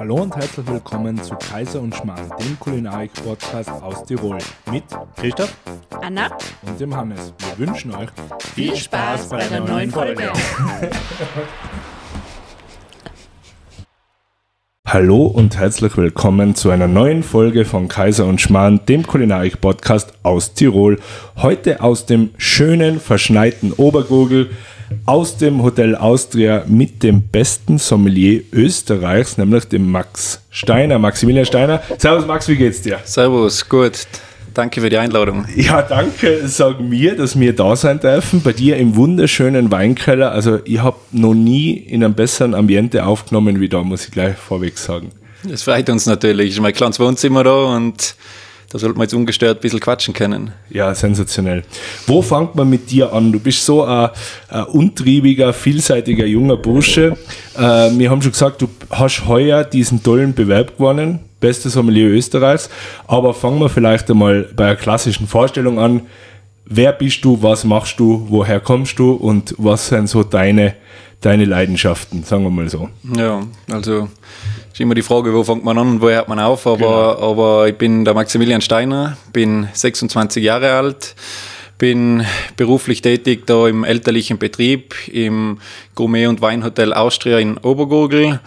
Hallo 0.00 0.16
und 0.22 0.34
herzlich 0.34 0.66
willkommen 0.66 1.22
zu 1.22 1.34
Kaiser 1.34 1.78
und 1.82 1.94
Schmarrn, 1.94 2.32
dem 2.40 2.58
Kulinarik-Podcast 2.58 3.68
aus 3.82 4.02
Tirol 4.06 4.38
mit 4.72 4.84
Christoph 5.14 5.54
Anna 6.00 6.30
und 6.62 6.80
dem 6.80 6.96
Hannes. 6.96 7.34
Wir 7.38 7.66
wünschen 7.66 7.94
euch 7.94 8.08
viel 8.54 8.74
Spaß 8.74 9.28
bei 9.28 9.46
der 9.46 9.60
neuen 9.60 9.90
Folge. 9.90 10.32
Hallo 14.88 15.26
und 15.26 15.58
herzlich 15.58 15.94
willkommen 15.98 16.54
zu 16.54 16.70
einer 16.70 16.88
neuen 16.88 17.22
Folge 17.22 17.66
von 17.66 17.88
Kaiser 17.88 18.24
und 18.24 18.40
Schmarrn, 18.40 18.80
dem 18.86 19.06
Kulinarik-Podcast 19.06 20.14
aus 20.22 20.54
Tirol. 20.54 20.98
Heute 21.36 21.82
aus 21.82 22.06
dem 22.06 22.30
schönen, 22.38 23.00
verschneiten 23.00 23.74
Obergurgel, 23.74 24.48
aus 25.06 25.36
dem 25.36 25.62
Hotel 25.62 25.96
Austria 25.96 26.64
mit 26.66 27.02
dem 27.02 27.22
besten 27.22 27.78
Sommelier 27.78 28.42
Österreichs, 28.52 29.38
nämlich 29.38 29.64
dem 29.66 29.90
Max 29.90 30.40
Steiner, 30.50 30.98
Maximilian 30.98 31.46
Steiner. 31.46 31.82
Servus 31.98 32.26
Max, 32.26 32.48
wie 32.48 32.56
geht's 32.56 32.82
dir? 32.82 32.98
Servus, 33.04 33.68
gut. 33.68 34.06
Danke 34.54 34.80
für 34.80 34.90
die 34.90 34.98
Einladung. 34.98 35.46
Ja, 35.54 35.82
danke, 35.82 36.48
sag 36.48 36.80
mir, 36.80 37.16
dass 37.16 37.38
wir 37.38 37.54
da 37.54 37.76
sein 37.76 38.00
dürfen, 38.00 38.42
bei 38.42 38.52
dir 38.52 38.76
im 38.76 38.96
wunderschönen 38.96 39.70
Weinkeller. 39.70 40.32
Also 40.32 40.58
ich 40.64 40.82
habe 40.82 40.96
noch 41.12 41.34
nie 41.34 41.72
in 41.72 42.02
einem 42.02 42.14
besseren 42.14 42.54
Ambiente 42.54 43.06
aufgenommen 43.06 43.60
wie 43.60 43.68
da, 43.68 43.82
muss 43.82 44.06
ich 44.06 44.10
gleich 44.10 44.36
vorweg 44.36 44.76
sagen. 44.78 45.12
Das 45.44 45.62
freut 45.62 45.88
uns 45.88 46.06
natürlich. 46.06 46.50
Ist 46.50 46.60
mein 46.60 46.72
kleines 46.72 46.98
Wohnzimmer 46.98 47.44
da 47.44 47.76
und 47.76 48.16
da 48.70 48.78
sollte 48.78 48.96
man 48.96 49.04
jetzt 49.04 49.14
ungestört 49.14 49.58
ein 49.58 49.60
bisschen 49.60 49.80
quatschen 49.80 50.14
können. 50.14 50.52
Ja, 50.70 50.94
sensationell. 50.94 51.64
Wo 52.06 52.22
fängt 52.22 52.54
man 52.54 52.70
mit 52.70 52.88
dir 52.88 53.12
an? 53.12 53.32
Du 53.32 53.40
bist 53.40 53.66
so 53.66 53.84
ein, 53.84 54.10
ein 54.48 54.64
untriebiger, 54.64 55.52
vielseitiger 55.52 56.24
junger 56.24 56.56
Bursche. 56.56 57.16
Äh, 57.58 57.90
wir 57.98 58.10
haben 58.10 58.22
schon 58.22 58.30
gesagt, 58.30 58.62
du 58.62 58.68
hast 58.90 59.26
heuer 59.26 59.64
diesen 59.64 60.04
tollen 60.04 60.34
Bewerb 60.34 60.76
gewonnen, 60.76 61.18
bestes 61.40 61.72
Sommelier 61.72 62.10
Österreichs. 62.10 62.70
Aber 63.08 63.34
fangen 63.34 63.58
wir 63.58 63.68
vielleicht 63.68 64.08
einmal 64.08 64.48
bei 64.54 64.66
einer 64.66 64.76
klassischen 64.76 65.26
Vorstellung 65.26 65.80
an. 65.80 66.02
Wer 66.64 66.92
bist 66.92 67.24
du, 67.24 67.42
was 67.42 67.64
machst 67.64 67.98
du, 67.98 68.24
woher 68.28 68.60
kommst 68.60 69.00
du 69.00 69.14
und 69.14 69.52
was 69.58 69.88
sind 69.88 70.08
so 70.08 70.22
deine, 70.22 70.76
deine 71.20 71.44
Leidenschaften, 71.44 72.22
sagen 72.22 72.44
wir 72.44 72.50
mal 72.50 72.68
so? 72.68 72.88
Ja, 73.16 73.42
also 73.68 74.08
ist 74.72 74.80
immer 74.80 74.94
die 74.94 75.02
Frage, 75.02 75.32
wo 75.34 75.44
fängt 75.44 75.64
man 75.64 75.78
an 75.78 75.88
und 75.88 76.02
wo 76.02 76.08
hört 76.08 76.28
man 76.28 76.38
auf. 76.38 76.66
Aber, 76.66 77.14
genau. 77.14 77.30
aber 77.30 77.68
ich 77.68 77.76
bin 77.76 78.04
der 78.04 78.14
Maximilian 78.14 78.60
Steiner, 78.60 79.16
bin 79.32 79.68
26 79.72 80.42
Jahre 80.42 80.72
alt, 80.72 81.14
bin 81.78 82.24
beruflich 82.56 83.02
tätig 83.02 83.46
da 83.46 83.66
im 83.66 83.84
elterlichen 83.84 84.38
Betrieb 84.38 84.94
im 85.08 85.58
Gourmet- 85.94 86.26
und 86.26 86.40
Weinhotel 86.40 86.92
Austria 86.92 87.38
in 87.38 87.58
Obergurgel 87.58 88.40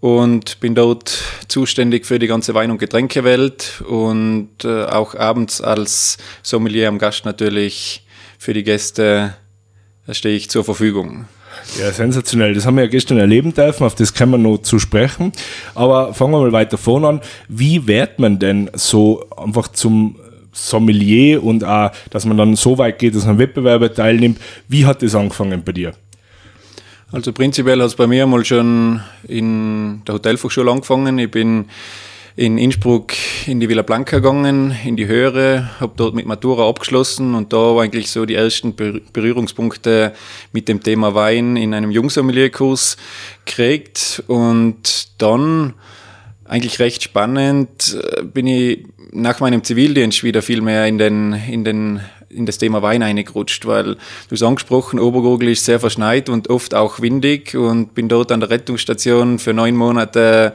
und 0.00 0.58
bin 0.58 0.74
dort 0.74 1.22
zuständig 1.46 2.06
für 2.06 2.18
die 2.18 2.26
ganze 2.26 2.54
Wein- 2.54 2.72
und 2.72 2.78
Getränkewelt 2.78 3.82
und 3.86 4.50
äh, 4.64 4.84
auch 4.84 5.14
abends 5.14 5.60
als 5.60 6.18
Sommelier 6.42 6.88
am 6.88 6.98
Gast 6.98 7.24
natürlich 7.24 8.04
für 8.36 8.52
die 8.52 8.64
Gäste 8.64 9.34
stehe 10.10 10.34
ich 10.34 10.50
zur 10.50 10.64
Verfügung. 10.64 11.26
Ja, 11.78 11.90
sensationell. 11.92 12.54
Das 12.54 12.66
haben 12.66 12.76
wir 12.76 12.84
ja 12.84 12.90
gestern 12.90 13.18
erleben 13.18 13.54
dürfen, 13.54 13.84
auf 13.84 13.94
das 13.94 14.14
können 14.14 14.32
wir 14.32 14.38
noch 14.38 14.58
zu 14.58 14.78
sprechen. 14.78 15.32
Aber 15.74 16.14
fangen 16.14 16.32
wir 16.32 16.40
mal 16.40 16.52
weiter 16.52 16.78
vorne 16.78 17.08
an. 17.08 17.20
Wie 17.48 17.86
wird 17.86 18.18
man 18.18 18.38
denn 18.38 18.70
so 18.74 19.24
einfach 19.36 19.68
zum 19.68 20.16
Sommelier 20.52 21.42
und 21.42 21.64
auch, 21.64 21.90
dass 22.10 22.26
man 22.26 22.36
dann 22.36 22.56
so 22.56 22.78
weit 22.78 22.98
geht, 22.98 23.14
dass 23.14 23.26
man 23.26 23.38
Wettbewerbe 23.38 23.92
teilnimmt? 23.92 24.38
Wie 24.68 24.84
hat 24.84 25.02
das 25.02 25.14
angefangen 25.14 25.62
bei 25.64 25.72
dir? 25.72 25.92
Also 27.10 27.32
prinzipiell 27.32 27.78
hat 27.80 27.88
es 27.88 27.94
bei 27.94 28.06
mir 28.06 28.26
mal 28.26 28.44
schon 28.44 29.00
in 29.28 30.02
der 30.06 30.14
Hotelfachschule 30.14 30.70
angefangen. 30.70 31.18
Ich 31.18 31.30
bin 31.30 31.66
in 32.36 32.58
Innsbruck 32.58 33.12
in 33.46 33.60
die 33.60 33.68
Villa 33.68 33.82
Blanca 33.82 34.16
gegangen, 34.16 34.74
in 34.84 34.96
die 34.96 35.06
Höhere, 35.06 35.70
habe 35.80 35.92
dort 35.96 36.14
mit 36.14 36.26
Matura 36.26 36.68
abgeschlossen 36.68 37.34
und 37.34 37.52
da 37.52 37.56
war 37.56 37.82
eigentlich 37.82 38.10
so 38.10 38.24
die 38.24 38.34
ersten 38.34 38.74
Berührungspunkte 38.74 40.14
mit 40.52 40.68
dem 40.68 40.82
Thema 40.82 41.14
Wein 41.14 41.56
in 41.56 41.74
einem 41.74 41.90
Jungsommelierkurs 41.90 42.96
gekriegt 43.44 44.22
und 44.28 45.08
dann 45.18 45.74
eigentlich 46.44 46.78
recht 46.78 47.02
spannend 47.02 47.98
äh, 48.16 48.22
bin 48.22 48.46
ich 48.46 48.86
nach 49.12 49.40
meinem 49.40 49.62
Zivildienst 49.62 50.24
wieder 50.24 50.40
viel 50.40 50.62
mehr 50.62 50.86
in 50.86 50.98
den, 50.98 51.32
in 51.32 51.64
den 51.64 52.00
in 52.32 52.46
das 52.46 52.56
Thema 52.56 52.80
Wein 52.80 53.02
eingerutscht, 53.02 53.66
weil 53.66 53.94
du 53.94 54.30
hast 54.30 54.42
angesprochen, 54.42 54.98
Obergurgel 54.98 55.48
ist 55.50 55.66
sehr 55.66 55.78
verschneit 55.78 56.30
und 56.30 56.48
oft 56.48 56.74
auch 56.74 57.00
windig 57.00 57.54
und 57.54 57.94
bin 57.94 58.08
dort 58.08 58.32
an 58.32 58.40
der 58.40 58.48
Rettungsstation 58.48 59.38
für 59.38 59.52
neun 59.52 59.76
Monate 59.76 60.54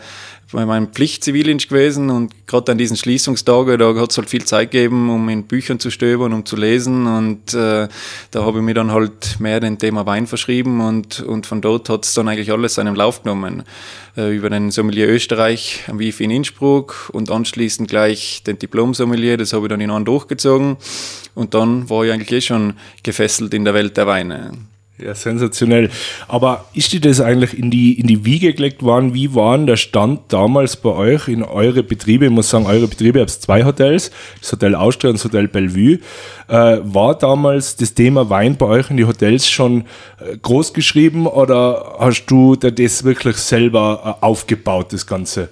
meinem 0.53 0.87
Pflichtzivildienst 0.87 1.67
gewesen 1.67 2.09
und 2.09 2.47
gerade 2.47 2.71
an 2.71 2.77
diesen 2.77 2.95
Schließungstagen, 2.95 3.77
da 3.77 3.93
hat 3.95 4.11
es 4.11 4.17
halt 4.17 4.29
viel 4.29 4.45
Zeit 4.45 4.71
gegeben, 4.71 5.09
um 5.09 5.27
in 5.29 5.43
Büchern 5.43 5.79
zu 5.79 5.91
stöbern, 5.91 6.33
um 6.33 6.45
zu 6.45 6.55
lesen 6.55 7.05
und 7.05 7.53
äh, 7.53 7.87
da 8.31 8.43
habe 8.43 8.59
ich 8.59 8.63
mir 8.63 8.73
dann 8.73 8.91
halt 8.91 9.39
mehr 9.39 9.59
dem 9.59 9.77
Thema 9.77 10.05
Wein 10.05 10.25
verschrieben 10.25 10.79
und, 10.79 11.19
und 11.19 11.45
von 11.45 11.61
dort 11.61 11.89
hat 11.89 12.05
es 12.05 12.13
dann 12.13 12.29
eigentlich 12.29 12.51
alles 12.51 12.75
seinen 12.75 12.95
Lauf 12.95 13.23
genommen. 13.23 13.63
Äh, 14.15 14.35
über 14.35 14.49
den 14.49 14.71
Sommelier 14.71 15.07
Österreich 15.09 15.83
am 15.87 15.99
WIF 15.99 16.21
in 16.21 16.31
Innsbruck 16.31 17.09
und 17.11 17.29
anschließend 17.29 17.89
gleich 17.89 18.41
den 18.47 18.57
Diplom-Sommelier, 18.57 19.37
das 19.37 19.53
habe 19.53 19.65
ich 19.65 19.69
dann 19.69 19.81
in 19.81 19.91
einen 19.91 20.05
durchgezogen 20.05 20.77
und 21.35 21.53
dann 21.53 21.89
war 21.89 22.05
ich 22.05 22.11
eigentlich 22.11 22.31
eh 22.31 22.41
schon 22.41 22.73
gefesselt 23.03 23.53
in 23.53 23.65
der 23.65 23.73
Welt 23.73 23.97
der 23.97 24.07
Weine. 24.07 24.51
Ja, 24.99 25.13
sensationell. 25.13 25.91
Aber 26.27 26.65
ist 26.73 26.91
dir 26.91 26.99
das 26.99 27.21
eigentlich 27.21 27.55
in 27.55 27.69
die, 27.69 27.99
in 27.99 28.07
die 28.07 28.25
Wiege 28.25 28.51
gelegt 28.53 28.81
worden? 28.81 29.13
Wie 29.13 29.35
war 29.35 29.55
der 29.59 29.77
Stand 29.77 30.21
damals 30.29 30.75
bei 30.75 30.89
euch 30.89 31.27
in 31.27 31.43
eure 31.43 31.83
Betriebe? 31.83 32.25
Ich 32.25 32.31
muss 32.31 32.49
sagen, 32.49 32.65
eure 32.65 32.87
Betriebe, 32.87 33.19
ihr 33.19 33.21
habt 33.21 33.29
zwei 33.29 33.63
Hotels, 33.63 34.09
das 34.41 34.53
Hotel 34.53 34.73
Austria 34.73 35.11
und 35.11 35.17
das 35.17 35.25
Hotel 35.25 35.47
Bellevue. 35.47 35.99
Äh, 36.47 36.79
war 36.81 37.13
damals 37.15 37.75
das 37.75 37.93
Thema 37.93 38.31
Wein 38.31 38.57
bei 38.57 38.65
euch 38.65 38.89
in 38.89 38.97
die 38.97 39.05
Hotels 39.05 39.47
schon 39.47 39.81
äh, 40.19 40.35
groß 40.41 40.73
geschrieben 40.73 41.27
oder 41.27 41.97
hast 41.99 42.25
du 42.25 42.55
da 42.55 42.71
das 42.71 43.03
wirklich 43.03 43.37
selber 43.37 44.17
äh, 44.19 44.25
aufgebaut, 44.25 44.93
das 44.93 45.05
Ganze? 45.05 45.49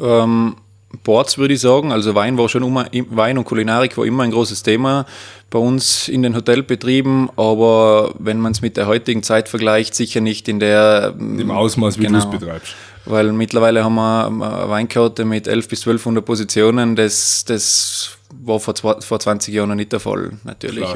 Ähm, 0.00 0.56
Boards 1.04 1.38
würde 1.38 1.54
ich 1.54 1.60
sagen. 1.60 1.92
Also 1.92 2.14
Wein 2.14 2.38
war 2.38 2.48
schon 2.48 2.62
immer, 2.62 2.86
Wein 3.10 3.38
und 3.38 3.44
Kulinarik 3.44 3.96
war 3.96 4.04
immer 4.04 4.22
ein 4.24 4.30
großes 4.30 4.62
Thema 4.62 5.06
bei 5.50 5.58
uns 5.58 6.08
in 6.08 6.22
den 6.22 6.34
Hotelbetrieben, 6.34 7.28
aber 7.36 8.14
wenn 8.18 8.40
man 8.40 8.52
es 8.52 8.62
mit 8.62 8.78
der 8.78 8.86
heutigen 8.86 9.22
Zeit 9.22 9.50
vergleicht, 9.50 9.94
sicher 9.94 10.20
nicht 10.20 10.48
in 10.48 10.60
der 10.60 11.14
im 11.18 11.50
Ausmaß, 11.50 11.98
wie 11.98 12.06
genau, 12.06 12.20
du 12.20 12.24
es 12.24 12.30
betreibst. 12.30 12.74
Weil 13.04 13.32
mittlerweile 13.32 13.84
haben 13.84 13.96
wir 13.96 14.26
eine 14.26 14.70
Weinkarte 14.70 15.24
mit 15.24 15.48
11 15.48 15.68
bis 15.68 15.80
1200 15.80 16.24
Positionen. 16.24 16.96
Das, 16.96 17.44
das 17.44 18.16
war 18.42 18.60
vor, 18.60 18.74
vor 19.00 19.20
20 19.20 19.52
Jahren 19.52 19.68
noch 19.68 19.74
nicht 19.76 19.92
der 19.92 20.00
Fall, 20.00 20.32
natürlich. 20.44 20.88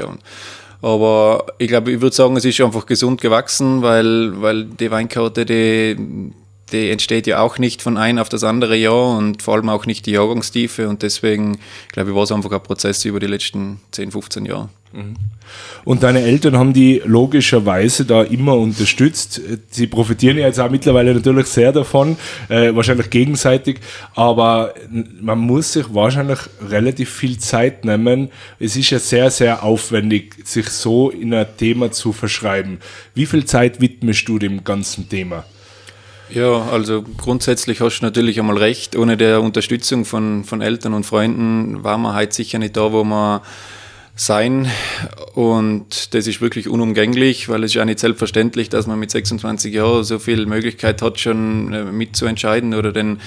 Aber 0.82 1.46
ich 1.58 1.68
glaube, 1.68 1.92
ich 1.92 2.00
würde 2.00 2.14
sagen, 2.14 2.36
es 2.36 2.44
ist 2.44 2.60
einfach 2.60 2.86
gesund 2.86 3.20
gewachsen, 3.20 3.82
weil, 3.82 4.40
weil 4.40 4.64
die 4.64 4.90
Weinkarte, 4.90 5.44
die 5.44 5.96
die 6.72 6.90
entsteht 6.90 7.26
ja 7.26 7.40
auch 7.40 7.58
nicht 7.58 7.82
von 7.82 7.96
einem 7.96 8.18
auf 8.18 8.28
das 8.28 8.44
andere 8.44 8.76
Jahr 8.76 9.16
und 9.16 9.42
vor 9.42 9.54
allem 9.54 9.68
auch 9.68 9.86
nicht 9.86 10.06
die 10.06 10.12
Jahrgangstiefe 10.12 10.88
und 10.88 11.02
deswegen, 11.02 11.58
glaube 11.92 12.10
ich, 12.10 12.16
war 12.16 12.24
es 12.24 12.32
einfach 12.32 12.50
ein 12.50 12.62
Prozess 12.62 13.04
über 13.04 13.20
die 13.20 13.26
letzten 13.26 13.80
10, 13.92 14.10
15 14.10 14.46
Jahre. 14.46 14.68
Mhm. 14.92 15.14
Und 15.84 16.02
deine 16.02 16.22
Eltern 16.22 16.56
haben 16.56 16.72
die 16.72 17.00
logischerweise 17.04 18.04
da 18.04 18.22
immer 18.22 18.56
unterstützt. 18.56 19.40
Sie 19.70 19.86
profitieren 19.86 20.38
ja 20.38 20.46
jetzt 20.46 20.58
auch 20.58 20.70
mittlerweile 20.70 21.14
natürlich 21.14 21.46
sehr 21.46 21.70
davon, 21.70 22.16
äh, 22.48 22.74
wahrscheinlich 22.74 23.10
gegenseitig, 23.10 23.78
aber 24.16 24.74
man 25.20 25.38
muss 25.38 25.74
sich 25.74 25.94
wahrscheinlich 25.94 26.40
relativ 26.68 27.10
viel 27.10 27.38
Zeit 27.38 27.84
nehmen. 27.84 28.30
Es 28.58 28.74
ist 28.76 28.90
ja 28.90 28.98
sehr, 28.98 29.30
sehr 29.30 29.62
aufwendig, 29.62 30.34
sich 30.44 30.68
so 30.70 31.10
in 31.10 31.32
ein 31.32 31.46
Thema 31.56 31.92
zu 31.92 32.12
verschreiben. 32.12 32.78
Wie 33.14 33.26
viel 33.26 33.44
Zeit 33.44 33.80
widmest 33.80 34.26
du 34.28 34.38
dem 34.40 34.64
ganzen 34.64 35.08
Thema? 35.08 35.44
Ja, 36.28 36.68
also 36.70 37.04
grundsätzlich 37.16 37.80
hast 37.80 38.00
du 38.00 38.04
natürlich 38.04 38.40
einmal 38.40 38.58
recht. 38.58 38.96
Ohne 38.96 39.16
der 39.16 39.40
Unterstützung 39.40 40.04
von, 40.04 40.44
von 40.44 40.60
Eltern 40.60 40.92
und 40.92 41.06
Freunden 41.06 41.84
war 41.84 41.98
man 41.98 42.14
halt 42.14 42.32
sicher 42.32 42.58
nicht 42.58 42.76
da, 42.76 42.92
wo 42.92 43.04
man 43.04 43.42
sein. 44.16 44.68
Und 45.34 46.14
das 46.14 46.26
ist 46.26 46.40
wirklich 46.40 46.68
unumgänglich, 46.68 47.48
weil 47.48 47.62
es 47.62 47.70
ist 47.70 47.74
ja 47.74 47.84
nicht 47.84 48.00
selbstverständlich, 48.00 48.70
dass 48.70 48.86
man 48.86 48.98
mit 48.98 49.10
26 49.10 49.72
Jahren 49.72 50.02
so 50.02 50.18
viel 50.18 50.46
Möglichkeit 50.46 51.00
hat, 51.00 51.20
schon 51.20 51.72
äh, 51.72 51.84
mitzuentscheiden. 51.84 52.74
Oder 52.74 52.92
denn 52.92 53.20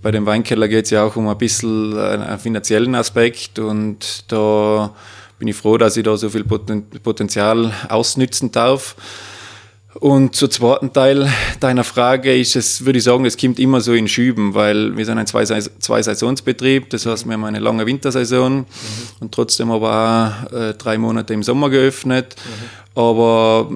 bei 0.00 0.10
dem 0.10 0.24
Weinkeller 0.24 0.68
geht 0.68 0.86
es 0.86 0.90
ja 0.92 1.02
auch 1.02 1.16
um 1.16 1.28
ein 1.28 1.36
bisschen 1.36 1.98
einen 1.98 2.38
finanziellen 2.38 2.94
Aspekt. 2.94 3.58
Und 3.58 4.24
da 4.28 4.94
bin 5.38 5.48
ich 5.48 5.56
froh, 5.56 5.76
dass 5.76 5.96
ich 5.96 6.04
da 6.04 6.16
so 6.16 6.30
viel 6.30 6.44
Potenzial 6.44 7.72
ausnützen 7.88 8.50
darf. 8.52 8.96
Und 9.94 10.36
zur 10.36 10.50
zweiten 10.50 10.92
Teil 10.92 11.28
deiner 11.58 11.82
Frage 11.82 12.38
ist 12.38 12.54
es, 12.54 12.84
würde 12.84 12.98
ich 12.98 13.04
sagen, 13.04 13.24
es 13.24 13.36
kommt 13.36 13.58
immer 13.58 13.80
so 13.80 13.92
in 13.92 14.06
Schüben, 14.06 14.54
weil 14.54 14.96
wir 14.96 15.04
sind 15.04 15.18
ein 15.18 15.26
Zwei-Saisonsbetrieb, 15.26 16.90
das 16.90 17.06
heißt, 17.06 17.26
wir 17.26 17.32
haben 17.32 17.44
eine 17.44 17.58
lange 17.58 17.86
Wintersaison 17.86 18.58
mhm. 18.58 18.66
und 19.18 19.32
trotzdem 19.32 19.70
aber 19.72 20.46
auch 20.48 20.52
äh, 20.52 20.74
drei 20.74 20.96
Monate 20.96 21.34
im 21.34 21.42
Sommer 21.42 21.70
geöffnet. 21.70 22.36
Mhm. 22.36 22.79
Aber 23.00 23.70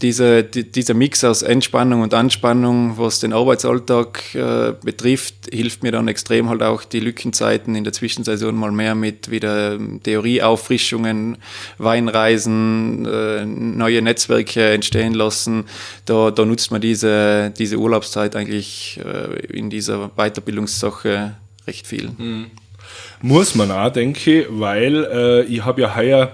diese, 0.00 0.42
die, 0.42 0.64
dieser 0.64 0.94
Mix 0.94 1.22
aus 1.22 1.42
Entspannung 1.42 2.00
und 2.00 2.14
Anspannung, 2.14 2.96
was 2.96 3.20
den 3.20 3.34
Arbeitsalltag 3.34 4.34
äh, 4.34 4.72
betrifft, 4.82 5.34
hilft 5.52 5.82
mir 5.82 5.92
dann 5.92 6.08
extrem 6.08 6.48
halt 6.48 6.62
auch 6.62 6.84
die 6.84 7.00
Lückenzeiten 7.00 7.74
in 7.74 7.84
der 7.84 7.92
Zwischensaison 7.92 8.56
mal 8.56 8.72
mehr 8.72 8.94
mit 8.94 9.30
wieder 9.30 9.78
Theorieauffrischungen, 10.02 11.36
Weinreisen, 11.76 13.04
äh, 13.04 13.44
neue 13.44 14.00
Netzwerke 14.00 14.70
entstehen 14.70 15.12
lassen. 15.12 15.66
Da, 16.06 16.30
da 16.30 16.46
nutzt 16.46 16.70
man 16.70 16.80
diese, 16.80 17.52
diese 17.58 17.76
Urlaubszeit 17.76 18.34
eigentlich 18.34 18.98
äh, 19.04 19.40
in 19.54 19.68
dieser 19.68 20.10
Weiterbildungssache 20.16 21.36
recht 21.66 21.86
viel. 21.86 22.12
Mhm. 22.16 22.46
Muss 23.20 23.54
man 23.54 23.70
auch, 23.70 23.92
denke 23.92 24.40
ich, 24.40 24.46
weil 24.48 25.04
äh, 25.04 25.42
ich 25.42 25.62
habe 25.66 25.82
ja 25.82 25.94
heuer 25.94 26.32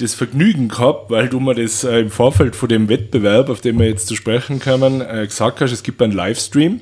das 0.00 0.14
Vergnügen 0.14 0.68
gehabt, 0.68 1.10
weil 1.10 1.28
du 1.28 1.40
mir 1.40 1.54
das 1.54 1.84
äh, 1.84 2.00
im 2.00 2.10
Vorfeld 2.10 2.56
von 2.56 2.68
dem 2.68 2.88
Wettbewerb, 2.88 3.48
auf 3.50 3.60
den 3.60 3.78
wir 3.78 3.86
jetzt 3.86 4.06
zu 4.06 4.16
sprechen 4.16 4.60
kommen, 4.60 5.00
äh, 5.00 5.26
gesagt 5.26 5.60
hast, 5.60 5.72
es 5.72 5.82
gibt 5.82 6.00
einen 6.02 6.12
Livestream. 6.12 6.80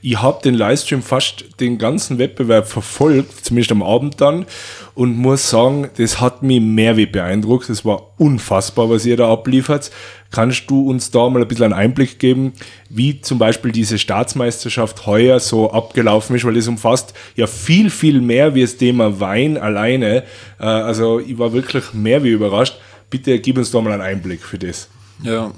Ich 0.00 0.20
habe 0.20 0.42
den 0.42 0.54
Livestream 0.54 1.02
fast 1.02 1.44
den 1.60 1.78
ganzen 1.78 2.18
Wettbewerb 2.18 2.68
verfolgt, 2.68 3.44
zumindest 3.44 3.72
am 3.72 3.82
Abend 3.82 4.20
dann, 4.20 4.46
und 4.94 5.16
muss 5.16 5.48
sagen, 5.48 5.88
das 5.96 6.20
hat 6.20 6.42
mich 6.42 6.60
mehr 6.60 6.96
wie 6.96 7.06
beeindruckt. 7.06 7.70
Es 7.70 7.84
war 7.84 8.12
unfassbar, 8.18 8.90
was 8.90 9.06
ihr 9.06 9.16
da 9.16 9.30
abliefert. 9.30 9.90
Kannst 10.32 10.68
du 10.70 10.88
uns 10.88 11.10
da 11.10 11.28
mal 11.28 11.42
ein 11.42 11.48
bisschen 11.48 11.66
einen 11.66 11.74
Einblick 11.74 12.18
geben, 12.18 12.54
wie 12.88 13.20
zum 13.20 13.38
Beispiel 13.38 13.70
diese 13.70 13.98
Staatsmeisterschaft 13.98 15.06
heuer 15.06 15.38
so 15.38 15.70
abgelaufen 15.70 16.34
ist, 16.34 16.44
weil 16.44 16.56
es 16.56 16.66
umfasst 16.66 17.14
ja 17.36 17.46
viel, 17.46 17.90
viel 17.90 18.20
mehr 18.20 18.54
wie 18.54 18.62
das 18.62 18.78
Thema 18.78 19.20
Wein 19.20 19.58
alleine. 19.58 20.24
Äh, 20.58 20.64
also 20.64 21.20
ich 21.20 21.38
war 21.38 21.52
wirklich 21.52 21.92
mehr 21.92 22.24
wie 22.24 22.30
überrascht. 22.30 22.76
Bitte 23.10 23.38
gib 23.38 23.58
uns 23.58 23.70
da 23.70 23.80
mal 23.80 23.92
einen 23.92 24.02
Einblick 24.02 24.42
für 24.42 24.58
das. 24.58 24.88
Ja, 25.22 25.52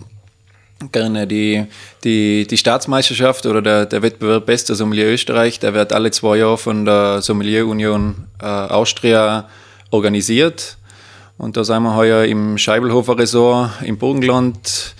gerne. 0.90 1.26
Die, 1.26 1.66
die, 2.02 2.46
die 2.46 2.56
Staatsmeisterschaft 2.56 3.46
oder 3.46 3.62
der, 3.62 3.86
der 3.86 4.02
Wettbewerb 4.02 4.46
Bester 4.46 4.74
Sommelier 4.74 5.06
Österreich, 5.06 5.60
der 5.60 5.74
wird 5.74 5.92
alle 5.92 6.10
zwei 6.10 6.38
Jahre 6.38 6.58
von 6.58 6.84
der 6.84 7.22
Sommelierunion 7.22 8.26
äh, 8.40 8.44
Austria 8.44 9.48
organisiert. 9.90 10.76
Und 11.36 11.56
da 11.56 11.64
sind 11.64 11.82
wir 11.82 11.96
heuer 11.96 12.24
im 12.24 12.58
Scheibelhofer 12.58 13.18
Resort 13.18 13.82
im 13.82 13.98
Burgenland 13.98 14.94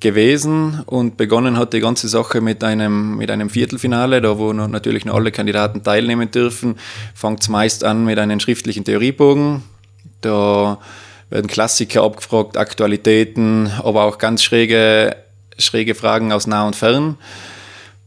gewesen 0.00 0.82
und 0.84 1.16
begonnen 1.16 1.56
hat 1.56 1.72
die 1.72 1.80
ganze 1.80 2.08
Sache 2.08 2.42
mit 2.42 2.62
einem, 2.62 3.16
mit 3.16 3.30
einem 3.30 3.48
Viertelfinale, 3.48 4.20
da 4.20 4.38
wo 4.38 4.52
natürlich 4.52 5.06
noch 5.06 5.14
alle 5.14 5.32
Kandidaten 5.32 5.82
teilnehmen 5.82 6.30
dürfen. 6.30 6.76
Fängt 7.14 7.40
es 7.40 7.48
meist 7.48 7.84
an 7.84 8.04
mit 8.04 8.18
einem 8.18 8.38
schriftlichen 8.38 8.84
Theoriebogen. 8.84 9.62
Da 10.20 10.78
werden 11.30 11.46
Klassiker 11.46 12.02
abgefragt, 12.02 12.58
Aktualitäten, 12.58 13.70
aber 13.82 14.04
auch 14.04 14.18
ganz 14.18 14.42
schräge, 14.42 15.16
schräge 15.58 15.94
Fragen 15.94 16.32
aus 16.32 16.46
nah 16.46 16.66
und 16.66 16.76
fern. 16.76 17.16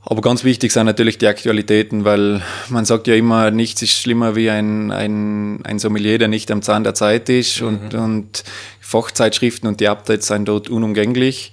Aber 0.09 0.21
ganz 0.21 0.45
wichtig 0.45 0.71
sind 0.71 0.85
natürlich 0.85 1.17
die 1.17 1.27
Aktualitäten, 1.27 2.05
weil 2.05 2.41
man 2.69 2.85
sagt 2.85 3.07
ja 3.07 3.15
immer, 3.15 3.51
nichts 3.51 3.81
ist 3.81 3.91
schlimmer 3.91 4.37
wie 4.37 4.49
ein, 4.49 4.89
ein, 4.89 5.65
ein 5.65 5.79
Sommelier, 5.79 6.17
der 6.17 6.29
nicht 6.29 6.49
am 6.49 6.61
Zahn 6.61 6.85
der 6.85 6.93
Zeit 6.93 7.27
ist. 7.27 7.59
Mhm. 7.59 7.67
Und, 7.67 7.93
und 7.93 8.43
Fachzeitschriften 8.79 9.67
und 9.67 9.81
die 9.81 9.89
Updates 9.89 10.27
sind 10.27 10.47
dort 10.47 10.69
unumgänglich. 10.69 11.51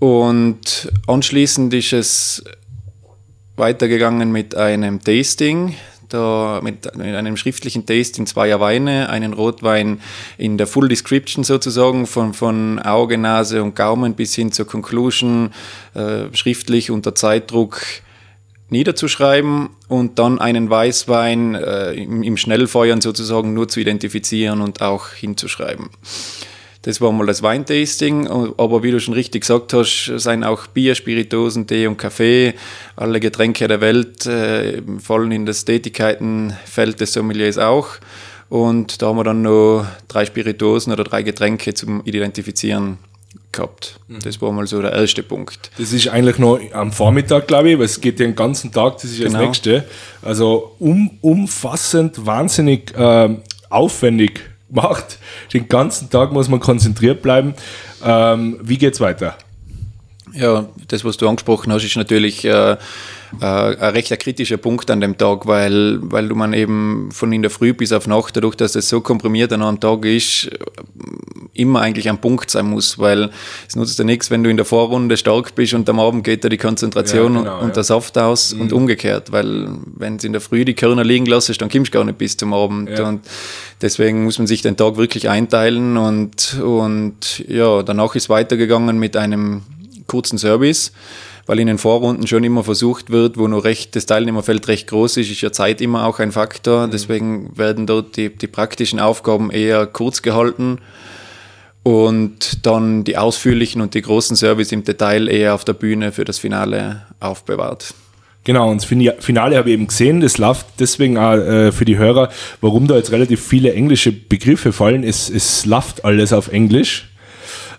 Und 0.00 0.90
anschließend 1.06 1.72
ist 1.72 1.92
es 1.92 2.44
weitergegangen 3.54 4.32
mit 4.32 4.56
einem 4.56 5.00
Tasting 5.04 5.76
da 6.12 6.60
mit, 6.62 6.98
einem 6.98 7.36
schriftlichen 7.36 7.86
Tasting 7.86 8.26
zweier 8.26 8.60
Weine, 8.60 9.08
einen 9.08 9.32
Rotwein 9.32 10.00
in 10.38 10.58
der 10.58 10.66
Full 10.66 10.88
Description 10.88 11.44
sozusagen, 11.44 12.06
von, 12.06 12.34
von 12.34 12.78
Auge, 12.78 13.18
Nase 13.18 13.62
und 13.62 13.74
Gaumen 13.74 14.14
bis 14.14 14.34
hin 14.34 14.52
zur 14.52 14.66
Conclusion, 14.66 15.52
äh, 15.94 16.24
schriftlich 16.34 16.90
unter 16.90 17.14
Zeitdruck 17.14 17.82
niederzuschreiben 18.70 19.70
und 19.88 20.18
dann 20.18 20.38
einen 20.38 20.70
Weißwein 20.70 21.56
äh, 21.56 21.92
im, 21.92 22.22
im 22.22 22.36
Schnellfeuern 22.36 23.00
sozusagen 23.00 23.52
nur 23.52 23.68
zu 23.68 23.80
identifizieren 23.80 24.60
und 24.60 24.80
auch 24.80 25.08
hinzuschreiben. 25.08 25.90
Das 26.82 27.00
war 27.02 27.12
mal 27.12 27.26
das 27.26 27.42
Weintasting, 27.42 28.26
aber 28.26 28.82
wie 28.82 28.90
du 28.90 29.00
schon 29.00 29.12
richtig 29.12 29.42
gesagt 29.42 29.74
hast, 29.74 30.10
sind 30.16 30.44
auch 30.44 30.66
Bier, 30.68 30.94
Spiritosen, 30.94 31.66
Tee 31.66 31.86
und 31.86 31.98
Kaffee, 31.98 32.54
alle 32.96 33.20
Getränke 33.20 33.68
der 33.68 33.82
Welt 33.82 34.24
äh, 34.24 34.80
fallen 34.98 35.30
in 35.30 35.44
das 35.44 35.66
Tätigkeitenfeld 35.66 36.98
des 37.00 37.12
Sommeliers 37.12 37.58
auch. 37.58 37.88
Und 38.48 39.02
da 39.02 39.08
haben 39.08 39.16
wir 39.16 39.24
dann 39.24 39.42
noch 39.42 39.86
drei 40.08 40.24
Spiritosen 40.24 40.92
oder 40.92 41.04
drei 41.04 41.22
Getränke 41.22 41.74
zum 41.74 42.02
Identifizieren 42.04 42.98
gehabt. 43.52 44.00
Mhm. 44.08 44.20
Das 44.24 44.40
war 44.40 44.50
mal 44.50 44.66
so 44.66 44.80
der 44.80 44.92
erste 44.92 45.22
Punkt. 45.22 45.70
Das 45.78 45.92
ist 45.92 46.08
eigentlich 46.08 46.38
noch 46.38 46.58
am 46.72 46.92
Vormittag, 46.92 47.46
glaube 47.46 47.70
ich, 47.70 47.78
weil 47.78 47.84
es 47.84 48.00
geht 48.00 48.18
den 48.18 48.34
ganzen 48.34 48.72
Tag, 48.72 48.94
das 48.94 49.04
ist 49.04 49.18
genau. 49.18 49.32
das 49.32 49.40
nächste. 49.40 49.84
Also 50.22 50.76
um, 50.78 51.18
umfassend, 51.20 52.24
wahnsinnig 52.24 52.96
äh, 52.96 53.36
aufwendig 53.68 54.49
macht. 54.72 55.18
Den 55.52 55.68
ganzen 55.68 56.10
Tag 56.10 56.32
muss 56.32 56.48
man 56.48 56.60
konzentriert 56.60 57.22
bleiben. 57.22 57.54
Ähm, 58.04 58.58
wie 58.62 58.78
geht's 58.78 59.00
weiter? 59.00 59.36
Ja, 60.34 60.68
das, 60.88 61.04
was 61.04 61.16
du 61.16 61.28
angesprochen 61.28 61.72
hast, 61.72 61.84
ist 61.84 61.96
natürlich 61.96 62.44
äh, 62.44 62.72
äh, 62.72 62.76
ein 63.40 63.92
recht 63.94 64.18
kritischer 64.18 64.56
Punkt 64.56 64.90
an 64.90 65.00
dem 65.00 65.16
Tag, 65.16 65.46
weil, 65.46 65.98
weil 66.02 66.28
du 66.28 66.34
man 66.34 66.52
eben 66.52 67.10
von 67.12 67.32
in 67.32 67.42
der 67.42 67.50
Früh 67.50 67.72
bis 67.72 67.92
auf 67.92 68.06
Nacht, 68.06 68.36
dadurch, 68.36 68.56
dass 68.56 68.72
das 68.72 68.88
so 68.88 69.00
komprimiert 69.00 69.52
an 69.52 69.62
einem 69.62 69.80
Tag 69.80 70.04
ist, 70.04 70.50
immer 71.54 71.80
eigentlich 71.80 72.08
am 72.08 72.20
Punkt 72.20 72.50
sein 72.50 72.66
muss, 72.66 72.98
weil 72.98 73.30
es 73.68 73.76
nutzt 73.76 73.98
ja 73.98 74.04
nichts, 74.04 74.30
wenn 74.30 74.42
du 74.42 74.50
in 74.50 74.56
der 74.56 74.66
Vorrunde 74.66 75.16
stark 75.16 75.54
bist 75.54 75.74
und 75.74 75.88
am 75.88 76.00
Abend 76.00 76.24
geht 76.24 76.44
da 76.44 76.48
die 76.48 76.56
Konzentration 76.56 77.34
ja, 77.34 77.40
genau, 77.40 77.60
und 77.60 77.68
ja. 77.68 77.74
der 77.74 77.82
Saft 77.84 78.16
aus 78.18 78.54
mhm. 78.54 78.62
und 78.62 78.72
umgekehrt, 78.72 79.30
weil 79.32 79.68
wenn 79.96 80.18
du 80.18 80.26
in 80.26 80.32
der 80.32 80.40
Früh 80.40 80.64
die 80.64 80.74
Körner 80.74 81.04
liegen 81.04 81.26
lässt, 81.26 81.60
dann 81.60 81.68
kommst 81.68 81.94
du 81.94 81.98
gar 81.98 82.04
nicht 82.04 82.18
bis 82.18 82.36
zum 82.36 82.54
Abend 82.54 82.90
ja. 82.90 83.08
und 83.08 83.20
deswegen 83.82 84.24
muss 84.24 84.38
man 84.38 84.46
sich 84.46 84.62
den 84.62 84.76
Tag 84.76 84.96
wirklich 84.96 85.28
einteilen 85.28 85.96
und, 85.96 86.60
und 86.60 87.44
ja, 87.46 87.82
danach 87.82 88.14
ist 88.14 88.28
weitergegangen 88.28 88.98
mit 88.98 89.16
einem 89.16 89.62
kurzen 90.10 90.38
Service, 90.38 90.92
weil 91.46 91.60
in 91.60 91.68
den 91.68 91.78
Vorrunden 91.78 92.26
schon 92.26 92.44
immer 92.44 92.64
versucht 92.64 93.10
wird, 93.10 93.38
wo 93.38 93.46
nur 93.46 93.64
recht, 93.64 93.94
das 93.94 94.06
Teilnehmerfeld 94.06 94.66
recht 94.68 94.88
groß 94.88 95.16
ist, 95.18 95.30
ist 95.30 95.40
ja 95.40 95.52
Zeit 95.52 95.80
immer 95.80 96.06
auch 96.06 96.18
ein 96.18 96.32
Faktor. 96.32 96.86
Mhm. 96.86 96.90
Deswegen 96.90 97.56
werden 97.56 97.86
dort 97.86 98.16
die, 98.16 98.28
die 98.28 98.46
praktischen 98.46 98.98
Aufgaben 98.98 99.50
eher 99.50 99.86
kurz 99.86 100.22
gehalten 100.22 100.78
und 101.82 102.66
dann 102.66 103.04
die 103.04 103.16
ausführlichen 103.16 103.80
und 103.80 103.94
die 103.94 104.02
großen 104.02 104.36
Service 104.36 104.72
im 104.72 104.84
Detail 104.84 105.28
eher 105.28 105.54
auf 105.54 105.64
der 105.64 105.72
Bühne 105.74 106.12
für 106.12 106.24
das 106.24 106.38
Finale 106.38 107.02
aufbewahrt. 107.20 107.94
Genau, 108.44 108.70
und 108.70 108.82
das 108.82 108.86
Finale 109.24 109.56
habe 109.56 109.68
ich 109.68 109.74
eben 109.74 109.86
gesehen, 109.86 110.20
das 110.20 110.38
läuft 110.38 110.66
deswegen 110.78 111.18
auch 111.18 111.34
äh, 111.34 111.72
für 111.72 111.84
die 111.84 111.98
Hörer, 111.98 112.30
warum 112.62 112.86
da 112.86 112.96
jetzt 112.96 113.12
relativ 113.12 113.46
viele 113.46 113.74
englische 113.74 114.12
Begriffe 114.12 114.72
fallen. 114.72 115.04
Es, 115.04 115.28
es 115.28 115.66
läuft 115.66 116.04
alles 116.04 116.32
auf 116.32 116.48
Englisch. 116.48 117.10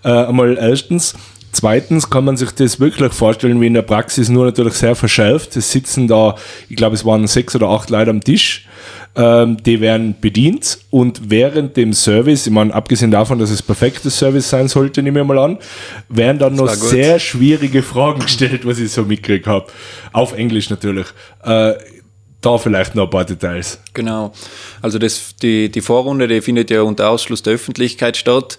Äh, 0.04 0.10
einmal 0.10 0.58
erstens. 0.58 1.16
Zweitens 1.52 2.10
kann 2.10 2.26
man 2.26 2.38
sich 2.38 2.52
das 2.52 2.80
wirklich 2.80 3.14
vorstellen 3.14 3.60
wie 3.60 3.68
in 3.68 3.74
der 3.74 3.82
Praxis, 3.82 4.30
nur 4.30 4.46
natürlich 4.46 4.74
sehr 4.74 4.96
verschärft. 4.96 5.56
Es 5.58 5.72
sitzen 5.72 6.08
da, 6.08 6.36
ich 6.70 6.76
glaube, 6.76 6.96
es 6.96 7.06
waren 7.06 7.28
sechs 7.28 7.56
oder 7.56 7.68
acht 7.68 7.90
Leute 7.90 8.10
am 8.10 8.22
Tisch. 8.22 8.68
Ähm, 9.14 9.58
die 9.62 9.82
werden 9.82 10.16
bedient 10.22 10.80
und 10.90 11.30
während 11.30 11.76
dem 11.76 11.92
Service, 11.92 12.48
ich 12.48 12.54
meine, 12.54 12.74
abgesehen 12.74 13.12
davon, 13.12 13.40
dass 13.40 13.50
es 13.50 13.62
perfektes 13.62 14.18
Service 14.18 14.50
sein 14.50 14.70
sollte, 14.70 15.04
nehme 15.04 15.20
ich 15.20 15.28
mal 15.28 15.38
an, 15.38 15.58
werden 16.08 16.40
dann 16.40 16.56
noch 16.56 16.70
sehr 16.70 17.20
schwierige 17.20 17.84
Fragen 17.84 18.22
gestellt, 18.22 18.66
was 18.66 18.80
ich 18.80 18.90
so 18.90 19.04
mitgekriegt 19.04 19.48
habe. 19.48 19.66
Auf 20.14 20.32
Englisch 20.32 20.70
natürlich. 20.70 21.08
Äh, 21.44 21.74
da 22.42 22.58
vielleicht 22.58 22.96
noch 22.96 23.04
ein 23.04 23.10
paar 23.10 23.26
Details. 23.26 23.80
Genau. 23.94 24.34
Also 24.82 24.98
das, 24.98 25.36
die, 25.42 25.70
die 25.70 25.82
Vorrunde, 25.82 26.28
die 26.28 26.42
findet 26.42 26.72
ja 26.72 26.82
unter 26.82 27.10
Ausschluss 27.10 27.44
der 27.44 27.54
Öffentlichkeit 27.54 28.18
statt. 28.18 28.58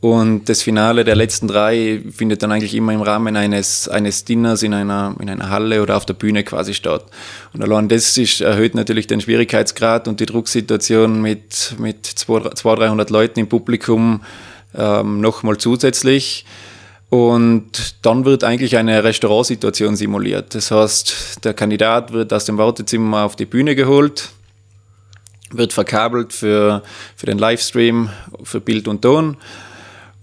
Und 0.00 0.50
das 0.50 0.60
Finale 0.60 1.04
der 1.04 1.16
letzten 1.16 1.48
drei 1.48 2.02
findet 2.14 2.42
dann 2.42 2.52
eigentlich 2.52 2.74
immer 2.74 2.92
im 2.92 3.00
Rahmen 3.00 3.36
eines, 3.36 3.88
eines 3.88 4.24
Dinners 4.24 4.62
in 4.62 4.74
einer, 4.74 5.16
in 5.18 5.30
einer 5.30 5.48
Halle 5.48 5.82
oder 5.82 5.96
auf 5.96 6.04
der 6.04 6.12
Bühne 6.12 6.44
quasi 6.44 6.74
statt. 6.74 7.06
Und 7.54 7.62
allein 7.62 7.88
das 7.88 8.18
ist, 8.18 8.42
erhöht 8.42 8.74
natürlich 8.74 9.06
den 9.06 9.22
Schwierigkeitsgrad 9.22 10.06
und 10.06 10.20
die 10.20 10.26
Drucksituation 10.26 11.22
mit, 11.22 11.74
mit 11.78 12.04
200, 12.04 12.62
300 12.62 13.08
Leuten 13.08 13.40
im 13.40 13.48
Publikum 13.48 14.20
ähm, 14.74 15.20
nochmal 15.22 15.56
zusätzlich. 15.56 16.44
Und 17.08 17.96
dann 18.02 18.24
wird 18.24 18.44
eigentlich 18.44 18.76
eine 18.76 19.04
Restaurantsituation 19.04 19.96
simuliert. 19.96 20.54
Das 20.54 20.70
heißt, 20.70 21.44
der 21.44 21.54
Kandidat 21.54 22.12
wird 22.12 22.32
aus 22.32 22.44
dem 22.44 22.58
Wartezimmer 22.58 23.22
auf 23.22 23.36
die 23.36 23.46
Bühne 23.46 23.74
geholt, 23.74 24.30
wird 25.50 25.72
verkabelt 25.72 26.32
für, 26.32 26.82
für 27.16 27.26
den 27.26 27.38
Livestream, 27.38 28.10
für 28.42 28.60
Bild 28.60 28.88
und 28.88 29.00
Ton 29.00 29.36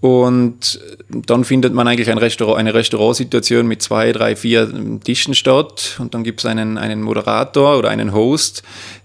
und 0.02 0.80
dann 1.08 1.44
findet 1.44 1.74
man 1.74 1.86
eigentlich 1.86 2.10
ein 2.10 2.18
Restaurant, 2.18 2.58
eine 2.58 2.74
Restaurantsituation 2.74 3.68
mit 3.68 3.82
zwei, 3.82 4.10
drei, 4.10 4.34
vier 4.34 4.68
Tischen 5.04 5.32
statt. 5.32 5.96
Und 6.00 6.12
dann 6.12 6.24
gibt 6.24 6.40
es 6.40 6.46
einen, 6.46 6.76
einen 6.76 7.02
Moderator 7.02 7.78
oder 7.78 7.90
einen 7.90 8.12
Host, 8.12 8.64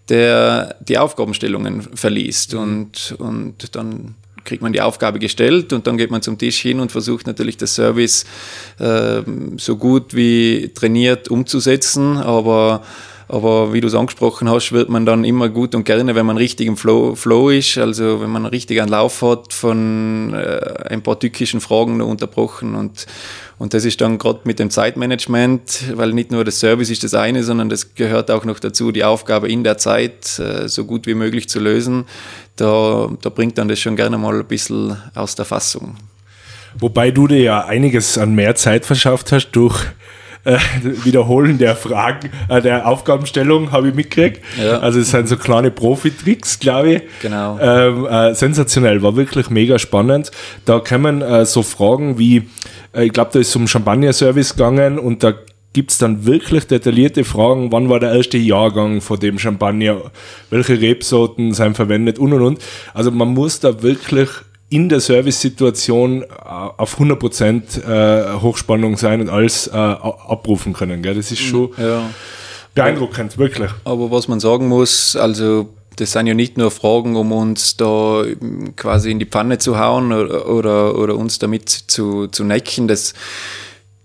der 0.10 0.76
die 0.80 0.98
Aufgabenstellungen 0.98 1.84
verliest. 1.84 2.56
Und, 2.56 3.14
und 3.20 3.76
dann 3.76 4.16
kriegt 4.44 4.64
man 4.64 4.74
die 4.74 4.82
Aufgabe 4.82 5.20
gestellt 5.20 5.72
und 5.72 5.86
dann 5.86 5.98
geht 5.98 6.10
man 6.10 6.24
zum 6.24 6.40
Tisch 6.40 6.58
hin 6.62 6.80
und 6.80 6.92
versucht 6.92 7.28
natürlich 7.28 7.58
das 7.58 7.76
Service 7.76 8.26
äh, 8.80 9.22
so 9.58 9.78
gut 9.78 10.16
wie 10.16 10.72
trainiert 10.74 11.28
umzusetzen, 11.28 12.18
aber 12.18 12.82
aber 13.30 13.74
wie 13.74 13.82
du 13.82 13.88
es 13.88 13.96
angesprochen 13.96 14.50
hast, 14.50 14.72
wird 14.72 14.88
man 14.88 15.06
dann 15.06 15.26
immer 15.26 15.50
gut 15.50 15.76
und 15.76 15.84
gerne, 15.84 16.16
wenn 16.16 16.26
man 16.26 16.38
richtig 16.38 16.68
im 16.68 16.78
Flow, 16.78 17.14
Flow 17.16 17.50
ist, 17.50 17.78
also 17.78 18.22
wenn 18.22 18.30
man 18.30 18.46
richtig 18.46 18.80
einen 18.80 18.90
Lauf 18.90 19.22
hat, 19.22 19.52
von 19.52 20.34
äh, 20.34 20.90
ein 20.90 21.02
paar 21.02 21.20
tückischen 21.20 21.60
Fragen 21.60 22.02
unterbrochen. 22.02 22.76
Und, 22.76 23.06
und 23.58 23.74
das 23.74 23.84
ist 23.84 24.00
dann 24.00 24.18
gerade 24.18 24.40
mit 24.46 24.60
dem 24.60 24.70
Zeitmanagement, 24.70 25.96
weil 25.96 26.14
nicht 26.14 26.32
nur 26.32 26.46
das 26.46 26.62
Service 26.62 26.90
ist 26.90 27.04
das 27.04 27.14
eine, 27.14 27.44
sondern 27.44 27.68
das 27.68 27.96
gehört 27.96 28.32
auch 28.32 28.46
noch 28.46 28.60
dazu, 28.60 28.94
die 28.94 29.04
Aufgabe 29.04 29.50
in 29.50 29.66
der 29.66 29.78
Zeit 29.78 30.40
äh, 30.40 30.70
so 30.70 30.86
gut 30.86 31.06
wie 31.06 31.16
möglich 31.16 31.50
zu 31.50 31.60
lösen. 31.60 32.06
Da, 32.56 33.10
da 33.22 33.30
bringt 33.30 33.58
dann 33.58 33.68
das 33.68 33.80
schon 33.80 33.98
gerne 33.98 34.18
mal 34.18 34.40
ein 34.40 34.46
bisschen 34.46 34.96
aus 35.16 35.36
der 35.36 35.46
Fassung. 35.46 35.98
Wobei 36.80 37.12
du 37.12 37.28
dir 37.28 37.42
ja 37.42 37.66
einiges 37.66 38.18
an 38.18 38.36
mehr 38.36 38.56
Zeit 38.56 38.86
verschafft 38.86 39.32
hast 39.32 39.52
durch 39.52 39.84
äh, 40.48 40.58
Wiederholen 41.04 41.58
der 41.58 41.76
Fragen, 41.76 42.30
äh, 42.50 42.62
der 42.62 42.88
Aufgabenstellung 42.88 43.72
habe 43.72 43.90
ich 43.90 43.96
mitgekriegt. 43.96 44.42
Ja. 44.62 44.80
Also 44.80 45.00
es 45.00 45.12
sind 45.12 45.28
so 45.28 45.38
kleine 45.38 45.72
Profi-Tricks, 45.72 46.60
glaube 46.60 46.94
ich. 46.94 47.02
Genau. 47.22 47.60
Ähm, 47.60 48.06
äh, 48.06 48.34
sensationell, 48.34 49.02
war 49.04 49.16
wirklich 49.16 49.50
mega 49.50 49.78
spannend. 49.78 50.32
Da 50.66 50.80
kommen 50.80 51.22
äh, 51.22 51.46
so 51.46 51.64
Fragen 51.64 52.18
wie, 52.18 52.50
äh, 52.94 53.06
ich 53.06 53.14
glaube, 53.14 53.32
da 53.34 53.40
ist 53.40 53.56
um 53.56 53.68
Champagner-Service 53.68 54.56
gegangen 54.56 54.98
und 55.00 55.24
da 55.24 55.34
gibt 55.74 55.92
es 55.92 55.98
dann 55.98 56.26
wirklich 56.26 56.66
detaillierte 56.66 57.24
Fragen, 57.24 57.72
wann 57.72 57.90
war 57.90 58.00
der 58.00 58.14
erste 58.14 58.38
Jahrgang 58.38 59.02
von 59.02 59.20
dem 59.20 59.38
Champagner, 59.38 60.12
welche 60.50 60.82
Rebsorten 60.82 61.54
sind 61.54 61.76
verwendet 61.76 62.18
und 62.18 62.34
und 62.34 62.42
und. 62.42 62.60
Also 62.94 63.12
man 63.12 63.28
muss 63.30 63.60
da 63.60 63.84
wirklich 63.84 64.30
in 64.70 64.90
der 64.90 65.00
Service-Situation 65.00 66.24
äh, 66.24 66.26
auf 66.26 67.00
100% 67.00 67.82
äh, 67.82 68.42
Hochspannung 68.42 68.98
sein 68.98 69.22
und 69.22 69.30
alles 69.30 69.68
äh, 69.68 69.72
abrufen 69.72 70.74
können. 70.74 71.02
Gell? 71.02 71.16
Das 71.16 71.32
ist 71.32 71.40
schon 71.42 71.72
ja. 71.78 72.10
beeindruckend, 72.76 73.38
wirklich. 73.38 73.72
Aber 73.86 74.12
was 74.12 74.28
man 74.28 74.40
sagen 74.40 74.68
muss, 74.68 75.16
also 75.16 75.70
das 75.96 76.12
sind 76.12 76.28
ja 76.28 76.34
nicht 76.34 76.58
nur 76.58 76.70
Fragen, 76.70 77.16
um 77.16 77.32
uns 77.32 77.78
da 77.78 78.24
quasi 78.76 79.10
in 79.10 79.20
die 79.20 79.26
Pfanne 79.26 79.58
zu 79.58 79.80
hauen 79.80 80.14
oder, 80.14 80.48
oder, 80.48 80.98
oder 80.98 81.16
uns 81.16 81.40
damit 81.40 81.70
zu, 81.70 82.28
zu 82.28 82.44
necken. 82.44 82.88
Das, 82.88 83.14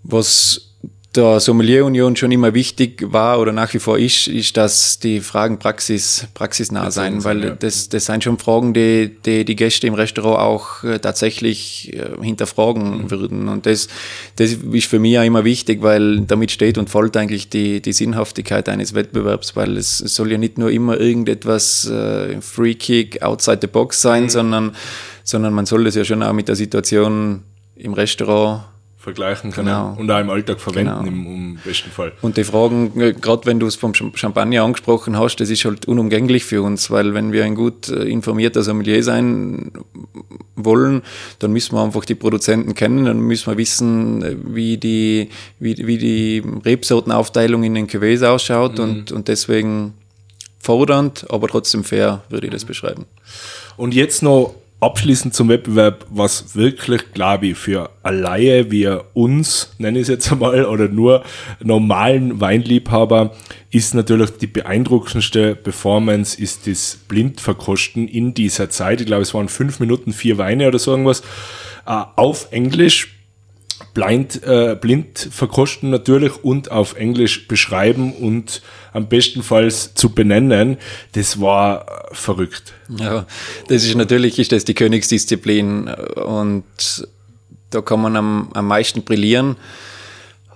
was 0.02 0.71
der 1.14 1.40
Sommelierunion 1.40 2.16
schon 2.16 2.32
immer 2.32 2.54
wichtig 2.54 3.12
war 3.12 3.38
oder 3.38 3.52
nach 3.52 3.74
wie 3.74 3.78
vor 3.78 3.98
ist, 3.98 4.28
ist, 4.28 4.56
dass 4.56 4.98
die 4.98 5.20
Fragen 5.20 5.58
praxis, 5.58 6.26
praxisnah 6.32 6.86
das 6.86 6.94
sein, 6.94 7.22
weil 7.22 7.44
ja. 7.44 7.50
das, 7.50 7.90
das 7.90 8.06
sind 8.06 8.24
schon 8.24 8.38
Fragen, 8.38 8.72
die, 8.72 9.14
die 9.26 9.44
die 9.44 9.56
Gäste 9.56 9.86
im 9.86 9.94
Restaurant 9.94 10.38
auch 10.38 10.84
äh, 10.84 10.98
tatsächlich 10.98 11.92
äh, 11.92 12.22
hinterfragen 12.22 13.02
mhm. 13.02 13.10
würden. 13.10 13.48
Und 13.48 13.66
das, 13.66 13.88
das 14.36 14.52
ist 14.52 14.86
für 14.86 14.98
mich 14.98 15.18
auch 15.18 15.24
immer 15.24 15.44
wichtig, 15.44 15.82
weil 15.82 16.22
damit 16.22 16.50
steht 16.50 16.78
und 16.78 16.88
folgt 16.88 17.18
eigentlich 17.18 17.50
die, 17.50 17.82
die 17.82 17.92
Sinnhaftigkeit 17.92 18.70
eines 18.70 18.94
Wettbewerbs, 18.94 19.54
weil 19.54 19.76
es 19.76 19.98
soll 19.98 20.32
ja 20.32 20.38
nicht 20.38 20.56
nur 20.56 20.70
immer 20.70 20.98
irgendetwas 20.98 21.84
äh, 21.90 22.40
Free 22.40 22.74
Kick 22.74 23.22
outside 23.22 23.58
the 23.60 23.66
box 23.66 24.00
sein, 24.00 24.24
mhm. 24.24 24.28
sondern, 24.30 24.76
sondern 25.24 25.52
man 25.52 25.66
soll 25.66 25.84
das 25.84 25.94
ja 25.94 26.04
schon 26.04 26.22
auch 26.22 26.32
mit 26.32 26.48
der 26.48 26.56
Situation 26.56 27.42
im 27.76 27.92
Restaurant 27.92 28.62
vergleichen 29.02 29.50
können 29.50 29.66
genau. 29.66 29.96
und 29.98 30.08
auch 30.08 30.20
im 30.20 30.30
Alltag 30.30 30.60
verwenden 30.60 31.04
genau. 31.04 31.08
im, 31.08 31.26
im, 31.26 31.58
besten 31.64 31.90
Fall. 31.90 32.12
Und 32.22 32.36
die 32.36 32.44
Fragen, 32.44 33.00
äh, 33.00 33.12
gerade 33.12 33.46
wenn 33.46 33.58
du 33.58 33.66
es 33.66 33.74
vom 33.74 33.94
Champagner 33.94 34.62
angesprochen 34.62 35.18
hast, 35.18 35.36
das 35.36 35.50
ist 35.50 35.64
halt 35.64 35.86
unumgänglich 35.86 36.44
für 36.44 36.62
uns, 36.62 36.88
weil 36.88 37.12
wenn 37.12 37.32
wir 37.32 37.44
ein 37.44 37.56
gut 37.56 37.88
äh, 37.88 38.04
informierter 38.04 38.62
Sommelier 38.62 39.02
sein 39.02 39.72
wollen, 40.54 41.02
dann 41.40 41.52
müssen 41.52 41.74
wir 41.74 41.82
einfach 41.82 42.04
die 42.04 42.14
Produzenten 42.14 42.74
kennen, 42.74 43.06
dann 43.06 43.18
müssen 43.18 43.50
wir 43.50 43.58
wissen, 43.58 44.22
äh, 44.22 44.36
wie 44.44 44.76
die, 44.76 45.30
wie, 45.58 45.76
wie 45.84 45.98
die 45.98 46.42
Rebsortenaufteilung 46.64 47.64
in 47.64 47.74
den 47.74 47.88
Cuvées 47.88 48.24
ausschaut 48.24 48.78
mhm. 48.78 48.84
und, 48.84 49.12
und 49.12 49.26
deswegen 49.26 49.94
fordernd, 50.60 51.26
aber 51.28 51.48
trotzdem 51.48 51.82
fair, 51.82 52.22
würde 52.28 52.46
ich 52.46 52.52
das 52.52 52.64
beschreiben. 52.64 53.06
Und 53.76 53.94
jetzt 53.94 54.22
noch 54.22 54.54
abschließend 54.82 55.32
zum 55.32 55.48
Wettbewerb, 55.48 56.06
was 56.10 56.56
wirklich, 56.56 57.12
glaube 57.12 57.46
ich, 57.46 57.56
für 57.56 57.90
alleine 58.02 58.70
wie 58.72 58.88
uns, 59.14 59.74
nenne 59.78 59.98
ich 59.98 60.02
es 60.02 60.08
jetzt 60.08 60.32
einmal, 60.32 60.64
oder 60.64 60.88
nur 60.88 61.22
normalen 61.62 62.40
Weinliebhaber, 62.40 63.32
ist 63.70 63.94
natürlich 63.94 64.30
die 64.38 64.48
beeindruckendste 64.48 65.54
Performance, 65.54 66.40
ist 66.40 66.66
das 66.66 66.98
Blindverkosten 67.06 68.08
in 68.08 68.34
dieser 68.34 68.70
Zeit. 68.70 69.00
Ich 69.00 69.06
glaube, 69.06 69.22
es 69.22 69.32
waren 69.34 69.48
fünf 69.48 69.78
Minuten, 69.78 70.12
vier 70.12 70.36
Weine 70.36 70.66
oder 70.66 70.80
so 70.80 70.90
irgendwas, 70.90 71.20
äh, 71.86 72.02
auf 72.16 72.48
Englisch 72.50 73.21
blind, 73.94 74.42
äh, 74.44 74.76
blind 74.80 75.28
verkosten 75.30 75.90
natürlich 75.90 76.44
und 76.44 76.70
auf 76.70 76.96
Englisch 76.96 77.48
beschreiben 77.48 78.12
und 78.12 78.62
am 78.92 79.08
bestenfalls 79.08 79.94
zu 79.94 80.10
benennen, 80.10 80.78
das 81.12 81.40
war 81.40 81.86
äh, 82.10 82.14
verrückt. 82.14 82.74
Ja, 82.88 83.26
das 83.68 83.84
ist 83.84 83.94
natürlich 83.94 84.38
ist 84.38 84.52
das 84.52 84.64
die 84.64 84.74
Königsdisziplin 84.74 85.88
und 85.88 86.64
da 87.70 87.80
kann 87.80 88.00
man 88.00 88.16
am, 88.16 88.50
am 88.52 88.66
meisten 88.66 89.02
brillieren. 89.02 89.56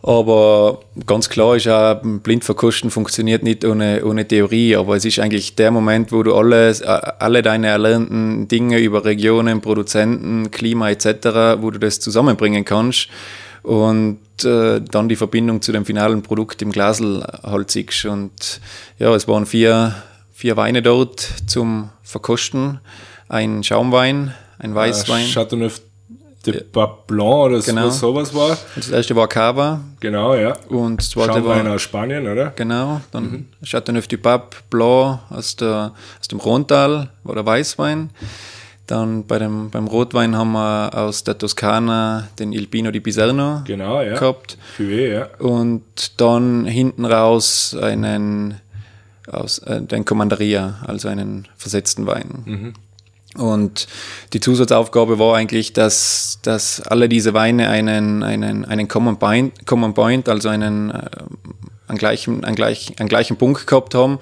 Aber 0.06 0.82
ganz 1.04 1.28
klar 1.28 1.56
ist 1.56 1.66
auch, 1.66 2.00
Blindverkosten 2.00 2.92
funktioniert 2.92 3.42
nicht 3.42 3.64
ohne, 3.64 4.04
ohne 4.04 4.26
Theorie, 4.26 4.76
aber 4.76 4.94
es 4.94 5.04
ist 5.04 5.18
eigentlich 5.18 5.56
der 5.56 5.72
Moment, 5.72 6.12
wo 6.12 6.22
du 6.22 6.32
alles, 6.32 6.80
alle 6.80 7.42
deine 7.42 7.66
erlernten 7.66 8.46
Dinge 8.46 8.78
über 8.78 9.04
Regionen, 9.04 9.60
Produzenten, 9.60 10.52
Klima 10.52 10.90
etc., 10.90 11.58
wo 11.60 11.72
du 11.72 11.80
das 11.80 11.98
zusammenbringen 11.98 12.64
kannst 12.64 13.08
und 13.64 14.20
äh, 14.44 14.80
dann 14.80 15.08
die 15.08 15.16
Verbindung 15.16 15.60
zu 15.60 15.72
dem 15.72 15.84
finalen 15.84 16.22
Produkt 16.22 16.62
im 16.62 16.70
Glasel 16.70 17.25
halt 17.42 17.72
siehst. 17.72 18.04
Und 18.04 18.60
ja, 19.00 19.12
es 19.12 19.26
waren 19.26 19.44
vier, 19.44 19.92
vier 20.32 20.56
Weine 20.56 20.82
dort 20.82 21.18
zum 21.48 21.90
Verkosten. 22.04 22.78
Ein 23.28 23.64
Schaumwein, 23.64 24.34
ein 24.60 24.72
Weißwein. 24.72 25.25
Äh, 25.25 25.32
Chateauneuf 25.32 25.80
de 26.52 26.64
Blanc 27.06 27.46
oder 27.46 27.60
genau. 27.60 27.88
so, 27.90 28.12
sowas 28.12 28.34
war. 28.34 28.56
Das 28.74 28.90
erste 28.90 29.16
war 29.16 29.28
Cava. 29.28 29.80
Genau, 30.00 30.34
ja. 30.34 30.56
Und 30.68 30.98
das 30.98 31.10
zweite 31.10 31.44
war 31.44 31.66
aus 31.70 31.82
Spanien, 31.82 32.26
oder? 32.26 32.52
Genau. 32.56 33.00
Dann 33.12 33.24
mhm. 33.24 33.46
Chateauneuf 33.64 34.06
du 34.08 34.18
Pape 34.18 34.56
Blanc 34.70 35.20
aus, 35.30 35.56
der, 35.56 35.92
aus 36.20 36.28
dem 36.28 36.38
Rhontal 36.38 37.10
war 37.24 37.34
der 37.34 37.46
Weißwein. 37.46 38.10
Dann 38.86 39.26
bei 39.26 39.40
dem, 39.40 39.70
beim 39.70 39.88
Rotwein 39.88 40.36
haben 40.36 40.52
wir 40.52 40.94
aus 40.94 41.24
der 41.24 41.36
Toskana 41.36 42.28
den 42.38 42.52
Il 42.52 42.68
Pino 42.68 42.92
di 42.92 43.00
Piserno 43.00 43.62
genau, 43.64 44.00
ja. 44.00 44.14
gehabt. 44.14 44.56
Cuvée, 44.78 45.12
ja. 45.12 45.28
Und 45.38 46.20
dann 46.20 46.66
hinten 46.66 47.04
raus 47.04 47.76
einen 47.80 48.60
aus 49.26 49.58
äh, 49.58 49.82
den 49.82 50.04
Commanderia, 50.04 50.76
also 50.86 51.08
einen 51.08 51.48
versetzten 51.56 52.06
Wein. 52.06 52.42
Mhm. 52.44 52.74
Und 53.36 53.86
die 54.32 54.40
Zusatzaufgabe 54.40 55.18
war 55.18 55.36
eigentlich, 55.36 55.72
dass, 55.72 56.38
dass 56.42 56.80
alle 56.80 57.08
diese 57.08 57.34
Weine 57.34 57.68
einen, 57.68 58.22
einen, 58.22 58.64
einen 58.64 58.88
Common, 58.88 59.18
Point, 59.18 59.66
Common 59.66 59.94
Point, 59.94 60.28
also 60.28 60.48
einen, 60.48 60.90
äh, 60.90 61.08
einen, 61.88 61.98
gleichen, 61.98 62.44
einen, 62.44 62.56
gleich, 62.56 62.92
einen 62.98 63.08
gleichen 63.08 63.36
Punkt 63.36 63.66
gehabt 63.66 63.94
haben. 63.94 64.18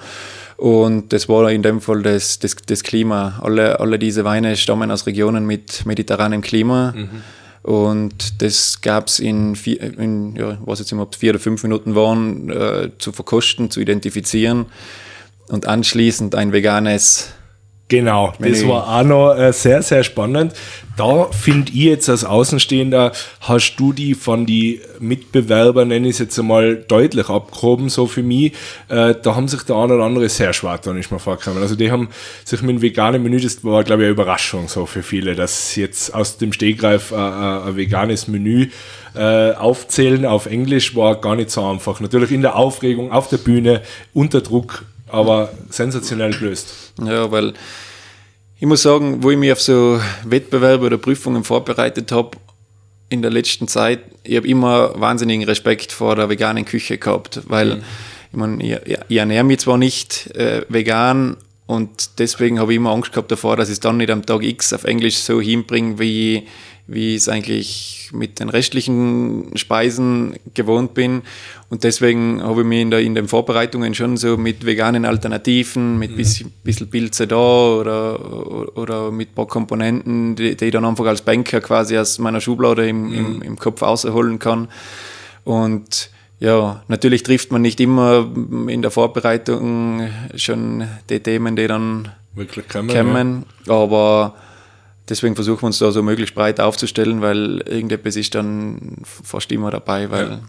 Und 0.57 1.13
das 1.13 1.29
war 1.29 1.51
in 1.51 1.63
dem 1.63 1.81
Fall 1.81 2.03
das, 2.03 2.39
das, 2.39 2.57
das 2.67 2.83
Klima. 2.83 3.41
Alle, 3.43 3.81
alle 3.81 3.99
diese 3.99 4.25
Weine 4.25 4.57
stammen 4.57 4.91
aus 4.91 5.07
Regionen 5.07 5.47
mit 5.47 5.85
mediterranem 5.85 6.43
Klima. 6.43 6.93
Mhm. 6.97 7.09
Und 7.65 8.43
das 8.43 8.83
gab 8.83 9.07
es 9.09 9.19
in, 9.19 9.57
vier, 9.57 9.81
in 9.99 10.37
ja, 10.37 10.59
was 10.67 10.81
jetzt 10.81 10.93
immer, 10.93 11.03
ob 11.03 11.15
vier 11.15 11.31
oder 11.31 11.41
fünf 11.41 11.63
Minuten 11.63 11.95
waren, 11.95 12.51
äh, 12.51 12.91
zu 12.99 13.11
verkosten, 13.11 13.71
zu 13.71 13.81
identifizieren 13.81 14.67
und 15.49 15.67
anschließend 15.67 16.35
ein 16.35 16.53
veganes 16.53 17.31
Genau, 17.89 18.33
das 18.39 18.67
war 18.67 18.89
auch 18.89 19.05
noch 19.05 19.35
äh, 19.35 19.53
sehr, 19.53 19.83
sehr 19.83 20.05
spannend. 20.05 20.55
Da 20.97 21.25
finde 21.33 21.71
ich 21.71 21.81
jetzt 21.81 22.09
als 22.09 22.25
Außenstehender, 22.25 23.13
hast 23.41 23.77
du 23.77 23.93
die 23.93 24.15
von 24.15 24.47
die 24.47 24.81
Mitbewerber, 25.01 25.85
nenne 25.85 26.09
ich 26.09 26.15
es 26.15 26.19
jetzt 26.21 26.39
einmal, 26.39 26.77
deutlich 26.77 27.29
abgehoben, 27.29 27.91
so 27.91 28.07
für 28.07 28.23
mich. 28.23 28.53
Äh, 28.89 29.15
da 29.23 29.37
haben 29.37 29.49
sich 29.49 29.65
der 29.65 29.77
eine 29.77 29.97
oder 29.97 30.05
andere 30.05 30.31
sehr 30.31 30.55
schwer 30.55 30.79
dann 30.83 30.99
ist 30.99 31.13
mir 31.13 31.19
vorgekommen. 31.19 31.63
Also 31.63 31.75
die 31.75 31.91
haben 31.91 32.09
sich 32.45 32.63
mit 32.63 32.71
dem 32.71 32.83
veganen 32.83 33.23
Menü, 33.23 33.39
das 33.39 33.63
war 33.65 33.85
glaube 33.85 34.03
ich 34.03 34.07
eine 34.07 34.13
Überraschung 34.13 34.69
so 34.69 34.87
für 34.87 35.03
viele, 35.03 35.35
dass 35.35 35.77
jetzt 35.77 36.15
aus 36.15 36.39
dem 36.39 36.55
Stegreif 36.55 37.11
äh, 37.11 37.17
äh, 37.17 37.69
ein 37.69 37.77
veganes 37.77 38.29
Menü 38.29 38.71
äh, 39.15 39.53
aufzählen 39.53 40.25
auf 40.25 40.47
Englisch 40.47 40.97
war 40.97 41.21
gar 41.21 41.37
nicht 41.37 41.51
so 41.51 41.65
einfach. 41.65 42.01
Natürlich 42.01 42.33
in 42.33 42.41
der 42.41 42.57
Aufregung, 42.57 43.13
auf 43.13 43.29
der 43.29 43.37
Bühne, 43.37 43.83
unter 44.13 44.41
Druck, 44.41 44.85
aber 45.09 45.53
sensationell 45.71 46.33
gelöst. 46.33 46.93
Ja, 47.03 47.31
weil 47.31 47.55
ich 48.59 48.67
muss 48.67 48.83
sagen, 48.83 49.23
wo 49.23 49.31
ich 49.31 49.37
mich 49.37 49.53
auf 49.53 49.61
so 49.61 50.01
Wettbewerbe 50.25 50.87
oder 50.87 50.99
Prüfungen 50.99 51.45
vorbereitet 51.45 52.13
habe, 52.13 52.37
in 53.11 53.23
der 53.23 53.31
letzten 53.31 53.69
Zeit, 53.69 54.01
ich 54.23 54.37
habe 54.37 54.49
immer 54.49 54.99
wahnsinnigen 54.99 55.45
Respekt 55.45 55.93
vor 55.93 56.17
der 56.17 56.29
veganen 56.29 56.65
Küche 56.65 56.99
gehabt, 56.99 57.41
weil 57.47 57.77
mhm. 57.77 57.83
ich, 58.33 58.39
mein, 58.39 58.61
ich, 58.61 58.79
ich, 59.09 59.17
ernähre 59.17 59.45
mich 59.45 59.61
zwar 59.61 59.79
nicht 59.79 60.35
äh, 60.35 60.63
vegan, 60.69 61.37
Und 61.67 62.19
deswegen 62.19 62.59
habe 62.59 62.73
ich 62.73 62.77
immer 62.77 62.91
Angst 62.91 63.13
gehabt 63.13 63.31
davor, 63.31 63.57
dass 63.57 63.69
ich 63.69 63.75
es 63.75 63.81
dann 63.81 63.99
nicht 63.99 64.11
am 64.11 64.25
Tag 64.25 64.43
X 64.43 64.73
auf 64.73 64.85
Englisch 64.85 65.17
so 65.17 65.41
hinbringe, 65.41 65.99
wie, 65.99 66.47
wie 66.87 67.15
ich 67.15 67.23
es 67.23 67.29
eigentlich 67.29 68.11
mit 68.13 68.41
den 68.41 68.51
restlichen 68.51 69.51
Speisen 69.57 70.35
gewohnt 70.53 70.95
bin. 70.95 71.23
Und 71.71 71.83
deswegen 71.83 72.43
habe 72.43 72.61
ich 72.61 72.67
mich 72.67 72.81
in, 72.81 72.91
der, 72.91 73.01
in 73.01 73.15
den 73.15 73.27
Vorbereitungen 73.27 73.95
schon 73.95 74.17
so 74.17 74.37
mit 74.37 74.67
veganen 74.67 75.05
Alternativen, 75.05 75.99
mit 75.99 76.11
ein 76.11 76.13
mhm. 76.13 76.17
bisschen, 76.17 76.53
bisschen 76.63 76.91
Pilze 76.91 77.27
da 77.27 77.37
oder, 77.37 78.77
oder 78.77 79.11
mit 79.11 79.31
ein 79.31 79.35
paar 79.35 79.47
Komponenten, 79.47 80.37
die, 80.37 80.57
die 80.57 80.65
ich 80.67 80.73
dann 80.73 80.85
einfach 80.85 81.07
als 81.07 81.23
Banker 81.23 81.61
quasi 81.61 81.97
aus 81.97 82.19
meiner 82.19 82.41
Schublade 82.41 82.87
im, 82.87 83.09
mhm. 83.09 83.15
im, 83.15 83.43
im 83.43 83.59
Kopf 83.59 83.83
rausholen 83.83 84.39
kann. 84.39 84.69
Und 85.45 86.11
ja, 86.41 86.83
natürlich 86.89 87.23
trifft 87.23 87.51
man 87.53 87.63
nicht 87.63 87.81
immer 87.81 88.31
in 88.69 88.83
der 88.83 88.91
Vorbereitung 88.91 90.09
schon 90.37 90.87
die 91.09 91.21
Themen, 91.21 91.57
die 91.57 91.67
dann 91.67 92.13
wirklich 92.35 92.69
kommen. 92.69 92.89
kommen 92.89 93.47
ja. 93.67 93.75
Aber 93.75 94.35
deswegen 95.09 95.35
versuchen 95.35 95.63
wir 95.63 95.67
uns 95.67 95.79
da 95.79 95.91
so 95.91 96.03
möglichst 96.03 96.35
breit 96.35 96.61
aufzustellen, 96.61 97.21
weil 97.21 97.63
irgendetwas 97.67 98.17
ist 98.17 98.35
dann 98.35 98.97
fast 99.03 99.51
immer 99.53 99.71
dabei, 99.71 100.11
weil 100.11 100.31
ja. 100.31 100.41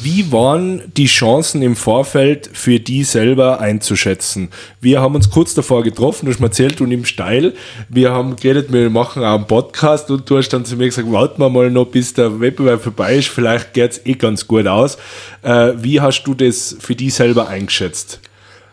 Wie 0.00 0.32
waren 0.32 0.82
die 0.96 1.06
Chancen 1.06 1.60
im 1.60 1.76
Vorfeld 1.76 2.48
für 2.52 2.80
die 2.80 3.04
selber 3.04 3.60
einzuschätzen? 3.60 4.48
Wir 4.80 5.00
haben 5.00 5.14
uns 5.14 5.28
kurz 5.30 5.54
davor 5.54 5.82
getroffen, 5.82 6.26
du 6.26 6.32
hast 6.32 6.40
mir 6.40 6.46
erzählt, 6.46 6.80
du 6.80 6.86
nimmst 6.86 7.10
steil. 7.10 7.52
Wir 7.90 8.10
haben 8.10 8.36
geredet, 8.36 8.72
wir 8.72 8.88
machen 8.88 9.22
auch 9.22 9.34
einen 9.34 9.46
Podcast 9.46 10.10
und 10.10 10.28
du 10.28 10.38
hast 10.38 10.48
dann 10.48 10.64
zu 10.64 10.76
mir 10.76 10.86
gesagt, 10.86 11.10
warten 11.12 11.42
wir 11.42 11.50
mal 11.50 11.70
noch, 11.70 11.86
bis 11.86 12.14
der 12.14 12.40
Wettbewerb 12.40 12.82
vorbei 12.82 13.16
ist, 13.16 13.28
vielleicht 13.28 13.74
geht 13.74 13.92
es 13.92 14.06
eh 14.06 14.14
ganz 14.14 14.46
gut 14.46 14.66
aus. 14.66 14.96
Äh, 15.42 15.72
wie 15.76 16.00
hast 16.00 16.24
du 16.24 16.34
das 16.34 16.76
für 16.80 16.94
die 16.94 17.10
selber 17.10 17.48
eingeschätzt? 17.48 18.20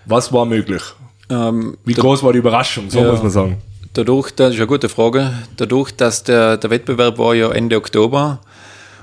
Was 0.06 0.32
war 0.32 0.46
möglich? 0.46 0.82
Ähm, 1.30 1.78
wie 1.86 1.94
groß 1.94 2.24
war 2.24 2.32
die 2.34 2.40
Überraschung, 2.40 2.90
so 2.90 3.00
ja, 3.00 3.12
muss 3.12 3.22
man 3.22 3.32
sagen. 3.32 3.58
Dadurch, 3.94 4.32
das 4.32 4.54
ist 4.54 4.58
eine 4.58 4.68
gute 4.68 4.88
Frage, 4.88 5.34
dadurch, 5.58 5.92
dass 5.92 6.24
der, 6.24 6.58
der 6.58 6.70
Wettbewerb 6.70 7.18
war 7.18 7.34
ja 7.34 7.52
Ende 7.52 7.78
Oktober, 7.78 8.40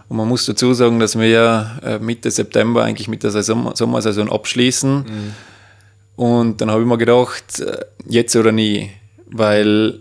und 0.09 0.19
man 0.19 0.29
muss 0.29 0.47
dazu 0.47 0.73
sagen, 0.73 1.01
dass 1.01 1.19
wir 1.19 1.29
ja 1.29 1.79
äh, 1.83 1.99
Mitte 1.99 2.31
September 2.31 2.85
eigentlich 2.85 3.09
mit 3.09 3.23
der 3.23 3.33
Saison, 3.33 3.75
Sommersaison 3.75 4.31
abschließen. 4.31 4.99
Mhm. 4.99 5.35
Und 6.15 6.61
dann 6.61 6.71
habe 6.71 6.83
ich 6.83 6.87
mir 6.87 6.99
gedacht, 6.99 7.61
äh, 7.61 7.85
jetzt 8.07 8.37
oder 8.37 8.53
nie, 8.53 8.91
weil 9.27 10.01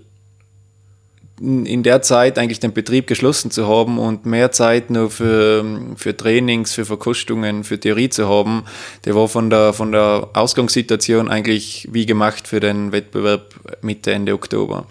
in 1.39 1.83
der 1.83 2.01
Zeit 2.01 2.39
eigentlich 2.39 2.61
den 2.61 2.73
Betrieb 2.73 3.07
geschlossen 3.07 3.51
zu 3.51 3.67
haben 3.67 3.99
und 3.99 4.25
mehr 4.25 4.51
Zeit 4.51 4.89
nur 4.89 5.09
für, 5.09 5.65
für 5.97 6.15
Trainings, 6.15 6.73
für 6.73 6.85
Verkostungen, 6.85 7.63
für 7.65 7.79
Theorie 7.79 8.09
zu 8.09 8.29
haben, 8.29 8.63
der 9.03 9.15
war 9.15 9.27
von 9.27 9.49
der, 9.49 9.73
von 9.73 9.91
der 9.91 10.29
Ausgangssituation 10.33 11.29
eigentlich 11.29 11.89
wie 11.91 12.05
gemacht 12.05 12.47
für 12.47 12.61
den 12.61 12.91
Wettbewerb 12.93 13.53
Mitte, 13.81 14.13
Ende 14.13 14.33
Oktober. 14.33 14.85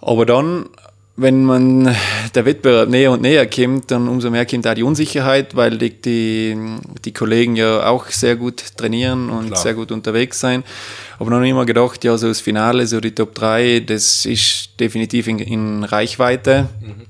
Aber 0.00 0.24
dann 0.24 0.70
wenn 1.16 1.44
man 1.44 1.96
der 2.34 2.44
Wettbewerb 2.44 2.90
näher 2.90 3.10
und 3.10 3.22
näher 3.22 3.46
kommt, 3.46 3.90
dann 3.90 4.06
umso 4.06 4.30
mehr 4.30 4.44
kommt 4.44 4.66
da 4.66 4.74
die 4.74 4.82
Unsicherheit, 4.82 5.56
weil 5.56 5.78
die, 5.78 5.90
die, 5.90 6.56
die 7.04 7.12
Kollegen 7.12 7.56
ja 7.56 7.86
auch 7.86 8.08
sehr 8.08 8.36
gut 8.36 8.62
trainieren 8.76 9.30
und 9.30 9.46
Klar. 9.46 9.58
sehr 9.58 9.74
gut 9.74 9.92
unterwegs 9.92 10.40
sein. 10.40 10.62
Aber 11.18 11.30
noch 11.30 11.42
immer 11.42 11.64
gedacht, 11.64 12.04
ja, 12.04 12.18
so 12.18 12.28
das 12.28 12.40
Finale, 12.40 12.86
so 12.86 13.00
die 13.00 13.14
Top 13.14 13.34
3, 13.34 13.80
das 13.80 14.26
ist 14.26 14.78
definitiv 14.78 15.26
in, 15.28 15.38
in 15.38 15.84
Reichweite. 15.84 16.68
Mhm. 16.80 17.06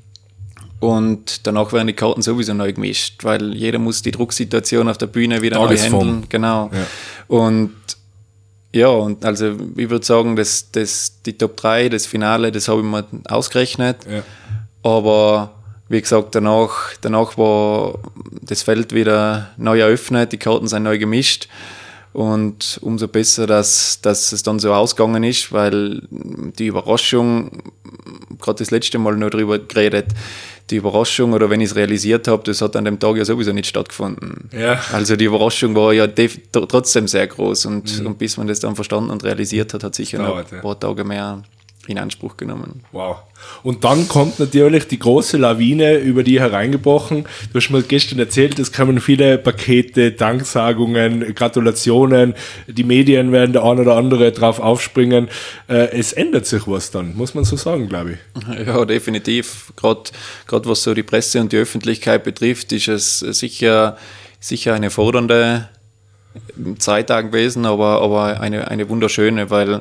Und 0.78 1.46
danach 1.46 1.72
werden 1.72 1.88
die 1.88 1.94
Karten 1.94 2.22
sowieso 2.22 2.54
neu 2.54 2.72
gemischt, 2.72 3.24
weil 3.24 3.54
jeder 3.54 3.78
muss 3.78 4.02
die 4.02 4.10
Drucksituation 4.12 4.88
auf 4.88 4.98
der 4.98 5.06
Bühne 5.06 5.42
wieder 5.42 5.56
neu 5.56 5.76
handeln. 5.76 6.26
Genau. 6.28 6.70
Ja. 6.72 6.86
Und 7.28 7.72
ja, 8.76 8.88
und 8.88 9.24
also 9.24 9.56
ich 9.76 9.88
würde 9.88 10.04
sagen, 10.04 10.36
dass, 10.36 10.70
dass 10.70 11.22
die 11.24 11.38
Top 11.38 11.56
3, 11.56 11.88
das 11.88 12.04
Finale, 12.04 12.52
das 12.52 12.68
habe 12.68 12.82
ich 12.82 12.86
mir 12.86 13.04
ausgerechnet. 13.26 13.96
Ja. 14.08 14.22
Aber 14.82 15.52
wie 15.88 16.00
gesagt, 16.00 16.34
danach, 16.34 16.92
danach 17.00 17.38
war 17.38 17.98
das 18.42 18.62
Feld 18.62 18.92
wieder 18.92 19.50
neu 19.56 19.80
eröffnet, 19.80 20.32
die 20.32 20.36
Karten 20.36 20.68
sind 20.68 20.82
neu 20.82 20.98
gemischt. 20.98 21.48
Und 22.16 22.78
umso 22.80 23.08
besser, 23.08 23.46
dass, 23.46 24.00
dass 24.00 24.32
es 24.32 24.42
dann 24.42 24.58
so 24.58 24.72
ausgegangen 24.72 25.22
ist, 25.22 25.52
weil 25.52 26.00
die 26.10 26.68
Überraschung, 26.68 27.50
gerade 28.40 28.60
das 28.60 28.70
letzte 28.70 28.98
Mal 28.98 29.18
noch 29.18 29.28
darüber 29.28 29.58
geredet, 29.58 30.06
die 30.70 30.76
Überraschung 30.76 31.34
oder 31.34 31.50
wenn 31.50 31.60
ich 31.60 31.68
es 31.72 31.76
realisiert 31.76 32.26
habe, 32.26 32.42
das 32.44 32.62
hat 32.62 32.74
an 32.74 32.86
dem 32.86 32.98
Tag 32.98 33.18
ja 33.18 33.26
sowieso 33.26 33.52
nicht 33.52 33.66
stattgefunden. 33.66 34.48
Ja. 34.58 34.80
Also 34.94 35.14
die 35.14 35.26
Überraschung 35.26 35.74
war 35.74 35.92
ja 35.92 36.06
trotzdem 36.06 37.06
sehr 37.06 37.26
groß 37.26 37.66
und, 37.66 38.00
mhm. 38.00 38.06
und 38.06 38.18
bis 38.18 38.38
man 38.38 38.46
das 38.46 38.60
dann 38.60 38.76
verstanden 38.76 39.10
und 39.10 39.22
realisiert 39.22 39.74
hat, 39.74 39.84
hat 39.84 39.94
sicher 39.94 40.16
noch 40.16 40.38
ein 40.38 40.62
paar 40.62 40.80
Tage 40.80 41.04
mehr 41.04 41.42
in 41.88 41.98
Anspruch 41.98 42.36
genommen. 42.36 42.82
Wow. 42.92 43.18
Und 43.62 43.84
dann 43.84 44.08
kommt 44.08 44.38
natürlich 44.38 44.88
die 44.88 44.98
große 44.98 45.36
Lawine 45.36 45.98
über 45.98 46.22
die 46.22 46.40
hereingebrochen. 46.40 47.24
Du 47.52 47.58
hast 47.58 47.70
mir 47.70 47.82
gestern 47.82 48.18
erzählt, 48.18 48.58
es 48.58 48.72
kamen 48.72 49.00
viele 49.00 49.38
Pakete, 49.38 50.12
Danksagungen, 50.12 51.34
Gratulationen. 51.34 52.34
Die 52.66 52.84
Medien 52.84 53.32
werden 53.32 53.52
der 53.52 53.64
ein 53.64 53.78
oder 53.78 53.96
andere 53.96 54.32
drauf 54.32 54.58
aufspringen. 54.58 55.28
Äh, 55.68 55.90
es 55.90 56.12
ändert 56.12 56.46
sich 56.46 56.66
was 56.66 56.90
dann, 56.90 57.14
muss 57.16 57.34
man 57.34 57.44
so 57.44 57.56
sagen, 57.56 57.88
glaube 57.88 58.12
ich. 58.12 58.66
Ja, 58.66 58.84
definitiv. 58.84 59.72
Gerade 59.76 60.10
was 60.48 60.82
so 60.82 60.94
die 60.94 61.02
Presse 61.02 61.40
und 61.40 61.52
die 61.52 61.58
Öffentlichkeit 61.58 62.24
betrifft, 62.24 62.72
ist 62.72 62.88
es 62.88 63.18
sicher, 63.20 63.96
sicher 64.40 64.74
eine 64.74 64.90
fordernde 64.90 65.68
Zeit 66.78 67.08
gewesen, 67.08 67.66
aber, 67.66 68.02
aber 68.02 68.40
eine, 68.40 68.68
eine 68.68 68.88
wunderschöne, 68.88 69.50
weil 69.50 69.80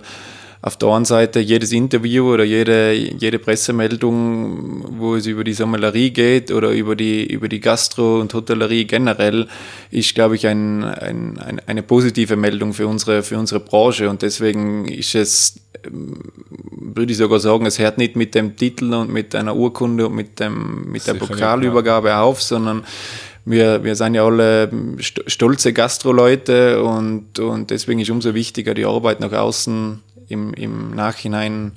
auf 0.66 0.78
der 0.78 0.90
einen 0.90 1.06
Seite 1.06 1.40
jedes 1.42 1.72
Interview 1.72 2.34
oder 2.34 2.44
jede, 2.44 2.92
jede 2.92 3.38
Pressemeldung, 3.38 4.98
wo 4.98 5.16
es 5.16 5.28
über 5.28 5.44
die 5.44 5.54
Sommelerie 5.54 6.10
geht 6.10 6.52
oder 6.52 6.72
über 6.72 6.96
die, 6.96 7.24
über 7.24 7.48
die 7.48 7.60
Gastro- 7.60 8.20
und 8.20 8.34
Hotellerie 8.34 8.86
generell, 8.86 9.48
ist, 9.92 10.16
glaube 10.16 10.34
ich, 10.34 10.48
ein, 10.48 10.84
ein, 10.84 11.38
ein, 11.38 11.62
eine 11.68 11.84
positive 11.84 12.36
Meldung 12.36 12.74
für 12.74 12.88
unsere, 12.88 13.22
für 13.22 13.38
unsere 13.38 13.60
Branche. 13.60 14.10
Und 14.10 14.24
deswegen 14.24 14.88
ist 14.88 15.14
es, 15.14 15.60
ähm, 15.86 16.32
würde 16.72 17.12
ich 17.12 17.20
sogar 17.20 17.40
sagen, 17.40 17.68
es 17.68 17.78
hört 17.78 18.00
nicht 18.00 18.16
mit 18.16 18.34
dem 18.34 18.56
Titel 18.56 18.92
und 18.96 19.14
mit 19.14 19.36
einer 19.36 19.56
Urkunde 19.56 20.08
und 20.08 20.16
mit, 20.16 20.40
dem, 20.40 20.92
mit 20.92 21.06
der 21.06 21.14
Pokalübergabe 21.14 22.18
auf, 22.18 22.42
sondern 22.42 22.86
wir, 23.46 23.84
wir 23.84 23.96
sind 23.96 24.16
ja 24.16 24.26
alle 24.26 24.72
stolze 25.00 25.74
Gastroleute 25.74 26.82
und, 26.82 27.38
und 27.38 27.70
deswegen 27.70 28.00
ist 28.00 28.10
umso 28.10 28.34
wichtiger 28.34 28.74
die 28.74 28.86
Arbeit 28.86 29.20
nach 29.20 29.32
außen 29.32 30.02
im, 30.28 30.54
im 30.54 30.96
Nachhinein 30.96 31.74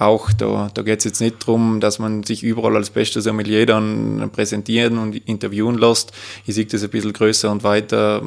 auch. 0.00 0.32
Da, 0.32 0.70
da 0.72 0.82
geht 0.82 1.00
es 1.00 1.04
jetzt 1.04 1.20
nicht 1.20 1.42
darum, 1.42 1.80
dass 1.80 1.98
man 1.98 2.22
sich 2.22 2.42
überall 2.42 2.76
als 2.76 2.90
bester 2.90 3.20
Sommelier 3.20 3.66
dann 3.66 4.30
präsentieren 4.32 4.98
und 4.98 5.16
interviewen 5.28 5.78
lässt. 5.78 6.12
Ich 6.46 6.54
sehe 6.54 6.64
das 6.64 6.82
ein 6.82 6.90
bisschen 6.90 7.12
größer 7.12 7.50
und 7.50 7.62
weiter, 7.62 8.22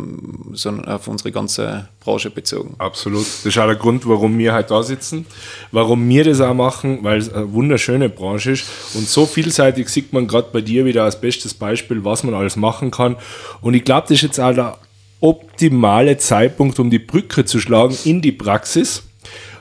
sondern 0.54 0.88
auf 0.88 1.08
unsere 1.08 1.32
ganze 1.32 1.88
Branche 2.00 2.30
bezogen. 2.30 2.76
Absolut. 2.78 3.26
Das 3.26 3.46
ist 3.46 3.58
auch 3.58 3.66
der 3.66 3.76
Grund, 3.76 4.08
warum 4.08 4.38
wir 4.38 4.54
halt 4.54 4.72
da 4.72 4.84
sitzen, 4.84 5.26
warum 5.72 6.08
wir 6.08 6.24
das 6.24 6.42
auch 6.42 6.54
machen, 6.54 7.00
weil 7.02 7.18
es 7.18 7.34
eine 7.34 7.52
wunderschöne 7.52 8.10
Branche 8.10 8.52
ist. 8.52 8.66
Und 8.94 9.08
so 9.08 9.26
vielseitig 9.26 9.90
sieht 9.90 10.14
man 10.14 10.28
gerade 10.28 10.50
bei 10.52 10.62
dir 10.62 10.86
wieder 10.86 11.04
als 11.04 11.20
bestes 11.20 11.54
Beispiel, 11.54 12.04
was 12.04 12.24
man 12.24 12.34
alles 12.34 12.56
machen 12.56 12.92
kann. 12.92 13.16
Und 13.62 13.74
ich 13.74 13.84
glaube, 13.84 14.04
das 14.04 14.18
ist 14.18 14.22
jetzt 14.22 14.40
auch 14.40 14.54
der 14.54 14.78
optimale 15.20 16.18
Zeitpunkt, 16.18 16.80
um 16.80 16.90
die 16.90 17.00
Brücke 17.00 17.46
zu 17.46 17.60
schlagen 17.60 17.98
in 18.04 18.22
die 18.22 18.34
Praxis 18.34 19.04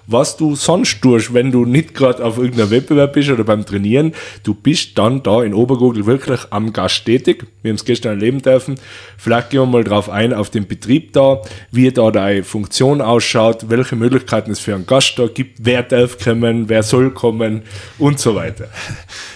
was 0.06 0.36
du 0.36 0.54
sonst 0.54 1.00
tust, 1.00 1.34
wenn 1.34 1.52
du 1.52 1.64
nicht 1.64 1.94
gerade 1.94 2.24
auf 2.24 2.38
irgendeinem 2.38 2.70
Wettbewerb 2.70 3.12
bist 3.12 3.30
oder 3.30 3.44
beim 3.44 3.64
Trainieren. 3.64 4.14
Du 4.42 4.54
bist 4.54 4.98
dann 4.98 5.22
da 5.22 5.42
in 5.42 5.54
Obergurgel 5.54 6.06
wirklich 6.06 6.40
am 6.50 6.72
Gast 6.72 7.04
tätig. 7.04 7.46
Wir 7.62 7.70
haben 7.70 7.76
es 7.76 7.84
gestern 7.84 8.14
erleben 8.14 8.42
dürfen. 8.42 8.76
Vielleicht 9.16 9.50
gehen 9.50 9.60
wir 9.60 9.66
mal 9.66 9.84
drauf 9.84 10.08
ein, 10.08 10.32
auf 10.34 10.50
den 10.50 10.66
Betrieb 10.66 11.12
da, 11.12 11.40
wie 11.70 11.90
da 11.90 12.10
deine 12.10 12.44
Funktion 12.44 13.00
ausschaut, 13.00 13.68
welche 13.70 13.96
Möglichkeiten 13.96 14.50
es 14.50 14.60
für 14.60 14.74
einen 14.74 14.86
Gast 14.86 15.18
da 15.18 15.26
gibt, 15.26 15.58
wer 15.62 15.82
darf 15.82 16.18
kommen, 16.18 16.68
wer 16.68 16.82
soll 16.82 17.10
kommen 17.10 17.62
und 17.98 18.18
so 18.18 18.34
weiter. 18.34 18.68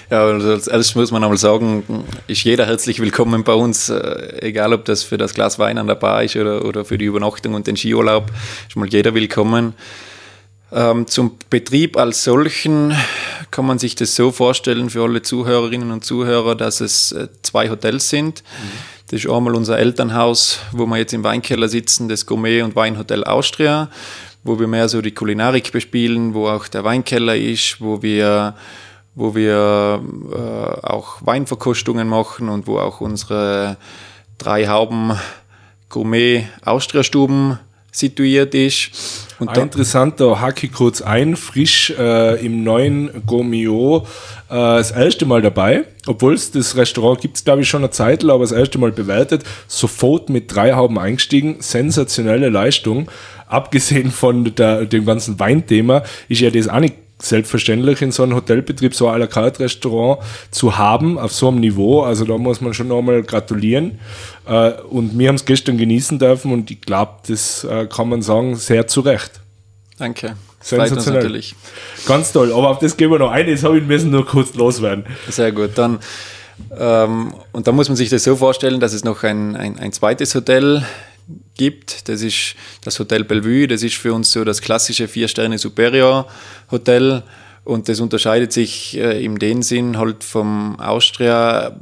Ja, 0.09 0.25
als 0.25 0.69
erstes 0.69 0.95
muss 0.95 1.11
man 1.11 1.25
einmal 1.25 1.37
sagen, 1.37 1.83
ist 2.29 2.45
jeder 2.45 2.67
herzlich 2.67 3.01
willkommen 3.01 3.43
bei 3.43 3.55
uns, 3.55 3.89
äh, 3.89 4.41
egal 4.41 4.73
ob 4.73 4.85
das 4.85 5.03
für 5.03 5.19
das 5.19 5.35
Glas 5.35 5.59
Wein 5.59 5.79
an 5.79 5.89
der 5.89 5.97
Bar 5.97 6.23
ist 6.23 6.37
oder, 6.37 6.65
oder 6.65 6.85
für 6.85 6.97
die 6.97 7.07
Übernachtung 7.07 7.55
und 7.55 7.67
den 7.67 7.77
Skiurlaub, 7.77 8.31
ist 8.69 8.77
mal 8.77 8.87
jeder 8.87 9.15
willkommen. 9.15 9.75
Ähm, 10.77 11.07
zum 11.07 11.39
Betrieb 11.49 11.97
als 11.97 12.23
solchen 12.23 12.95
kann 13.51 13.65
man 13.65 13.79
sich 13.79 13.95
das 13.95 14.15
so 14.15 14.31
vorstellen 14.31 14.91
für 14.91 15.05
alle 15.05 15.23
Zuhörerinnen 15.23 15.91
und 15.91 16.05
Zuhörer, 16.05 16.55
dass 16.55 16.83
es 16.83 17.13
äh, 17.13 17.29
zwei 17.41 17.71
Hotels 17.71 18.11
sind. 18.11 18.43
Mhm. 18.43 19.07
Das 19.11 19.25
ist 19.25 19.31
einmal 19.31 19.55
unser 19.55 19.79
Elternhaus, 19.79 20.59
wo 20.73 20.85
wir 20.85 20.99
jetzt 20.99 21.15
im 21.15 21.25
Weinkeller 21.25 21.69
sitzen, 21.69 22.11
das 22.11 22.27
Gourmet 22.27 22.61
und 22.61 22.77
Weinhotel 22.77 23.25
Austria, 23.25 23.89
wo 24.45 24.61
wir 24.61 24.67
mehr 24.67 24.91
so 24.91 25.01
die 25.01 25.13
Kulinarik 25.13 25.73
bespielen, 25.73 26.35
wo 26.35 26.49
auch 26.49 26.69
der 26.69 26.85
Weinkeller 26.85 27.37
ist, 27.37 27.81
wo 27.81 28.03
wir, 28.03 28.55
wo 29.15 29.35
wir 29.35 30.03
äh, 30.31 30.87
auch 30.87 31.25
Weinverkostungen 31.25 32.07
machen 32.07 32.51
und 32.51 32.67
wo 32.67 32.79
auch 32.79 33.01
unsere 33.01 33.79
drei 34.37 34.69
Hauben 34.69 35.19
Gourmet 35.89 36.49
Austria 36.63 37.03
Stuben 37.03 37.61
situiert 37.97 38.55
ist. 38.55 39.27
Und 39.39 39.51
ein 39.51 39.63
interessanter 39.63 40.41
hacke 40.41 40.69
kurz 40.69 41.03
ein, 41.03 41.37
frisch 41.37 41.93
äh, 41.99 42.45
im 42.45 42.65
neuen 42.65 43.11
Gomio 43.27 44.07
äh, 44.49 44.55
das 44.55 44.93
erste 44.93 45.27
Mal 45.27 45.43
dabei, 45.43 45.85
obwohl 46.07 46.35
es 46.35 46.51
das 46.51 46.77
Restaurant 46.77 47.21
gibt 47.21 47.37
es 47.37 47.45
glaube 47.45 47.63
ich 47.63 47.69
schon 47.69 47.83
eine 47.83 47.91
Zeit, 47.91 48.25
aber 48.25 48.39
das 48.39 48.53
erste 48.53 48.79
Mal 48.79 48.93
bewertet, 48.93 49.45
sofort 49.67 50.31
mit 50.31 50.55
drei 50.55 50.73
Hauben 50.73 50.99
eingestiegen, 50.99 51.57
sensationelle 51.61 52.49
Leistung. 52.49 53.11
Abgesehen 53.47 54.11
von 54.11 54.55
der, 54.55 54.87
dem 54.87 55.05
ganzen 55.05 55.39
Weinthema 55.39 56.03
ist 56.29 56.41
ja 56.41 56.51
das 56.51 56.69
auch 56.69 56.81
nicht 56.81 56.95
selbstverständlich 57.19 58.03
in 58.03 58.13
so 58.13 58.23
einem 58.23 58.35
Hotelbetrieb 58.35 58.95
so 58.95 59.09
ein 59.09 59.15
à 59.15 59.19
la 59.19 59.27
carte 59.27 59.61
Restaurant 59.61 60.21
zu 60.51 60.77
haben 60.77 61.19
auf 61.19 61.33
so 61.33 61.49
einem 61.49 61.61
Niveau. 61.61 62.03
Also 62.03 62.25
da 62.25 62.37
muss 62.37 62.61
man 62.61 62.75
schon 62.75 62.89
nochmal 62.89 63.23
gratulieren. 63.23 63.99
Äh, 64.47 64.73
und 64.91 65.19
wir 65.19 65.29
haben 65.29 65.37
es 65.37 65.45
gestern 65.45 65.79
genießen 65.79 66.19
dürfen 66.19 66.53
und 66.53 66.71
ich 66.71 66.81
glaube, 66.81 67.13
das 67.27 67.65
äh, 67.65 67.87
kann 67.87 68.09
man 68.09 68.23
sagen, 68.23 68.57
sehr 68.57 68.87
zu 68.87 69.01
Recht. 69.01 69.41
Danke. 69.99 70.37
Sensationell. 70.61 71.23
natürlich. 71.23 71.55
Ganz 72.07 72.33
toll. 72.33 72.53
Aber 72.53 72.71
auf 72.71 72.81
das 72.81 72.97
gehen 72.97 73.11
wir 73.11 73.19
noch 73.19 73.31
ein. 73.31 73.49
Jetzt 73.49 73.65
habe 73.65 73.79
ich 73.79 73.85
müssen 73.85 74.11
nur 74.11 74.27
kurz 74.27 74.55
loswerden. 74.55 75.07
Sehr 75.29 75.53
gut. 75.53 75.71
Dann 75.77 76.01
ähm, 76.79 77.35
und 77.53 77.67
da 77.67 77.73
muss 77.73 77.89
man 77.89 77.97
sich 77.97 78.09
das 78.09 78.25
so 78.25 78.37
vorstellen, 78.37 78.81
dass 78.81 78.93
es 78.93 79.05
noch 79.05 79.23
ein, 79.23 79.57
ein, 79.57 79.79
ein 79.79 79.93
zweites 79.93 80.35
Hotel 80.35 80.85
gibt. 81.57 82.09
Das 82.09 82.23
ist 82.23 82.55
das 82.83 82.99
Hotel 82.99 83.25
Bellevue. 83.25 83.67
Das 83.67 83.83
ist 83.83 83.97
für 83.97 84.15
uns 84.15 84.33
so 84.33 84.45
das 84.45 84.61
klassische 84.61 85.09
Vier-Sterne-Superior-Hotel. 85.09 87.23
Und 87.67 87.89
das 87.89 87.99
unterscheidet 87.99 88.53
sich 88.53 88.97
äh, 88.97 89.25
in 89.25 89.41
dem 89.41 89.61
Sinn 89.61 89.99
halt 89.99 90.23
vom 90.23 90.79
Austria, 90.79 91.77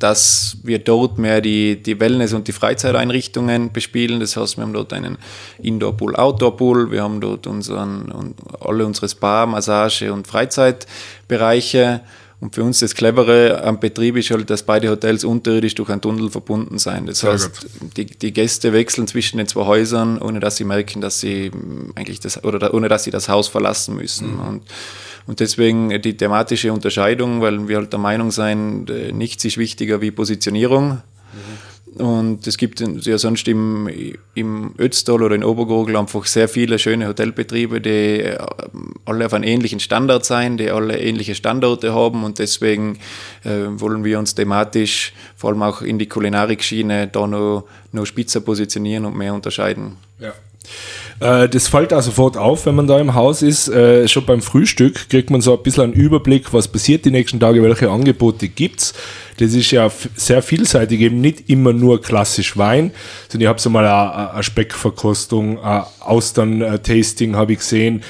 dass 0.00 0.56
wir 0.64 0.80
dort 0.80 1.16
mehr 1.16 1.40
die, 1.40 1.80
die 1.80 2.00
Wellness- 2.00 2.32
und 2.32 2.48
die 2.48 2.52
Freizeiteinrichtungen 2.52 3.72
bespielen. 3.72 4.18
Das 4.18 4.36
heißt, 4.36 4.56
wir 4.56 4.64
haben 4.64 4.72
dort 4.72 4.92
einen 4.92 5.16
Indoor-Pool, 5.62 6.16
Outdoor-Pool, 6.16 6.90
wir 6.90 7.04
haben 7.04 7.20
dort 7.20 7.46
unseren, 7.46 8.34
alle 8.58 8.84
unsere 8.84 9.08
Spa, 9.08 9.46
Massage 9.46 10.12
und 10.12 10.26
Freizeitbereiche. 10.26 12.00
Und 12.40 12.54
für 12.54 12.62
uns 12.62 12.80
das 12.80 12.94
Clevere 12.94 13.62
am 13.64 13.80
Betrieb 13.80 14.16
ist 14.16 14.30
halt, 14.30 14.50
dass 14.50 14.62
beide 14.62 14.90
Hotels 14.90 15.24
unterirdisch 15.24 15.74
durch 15.74 15.88
einen 15.88 16.00
Tunnel 16.00 16.30
verbunden 16.30 16.78
sein. 16.78 17.06
Das 17.06 17.20
Sehr 17.20 17.32
heißt, 17.32 17.66
die, 17.96 18.06
die, 18.06 18.32
Gäste 18.32 18.72
wechseln 18.72 19.06
zwischen 19.06 19.38
den 19.38 19.46
zwei 19.46 19.64
Häusern, 19.64 20.20
ohne 20.20 20.40
dass 20.40 20.56
sie 20.56 20.64
merken, 20.64 21.00
dass 21.00 21.20
sie 21.20 21.50
eigentlich 21.94 22.20
das, 22.20 22.42
oder 22.44 22.74
ohne 22.74 22.88
dass 22.88 23.04
sie 23.04 23.10
das 23.10 23.28
Haus 23.28 23.48
verlassen 23.48 23.96
müssen. 23.96 24.34
Mhm. 24.34 24.40
Und, 24.40 24.62
und 25.26 25.40
deswegen 25.40 26.02
die 26.02 26.16
thematische 26.16 26.72
Unterscheidung, 26.72 27.40
weil 27.40 27.68
wir 27.68 27.78
halt 27.78 27.92
der 27.92 28.00
Meinung 28.00 28.30
sein, 28.30 28.86
äh, 28.88 29.12
nichts 29.12 29.44
ist 29.44 29.56
wichtiger 29.56 30.00
wie 30.00 30.10
Positionierung. 30.10 30.90
Mhm. 30.90 31.63
Und 31.98 32.46
es 32.46 32.58
gibt 32.58 32.80
ja 32.80 33.18
sonst 33.18 33.46
im, 33.46 33.88
im 34.34 34.74
Ötztal 34.78 35.22
oder 35.22 35.36
in 35.36 35.44
Obergurgel 35.44 35.96
einfach 35.96 36.26
sehr 36.26 36.48
viele 36.48 36.80
schöne 36.80 37.06
Hotelbetriebe, 37.06 37.80
die 37.80 38.20
äh, 38.20 38.38
alle 39.04 39.26
auf 39.26 39.32
einem 39.32 39.44
ähnlichen 39.44 39.78
Standard 39.78 40.24
sein, 40.24 40.56
die 40.56 40.70
alle 40.70 40.98
ähnliche 40.98 41.36
Standorte 41.36 41.94
haben 41.94 42.24
und 42.24 42.40
deswegen 42.40 42.98
äh, 43.44 43.66
wollen 43.68 44.02
wir 44.02 44.18
uns 44.18 44.34
thematisch, 44.34 45.12
vor 45.36 45.50
allem 45.50 45.62
auch 45.62 45.82
in 45.82 46.00
die 46.00 46.06
Kulinarikschiene, 46.08 47.06
da 47.06 47.28
noch, 47.28 47.64
noch 47.92 48.06
spitzer 48.06 48.40
positionieren 48.40 49.04
und 49.04 49.16
mehr 49.16 49.32
unterscheiden. 49.32 49.96
Ja. 50.18 50.32
Äh, 51.20 51.48
das 51.48 51.68
fällt 51.68 51.92
auch 51.92 52.02
sofort 52.02 52.36
auf, 52.36 52.66
wenn 52.66 52.74
man 52.74 52.86
da 52.86 52.98
im 52.98 53.14
Haus 53.14 53.42
ist. 53.42 53.68
Äh, 53.68 54.08
schon 54.08 54.26
beim 54.26 54.42
Frühstück 54.42 55.08
kriegt 55.08 55.30
man 55.30 55.40
so 55.40 55.56
ein 55.56 55.62
bisschen 55.62 55.84
einen 55.84 55.92
Überblick, 55.92 56.52
was 56.52 56.68
passiert 56.68 57.04
die 57.04 57.10
nächsten 57.10 57.40
Tage, 57.40 57.62
welche 57.62 57.90
Angebote 57.90 58.48
gibt 58.48 58.80
es. 58.80 58.94
Das 59.38 59.52
ist 59.52 59.70
ja 59.72 59.90
sehr 60.14 60.42
vielseitig, 60.42 61.00
eben 61.00 61.20
nicht 61.20 61.48
immer 61.50 61.72
nur 61.72 62.00
klassisch 62.00 62.56
Wein, 62.56 62.92
sondern 63.28 63.42
ich 63.42 63.48
habe 63.48 63.60
so 63.60 63.68
mal 63.68 63.84
eine, 63.84 64.42
Speckverkostung, 64.42 65.58
Austern-Tasting 65.58 67.34
habe 67.34 67.54
ich 67.54 67.58
gesehen, 67.58 68.04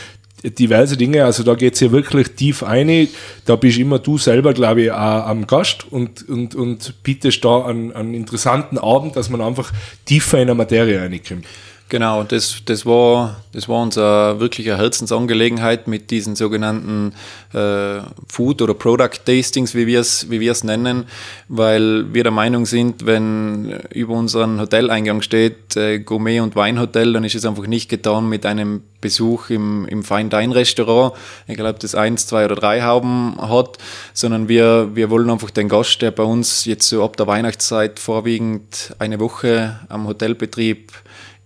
diverse 0.51 0.97
Dinge. 0.97 1.25
Also 1.25 1.43
da 1.43 1.55
geht 1.55 1.75
es 1.75 1.81
ja 1.81 1.91
wirklich 1.93 2.33
tief 2.33 2.63
ein. 2.63 3.09
Da 3.47 3.57
bist 3.57 3.79
immer 3.79 3.99
du 3.99 4.19
selber, 4.19 4.53
glaube 4.53 4.83
ich, 4.83 4.93
auch 4.93 5.27
am 5.27 5.47
Gast 5.47 5.91
und, 5.91 6.29
und, 6.29 6.55
und 6.55 7.03
bietest 7.03 7.45
da 7.45 7.65
einen, 7.65 7.93
einen 7.93 8.15
interessanten 8.15 8.79
Abend, 8.79 9.17
dass 9.17 9.31
man 9.31 9.41
einfach 9.41 9.73
tiefer 10.05 10.41
in 10.41 10.49
der 10.49 10.55
Materie 10.55 11.01
reinkommt. 11.01 11.47
Genau, 11.91 12.23
das, 12.23 12.63
das, 12.65 12.87
war, 12.87 13.37
das 13.53 13.69
war 13.69 13.83
unsere 13.83 14.41
wirkliche 14.41 14.79
Herzensangelegenheit 14.79 15.87
mit 15.87 16.11
diesen 16.11 16.35
sogenannten 16.35 17.13
äh, 17.53 18.01
Food- 18.27 18.63
oder 18.63 18.73
Product-Tastings, 18.73 19.75
wie 19.75 19.87
wir 19.87 20.01
es 20.01 20.31
wie 20.31 20.41
wir's 20.41 20.65
nennen, 20.65 21.05
weil 21.49 22.13
wir 22.15 22.23
der 22.23 22.33
Meinung 22.33 22.65
sind, 22.65 23.05
wenn 23.05 23.71
über 23.91 24.15
unseren 24.15 24.61
Hoteleingang 24.61 25.21
steht 25.21 25.77
äh, 25.77 25.99
Gourmet- 25.99 26.41
und 26.41 26.57
Weinhotel, 26.57 27.13
dann 27.13 27.23
ist 27.23 27.35
es 27.35 27.45
einfach 27.45 27.67
nicht 27.67 27.91
getan 27.91 28.31
mit 28.31 28.47
einem 28.47 28.83
Besuch 29.03 29.51
im, 29.51 29.87
im 29.87 30.03
Fine-Dine-Restaurant, 30.03 31.13
ich 31.47 31.57
glaube, 31.57 31.79
das 31.79 31.95
eins, 31.95 32.27
zwei 32.27 32.47
oder 32.47 32.55
drei 32.57 32.83
Hauben 32.83 33.37
hat, 33.39 33.77
sondern 34.15 34.49
wir, 34.49 34.97
wir 34.97 35.11
wollen 35.11 35.29
einfach 35.29 35.51
den 35.51 35.69
Gast, 35.69 36.01
der 36.01 36.13
bei 36.13 36.23
uns 36.23 36.65
jetzt 36.65 36.89
so 36.89 37.05
ab 37.05 37.19
der 37.19 37.27
Weihnachtszeit 37.27 37.99
vorwiegend 37.99 38.95
eine 38.99 39.21
Woche 39.21 39.81
am 39.91 40.09
Hotelbetrieb 40.09 40.91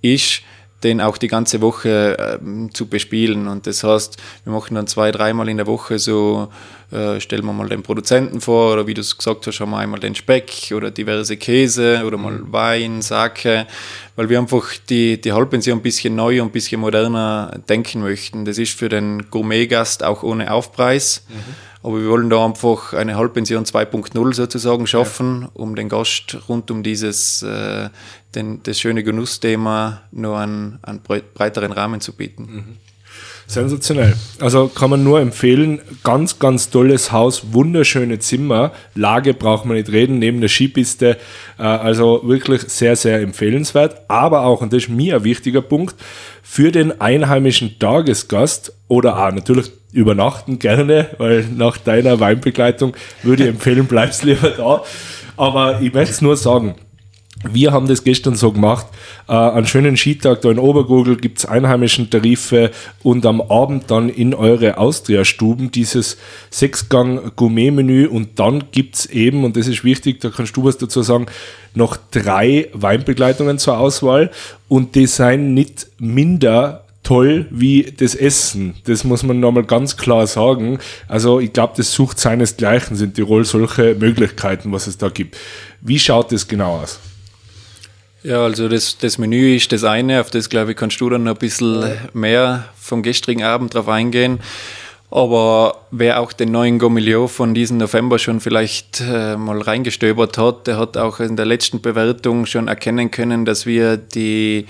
ist, 0.02 0.42
den 0.84 1.00
auch 1.00 1.18
die 1.18 1.26
ganze 1.26 1.60
Woche 1.60 2.16
äh, 2.18 2.72
zu 2.72 2.86
bespielen. 2.86 3.48
Und 3.48 3.66
das 3.66 3.82
heißt, 3.82 4.16
wir 4.44 4.52
machen 4.52 4.76
dann 4.76 4.86
zwei, 4.86 5.10
dreimal 5.10 5.48
in 5.48 5.56
der 5.56 5.66
Woche 5.66 5.98
so, 5.98 6.48
äh, 6.92 7.20
stellen 7.20 7.44
wir 7.44 7.52
mal 7.52 7.68
den 7.68 7.82
Produzenten 7.82 8.40
vor, 8.40 8.74
oder 8.74 8.86
wie 8.86 8.94
du 8.94 9.00
es 9.00 9.16
gesagt 9.16 9.46
hast, 9.46 9.58
haben 9.58 9.70
wir 9.70 9.78
einmal 9.78 9.98
den 9.98 10.14
Speck 10.14 10.72
oder 10.72 10.90
diverse 10.90 11.36
Käse 11.36 12.04
oder 12.06 12.16
mal 12.16 12.32
mhm. 12.32 12.52
Wein, 12.52 13.02
Sake, 13.02 13.66
weil 14.14 14.28
wir 14.28 14.38
einfach 14.38 14.68
die, 14.88 15.20
die 15.20 15.32
Halbpension 15.32 15.78
ein 15.78 15.82
bisschen 15.82 16.14
neu 16.14 16.40
und 16.40 16.48
ein 16.48 16.52
bisschen 16.52 16.80
moderner 16.80 17.58
denken 17.68 18.00
möchten. 18.00 18.44
Das 18.44 18.58
ist 18.58 18.78
für 18.78 18.88
den 18.88 19.30
Gourmet-Gast 19.30 20.04
auch 20.04 20.22
ohne 20.22 20.52
Aufpreis. 20.52 21.24
Mhm 21.28 21.68
aber 21.88 22.02
wir 22.02 22.10
wollen 22.10 22.28
da 22.28 22.44
einfach 22.44 22.92
eine 22.92 23.16
Halbpension 23.16 23.64
2.0 23.64 24.34
sozusagen 24.34 24.86
schaffen, 24.86 25.42
ja. 25.42 25.50
um 25.54 25.74
den 25.74 25.88
Gast 25.88 26.36
rund 26.46 26.70
um 26.70 26.82
dieses 26.82 27.42
äh, 27.42 27.88
den, 28.34 28.62
das 28.62 28.78
schöne 28.78 29.02
Genussthema 29.02 30.02
nur 30.12 30.38
einen, 30.38 30.80
einen 30.82 31.00
breiteren 31.00 31.72
Rahmen 31.72 32.02
zu 32.02 32.12
bieten. 32.12 32.42
Mhm. 32.42 32.76
Sensationell. 33.48 34.14
Also 34.40 34.68
kann 34.68 34.90
man 34.90 35.02
nur 35.02 35.20
empfehlen. 35.20 35.80
Ganz, 36.04 36.38
ganz 36.38 36.68
tolles 36.68 37.12
Haus, 37.12 37.54
wunderschöne 37.54 38.18
Zimmer. 38.18 38.72
Lage 38.94 39.32
braucht 39.32 39.64
man 39.64 39.78
nicht 39.78 39.90
reden, 39.90 40.18
neben 40.18 40.42
der 40.42 40.50
Skipiste. 40.50 41.16
Äh, 41.58 41.62
also 41.62 42.20
wirklich 42.24 42.60
sehr, 42.62 42.94
sehr 42.94 43.20
empfehlenswert. 43.20 44.02
Aber 44.08 44.42
auch, 44.42 44.60
und 44.60 44.74
das 44.74 44.82
ist 44.84 44.88
mir 44.90 45.16
ein 45.16 45.24
wichtiger 45.24 45.62
Punkt, 45.62 45.96
für 46.42 46.70
den 46.70 47.00
einheimischen 47.00 47.78
Tagesgast 47.78 48.74
oder 48.86 49.18
auch 49.18 49.32
natürlich 49.32 49.72
übernachten 49.92 50.58
gerne, 50.58 51.08
weil 51.16 51.44
nach 51.44 51.78
deiner 51.78 52.20
Weinbegleitung 52.20 52.94
würde 53.22 53.44
ich 53.44 53.48
empfehlen, 53.48 53.86
bleibst 53.86 54.24
lieber 54.24 54.50
da. 54.50 54.82
Aber 55.38 55.80
ich 55.80 55.94
möchte 55.94 56.12
es 56.12 56.20
nur 56.20 56.36
sagen, 56.36 56.74
wir 57.44 57.72
haben 57.72 57.86
das 57.86 58.02
gestern 58.02 58.34
so 58.34 58.50
gemacht. 58.50 58.86
Äh, 59.28 59.32
einen 59.32 59.66
schönen 59.66 59.96
Skitag 59.96 60.42
da 60.42 60.50
in 60.50 60.58
Obergurgel 60.58 61.16
gibt 61.16 61.38
es 61.38 61.46
einheimischen 61.46 62.10
Tarife 62.10 62.72
und 63.02 63.24
am 63.26 63.40
Abend 63.40 63.90
dann 63.90 64.08
in 64.08 64.34
eure 64.34 64.78
Austria-Stuben 64.78 65.70
dieses 65.70 66.18
Sechsgang-Gourmet-Menü 66.50 68.06
und 68.08 68.40
dann 68.40 68.64
gibt 68.72 68.96
es 68.96 69.06
eben, 69.06 69.44
und 69.44 69.56
das 69.56 69.68
ist 69.68 69.84
wichtig, 69.84 70.20
da 70.20 70.30
kannst 70.30 70.56
du 70.56 70.64
was 70.64 70.78
dazu 70.78 71.02
sagen, 71.02 71.26
noch 71.74 71.96
drei 72.10 72.68
Weinbegleitungen 72.72 73.58
zur 73.58 73.78
Auswahl 73.78 74.30
und 74.66 74.96
die 74.96 75.06
seien 75.06 75.54
nicht 75.54 75.86
minder 75.98 76.84
toll 77.04 77.46
wie 77.50 77.84
das 77.96 78.16
Essen. 78.16 78.74
Das 78.84 79.04
muss 79.04 79.22
man 79.22 79.38
nochmal 79.38 79.62
ganz 79.62 79.96
klar 79.96 80.26
sagen. 80.26 80.78
Also 81.06 81.38
ich 81.38 81.52
glaube, 81.52 81.74
das 81.76 81.92
sucht 81.92 82.18
seinesgleichen, 82.18 82.96
sind 82.96 83.14
Tirol 83.14 83.44
solche 83.44 83.94
Möglichkeiten, 83.94 84.72
was 84.72 84.88
es 84.88 84.98
da 84.98 85.08
gibt. 85.08 85.36
Wie 85.80 86.00
schaut 86.00 86.32
das 86.32 86.48
genau 86.48 86.80
aus? 86.80 86.98
Ja, 88.22 88.42
also 88.42 88.68
das, 88.68 88.98
das 88.98 89.18
Menü 89.18 89.54
ist 89.54 89.70
das 89.70 89.84
eine, 89.84 90.20
auf 90.20 90.30
das 90.30 90.48
glaube 90.48 90.72
ich 90.72 90.76
kannst 90.76 91.00
du 91.00 91.08
dann 91.08 91.22
noch 91.24 91.34
ein 91.34 91.38
bisschen 91.38 91.96
mehr 92.14 92.68
vom 92.76 93.02
gestrigen 93.02 93.44
Abend 93.44 93.74
drauf 93.74 93.88
eingehen. 93.88 94.40
Aber 95.10 95.86
wer 95.90 96.20
auch 96.20 96.32
den 96.32 96.52
neuen 96.52 96.78
Gomilio 96.78 97.28
von 97.28 97.54
diesem 97.54 97.78
November 97.78 98.18
schon 98.18 98.40
vielleicht 98.40 99.00
äh, 99.00 99.36
mal 99.36 99.62
reingestöbert 99.62 100.36
hat, 100.36 100.66
der 100.66 100.76
hat 100.76 100.98
auch 100.98 101.20
in 101.20 101.36
der 101.36 101.46
letzten 101.46 101.80
Bewertung 101.80 102.44
schon 102.44 102.68
erkennen 102.68 103.10
können, 103.10 103.46
dass 103.46 103.64
wir 103.64 103.96
die, 103.96 104.66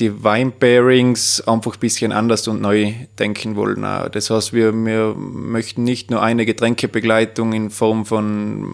die 0.00 0.24
Weinpairings 0.24 1.46
einfach 1.46 1.74
ein 1.74 1.80
bisschen 1.80 2.10
anders 2.10 2.48
und 2.48 2.60
neu 2.60 2.92
denken 3.20 3.54
wollen. 3.54 3.82
Das 4.10 4.30
heißt, 4.30 4.52
wir, 4.52 4.72
wir 4.72 5.14
möchten 5.14 5.84
nicht 5.84 6.10
nur 6.10 6.22
eine 6.22 6.44
Getränkebegleitung 6.44 7.52
in 7.52 7.70
Form 7.70 8.04
von 8.04 8.72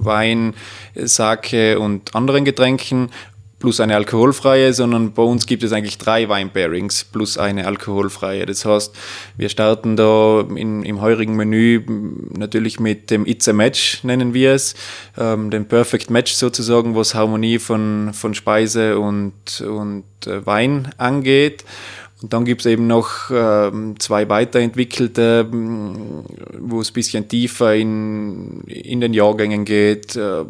Wein, 0.00 0.54
Sake 0.96 1.78
und 1.78 2.16
anderen 2.16 2.44
Getränken 2.44 3.10
plus 3.64 3.80
eine 3.80 3.94
alkoholfreie, 3.94 4.74
sondern 4.74 5.14
bei 5.14 5.22
uns 5.22 5.46
gibt 5.46 5.62
es 5.62 5.72
eigentlich 5.72 5.96
drei 5.96 6.28
Weinpairings 6.28 7.04
plus 7.04 7.38
eine 7.38 7.66
alkoholfreie. 7.66 8.44
Das 8.44 8.66
heißt, 8.66 8.94
wir 9.38 9.48
starten 9.48 9.96
da 9.96 10.44
in, 10.54 10.82
im 10.82 11.00
heurigen 11.00 11.34
Menü 11.34 11.82
natürlich 12.36 12.78
mit 12.78 13.10
dem 13.10 13.24
It's 13.24 13.48
a 13.48 13.54
Match, 13.54 14.04
nennen 14.04 14.34
wir 14.34 14.52
es, 14.52 14.74
ähm, 15.16 15.50
dem 15.50 15.64
Perfect 15.64 16.10
Match 16.10 16.34
sozusagen, 16.34 16.94
was 16.94 17.14
Harmonie 17.14 17.58
von, 17.58 18.10
von 18.12 18.34
Speise 18.34 18.98
und, 18.98 19.62
und 19.62 20.04
äh, 20.26 20.44
Wein 20.44 20.90
angeht. 20.98 21.64
Und 22.24 22.32
dann 22.32 22.46
gibt 22.46 22.62
es 22.62 22.66
eben 22.66 22.86
noch 22.86 23.30
ähm, 23.30 23.96
zwei 24.00 24.26
weiterentwickelte, 24.30 25.44
mm, 25.44 26.24
wo 26.58 26.80
es 26.80 26.88
ein 26.88 26.94
bisschen 26.94 27.28
tiefer 27.28 27.74
in, 27.74 28.62
in 28.62 29.02
den 29.02 29.12
Jahrgängen 29.12 29.66
geht, 29.66 30.16
äh, 30.16 30.46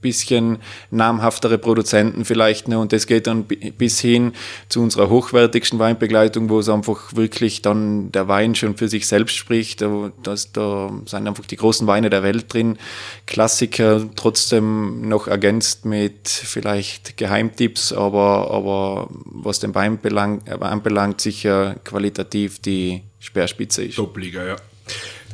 bisschen 0.00 0.58
namhaftere 0.90 1.58
Produzenten 1.58 2.24
vielleicht 2.24 2.66
noch. 2.66 2.80
Und 2.80 2.92
das 2.92 3.06
geht 3.06 3.28
dann 3.28 3.44
bis 3.44 4.00
hin 4.00 4.32
zu 4.68 4.82
unserer 4.82 5.10
hochwertigsten 5.10 5.78
Weinbegleitung, 5.78 6.48
wo 6.48 6.58
es 6.58 6.68
einfach 6.68 7.14
wirklich 7.14 7.62
dann 7.62 8.10
der 8.10 8.26
Wein 8.26 8.56
schon 8.56 8.76
für 8.76 8.88
sich 8.88 9.06
selbst 9.06 9.36
spricht. 9.36 9.84
Das, 10.24 10.50
da 10.50 10.90
sind 11.06 11.28
einfach 11.28 11.46
die 11.46 11.54
großen 11.56 11.86
Weine 11.86 12.10
der 12.10 12.24
Welt 12.24 12.52
drin. 12.52 12.78
Klassiker 13.26 14.08
trotzdem 14.16 15.08
noch 15.08 15.28
ergänzt 15.28 15.84
mit 15.84 16.26
vielleicht 16.26 17.16
Geheimtipps, 17.16 17.92
aber, 17.92 18.50
aber 18.50 19.08
was 19.12 19.60
den 19.60 19.72
Wein 19.76 20.00
belang, 20.00 20.42
anbelangt, 20.48 21.11
anbelangt, 21.12 21.20
sicher 21.20 21.76
qualitativ 21.84 22.58
die 22.60 23.02
Speerspitze 23.18 23.84
ist. 23.84 23.96
Top-Liga, 23.96 24.44
ja. 24.44 24.56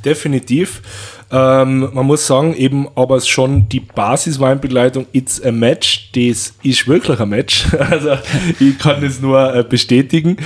Definitiv. 0.04 0.82
Ähm, 1.30 1.90
man 1.92 2.06
muss 2.06 2.26
sagen, 2.26 2.54
eben 2.54 2.88
aber 2.94 3.20
schon 3.20 3.68
die 3.68 3.80
Basisweinbegleitung 3.80 5.06
It's 5.12 5.42
a 5.42 5.52
Match, 5.52 6.10
das 6.14 6.54
ist 6.62 6.88
wirklich 6.88 7.20
ein 7.20 7.28
Match. 7.28 7.66
Also 7.88 8.18
ich 8.60 8.78
kann 8.78 9.00
das 9.00 9.20
nur 9.20 9.54
äh, 9.54 9.62
bestätigen. 9.62 10.36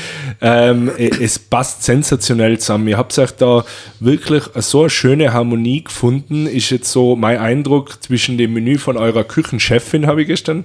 Ähm, 0.40 0.90
es 0.96 1.38
passt 1.38 1.82
sensationell 1.82 2.58
zusammen. 2.58 2.88
Ihr 2.88 2.96
habt 2.96 3.18
euch 3.18 3.32
da 3.32 3.64
wirklich 4.00 4.44
so 4.56 4.82
eine 4.82 4.90
schöne 4.90 5.32
Harmonie 5.32 5.82
gefunden. 5.84 6.46
Ist 6.46 6.70
jetzt 6.70 6.92
so 6.92 7.16
mein 7.16 7.38
Eindruck 7.38 8.02
zwischen 8.02 8.38
dem 8.38 8.52
Menü 8.52 8.78
von 8.78 8.96
eurer 8.96 9.24
Küchenchefin, 9.24 10.06
habe 10.06 10.22
ich 10.22 10.28
gestern 10.28 10.64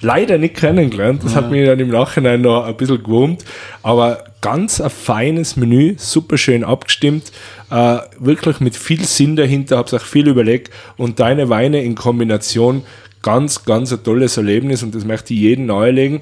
leider 0.00 0.38
nicht 0.38 0.56
kennengelernt. 0.56 1.22
Das 1.22 1.32
ja. 1.32 1.38
hat 1.38 1.50
mich 1.50 1.64
dann 1.64 1.78
im 1.78 1.90
Nachhinein 1.90 2.40
noch 2.40 2.64
ein 2.64 2.76
bisschen 2.76 3.02
gewurmt. 3.02 3.44
Aber 3.82 4.24
ganz 4.46 4.80
ein 4.80 4.90
feines 4.90 5.56
Menü, 5.56 5.96
super 5.98 6.38
schön 6.38 6.62
abgestimmt, 6.62 7.32
äh, 7.68 7.98
wirklich 8.20 8.60
mit 8.60 8.76
viel 8.76 9.04
Sinn 9.04 9.34
dahinter, 9.34 9.76
habe 9.76 9.96
auch 9.96 10.00
viel 10.00 10.28
überlegt 10.28 10.72
und 10.96 11.18
deine 11.18 11.48
Weine 11.48 11.82
in 11.82 11.96
Kombination 11.96 12.84
ganz, 13.22 13.64
ganz 13.64 13.92
ein 13.92 14.04
tolles 14.04 14.36
Erlebnis 14.36 14.84
und 14.84 14.94
das 14.94 15.04
möchte 15.04 15.34
ich 15.34 15.40
jedem 15.40 15.66
nahelegen. 15.66 16.20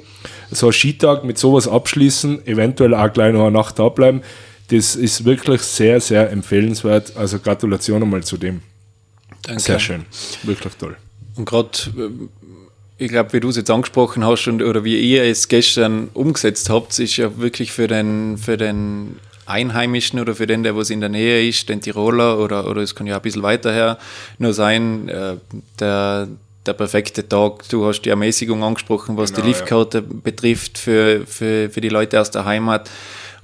So 0.51 0.69
ein 0.69 0.73
Skitag 0.73 1.25
mit 1.25 1.37
sowas 1.37 1.69
abschließen, 1.69 2.47
eventuell 2.47 2.95
auch 2.95 3.13
gleich 3.13 3.35
noch 3.35 3.43
eine 3.43 3.51
Nacht 3.51 3.79
da 3.79 3.91
bleiben, 3.91 4.23
das 4.69 4.97
ist 4.97 5.27
wirklich 5.27 5.61
sehr, 5.61 6.01
sehr 6.01 6.31
empfehlenswert. 6.31 7.19
Also 7.19 7.39
Gratulation 7.39 8.03
einmal 8.03 8.25
zu 8.25 8.39
dem. 8.39 8.63
Danke. 9.43 9.61
Sehr 9.61 9.79
schön, 9.79 10.07
wirklich 10.45 10.73
toll. 10.77 10.97
Und 11.37 11.45
gerade 11.45 11.69
ich 13.05 13.11
glaube, 13.11 13.33
wie 13.33 13.40
du 13.40 13.51
es 13.51 13.57
jetzt 13.57 13.71
angesprochen 13.71 14.25
hast 14.25 14.47
und, 14.49 14.62
oder 14.62 14.85
wie 14.85 14.99
ihr 14.99 15.23
es 15.25 15.49
gestern 15.49 16.09
umgesetzt 16.14 16.71
habt, 16.71 16.99
ist 16.99 17.17
ja 17.17 17.38
wirklich 17.38 17.73
für 17.73 17.87
den, 17.87 18.38
für 18.38 18.57
den 18.57 19.17
Einheimischen 19.47 20.19
oder 20.21 20.35
für 20.35 20.47
den, 20.47 20.62
der 20.62 20.75
was 20.77 20.90
in 20.90 21.01
der 21.01 21.11
Nähe 21.11 21.47
ist, 21.47 21.69
den 21.69 21.81
Tiroler 21.81 22.38
oder, 22.38 22.69
oder 22.69 22.81
es 22.81 22.95
kann 22.95 23.07
ja 23.07 23.17
ein 23.17 23.23
bisschen 23.23 23.43
weiter 23.43 23.73
her 23.73 23.99
nur 24.38 24.55
sein, 24.55 25.09
äh, 25.09 25.37
der, 25.79 26.29
der 26.64 26.73
perfekte 26.73 27.29
Tag. 27.29 27.69
Du 27.69 27.85
hast 27.85 28.03
die 28.03 28.09
Ermäßigung 28.09 28.62
angesprochen, 28.64 29.17
was 29.17 29.33
genau, 29.33 29.43
die 29.43 29.49
Liftkarte 29.49 29.99
ja. 29.99 30.05
betrifft 30.23 30.79
für, 30.79 31.27
für, 31.27 31.69
für 31.69 31.81
die 31.81 31.90
Leute 31.90 32.21
aus 32.21 32.31
der 32.31 32.47
Heimat. 32.47 32.90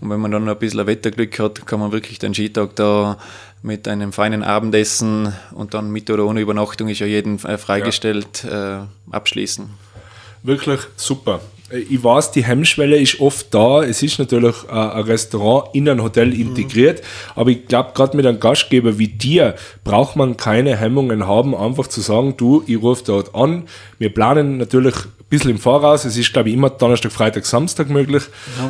Und 0.00 0.08
wenn 0.08 0.20
man 0.20 0.30
dann 0.30 0.44
noch 0.44 0.52
ein 0.52 0.58
bisschen 0.58 0.86
Wetterglück 0.86 1.38
hat, 1.38 1.66
kann 1.66 1.80
man 1.80 1.92
wirklich 1.92 2.18
den 2.18 2.32
Skitag 2.32 2.74
da 2.76 3.18
mit 3.62 3.86
einem 3.88 4.12
feinen 4.12 4.42
Abendessen 4.42 5.32
und 5.52 5.74
dann 5.74 5.90
mit 5.90 6.10
oder 6.10 6.26
ohne 6.26 6.40
Übernachtung 6.40 6.88
ist 6.88 7.00
ja 7.00 7.06
jeden 7.06 7.42
äh, 7.44 7.58
freigestellt, 7.58 8.44
ja. 8.44 8.82
äh, 8.82 8.86
abschließen. 9.10 9.68
Wirklich 10.42 10.80
super. 10.96 11.40
Ich 11.70 12.02
weiß, 12.02 12.32
die 12.32 12.42
Hemmschwelle 12.42 12.96
ist 12.96 13.20
oft 13.20 13.54
da. 13.54 13.84
Es 13.84 14.02
ist 14.02 14.18
natürlich 14.18 14.56
äh, 14.68 14.72
ein 14.72 15.02
Restaurant 15.02 15.72
in 15.72 15.88
ein 15.88 16.02
Hotel 16.02 16.32
integriert, 16.32 17.00
mhm. 17.00 17.04
aber 17.36 17.50
ich 17.50 17.66
glaube, 17.66 17.90
gerade 17.94 18.16
mit 18.16 18.26
einem 18.26 18.40
Gastgeber 18.40 18.98
wie 18.98 19.08
dir 19.08 19.54
braucht 19.84 20.16
man 20.16 20.36
keine 20.36 20.76
Hemmungen 20.76 21.28
haben, 21.28 21.54
einfach 21.54 21.86
zu 21.86 22.00
sagen, 22.00 22.34
du, 22.36 22.64
ich 22.66 22.80
rufe 22.82 23.04
dort 23.04 23.34
an. 23.34 23.68
Wir 23.98 24.12
planen 24.12 24.56
natürlich 24.56 24.94
bisschen 25.30 25.52
im 25.52 25.58
Voraus. 25.58 26.04
Es 26.04 26.16
ist, 26.16 26.32
glaube 26.32 26.50
ich, 26.50 26.56
immer 26.56 26.68
Donnerstag, 26.68 27.12
Freitag, 27.12 27.46
Samstag 27.46 27.88
möglich. 27.88 28.24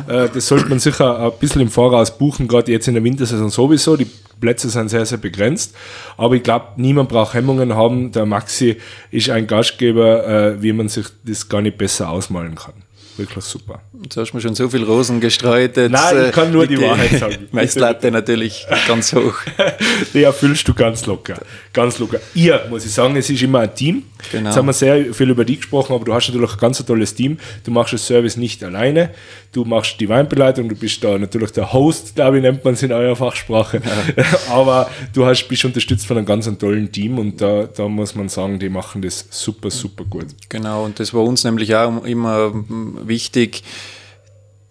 Ja. 0.07 0.25
Äh, 0.25 0.29
das 0.31 0.47
sollte 0.47 0.67
man 0.67 0.79
sicher 0.79 1.19
ein 1.19 1.31
bisschen 1.39 1.61
im 1.61 1.69
Voraus 1.69 2.17
buchen, 2.17 2.47
gerade 2.47 2.71
jetzt 2.71 2.87
in 2.87 2.93
der 2.93 3.03
Wintersaison 3.03 3.49
sowieso. 3.49 3.97
Die 3.97 4.07
Plätze 4.41 4.69
sind 4.69 4.89
sehr, 4.89 5.05
sehr 5.05 5.19
begrenzt. 5.19 5.75
Aber 6.17 6.35
ich 6.35 6.43
glaube, 6.43 6.65
niemand 6.75 7.07
braucht 7.07 7.33
Hemmungen 7.33 7.75
haben. 7.75 8.11
Der 8.11 8.25
Maxi 8.25 8.77
ist 9.11 9.29
ein 9.29 9.47
Gastgeber, 9.47 10.27
äh, 10.27 10.61
wie 10.61 10.73
man 10.73 10.89
sich 10.89 11.05
das 11.23 11.47
gar 11.47 11.61
nicht 11.61 11.77
besser 11.77 12.09
ausmalen 12.09 12.55
kann 12.55 12.73
wirklich 13.21 13.45
super. 13.45 13.81
Jetzt 14.03 14.17
hast 14.17 14.31
du 14.31 14.37
mir 14.37 14.41
schon 14.41 14.55
so 14.55 14.67
viel 14.69 14.83
Rosen 14.83 15.19
gestreut. 15.19 15.77
Jetzt, 15.77 15.91
Nein, 15.91 16.25
ich 16.27 16.31
kann 16.31 16.51
nur 16.51 16.67
die 16.67 16.79
Wahrheit 16.81 17.11
sagen. 17.19 17.47
Messlatte 17.51 18.11
natürlich 18.11 18.65
ganz 18.87 19.13
hoch. 19.13 19.35
Die 20.13 20.23
erfüllst 20.23 20.67
du 20.67 20.73
ganz 20.73 21.05
locker. 21.05 21.39
Ganz 21.73 21.99
locker. 21.99 22.19
Ihr, 22.33 22.65
muss 22.69 22.85
ich 22.85 22.91
sagen, 22.91 23.15
es 23.15 23.29
ist 23.29 23.41
immer 23.41 23.59
ein 23.59 23.73
Team. 23.73 24.03
Genau. 24.31 24.49
Jetzt 24.49 24.57
haben 24.57 24.65
wir 24.65 24.73
sehr 24.73 25.13
viel 25.13 25.29
über 25.29 25.45
dich 25.45 25.57
gesprochen, 25.57 25.93
aber 25.93 26.05
du 26.05 26.13
hast 26.13 26.27
natürlich 26.27 26.51
ein 26.51 26.59
ganz 26.59 26.83
tolles 26.85 27.15
Team. 27.15 27.37
Du 27.63 27.71
machst 27.71 27.93
das 27.93 28.05
Service 28.05 28.37
nicht 28.37 28.63
alleine. 28.63 29.11
Du 29.51 29.65
machst 29.65 29.99
die 29.99 30.07
Weinbeleitung, 30.07 30.69
du 30.69 30.75
bist 30.75 31.03
da 31.03 31.17
natürlich 31.17 31.51
der 31.51 31.73
Host, 31.73 32.15
glaube 32.15 32.37
ich, 32.37 32.43
nennt 32.43 32.63
man 32.63 32.73
es 32.73 32.83
in 32.83 32.93
eurer 32.93 33.17
Fachsprache. 33.17 33.81
Ja. 33.83 34.23
aber 34.49 34.89
du 35.13 35.25
hast, 35.25 35.45
bist 35.49 35.65
unterstützt 35.65 36.07
von 36.07 36.17
einem 36.17 36.25
ganz 36.25 36.49
tollen 36.57 36.89
Team 36.89 37.19
und 37.19 37.41
da, 37.41 37.63
da 37.63 37.89
muss 37.89 38.15
man 38.15 38.29
sagen, 38.29 38.59
die 38.59 38.69
machen 38.69 39.01
das 39.01 39.25
super, 39.29 39.69
super 39.69 40.05
gut. 40.05 40.27
Genau, 40.47 40.85
und 40.85 40.99
das 41.01 41.13
war 41.13 41.23
uns 41.23 41.43
nämlich 41.43 41.75
auch 41.75 42.05
immer 42.05 42.53
wichtig, 43.11 43.61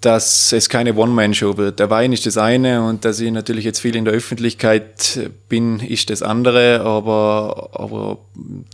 dass 0.00 0.52
es 0.52 0.70
keine 0.70 0.94
One-Man-Show 0.94 1.58
wird. 1.58 1.78
Der 1.78 1.90
Wein 1.90 2.14
ist 2.14 2.24
das 2.24 2.38
eine 2.38 2.82
und 2.82 3.04
dass 3.04 3.20
ich 3.20 3.30
natürlich 3.30 3.66
jetzt 3.66 3.80
viel 3.80 3.94
in 3.96 4.06
der 4.06 4.14
Öffentlichkeit 4.14 5.30
bin, 5.50 5.78
ist 5.80 6.08
das 6.08 6.22
andere, 6.22 6.80
aber, 6.80 7.68
aber 7.74 8.18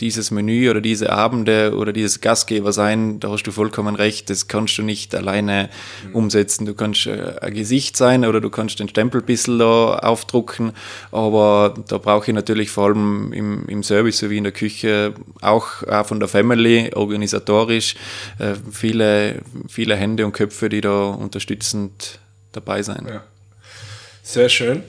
dieses 0.01 0.31
Menü 0.31 0.71
oder 0.71 0.81
diese 0.81 1.13
Abende 1.13 1.75
oder 1.77 1.93
dieses 1.93 2.21
Gastgeber 2.21 2.73
sein, 2.73 3.19
da 3.19 3.31
hast 3.31 3.43
du 3.43 3.51
vollkommen 3.51 3.97
recht, 3.97 4.31
das 4.31 4.47
kannst 4.47 4.79
du 4.79 4.83
nicht 4.83 5.17
alleine 5.17 5.69
mhm. 6.07 6.15
umsetzen. 6.15 6.65
Du 6.65 6.75
kannst 6.75 7.07
äh, 7.09 7.35
ein 7.41 7.55
Gesicht 7.55 7.97
sein 7.97 8.25
oder 8.25 8.41
du 8.41 8.49
kannst 8.49 8.79
den 8.79 8.89
Stempel 8.89 9.21
ein 9.21 9.27
bisschen 9.27 9.59
da 9.59 9.97
aufdrucken, 9.97 10.73
aber 11.11 11.75
da 11.89 11.99
brauche 11.99 12.31
ich 12.31 12.35
natürlich 12.35 12.71
vor 12.71 12.85
allem 12.85 13.33
im, 13.33 13.67
im 13.67 13.83
Service 13.83 14.19
sowie 14.19 14.39
in 14.39 14.45
der 14.45 14.53
Küche 14.53 15.15
auch, 15.41 15.83
auch 15.83 16.07
von 16.07 16.21
der 16.21 16.29
Family 16.29 16.93
organisatorisch 16.95 17.97
äh, 18.39 18.55
viele, 18.71 19.43
viele 19.67 19.97
Hände 19.97 20.25
und 20.25 20.33
Köpfe, 20.33 20.69
die 20.69 20.81
da 20.81 21.16
unterstützend 21.21 22.19
dabei 22.53 22.83
sein. 22.83 23.07
Ja. 23.09 23.25
Sehr 24.23 24.49
schön. 24.49 24.83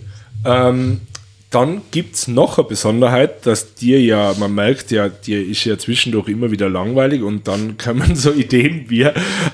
Ähm, 0.45 1.01
dann 1.49 1.81
gibt 1.91 2.15
es 2.15 2.27
noch 2.27 2.57
eine 2.57 2.67
Besonderheit, 2.67 3.45
dass 3.45 3.75
dir 3.75 4.01
ja, 4.01 4.33
man 4.37 4.53
merkt 4.53 4.91
ja, 4.91 5.09
dir 5.09 5.45
ist 5.45 5.63
ja 5.63 5.77
zwischendurch 5.77 6.27
immer 6.27 6.51
wieder 6.51 6.69
langweilig 6.69 7.21
und 7.21 7.47
dann 7.47 7.77
kommen 7.83 8.15
so 8.15 8.31
Ideen 8.31 8.89
wie 8.89 9.07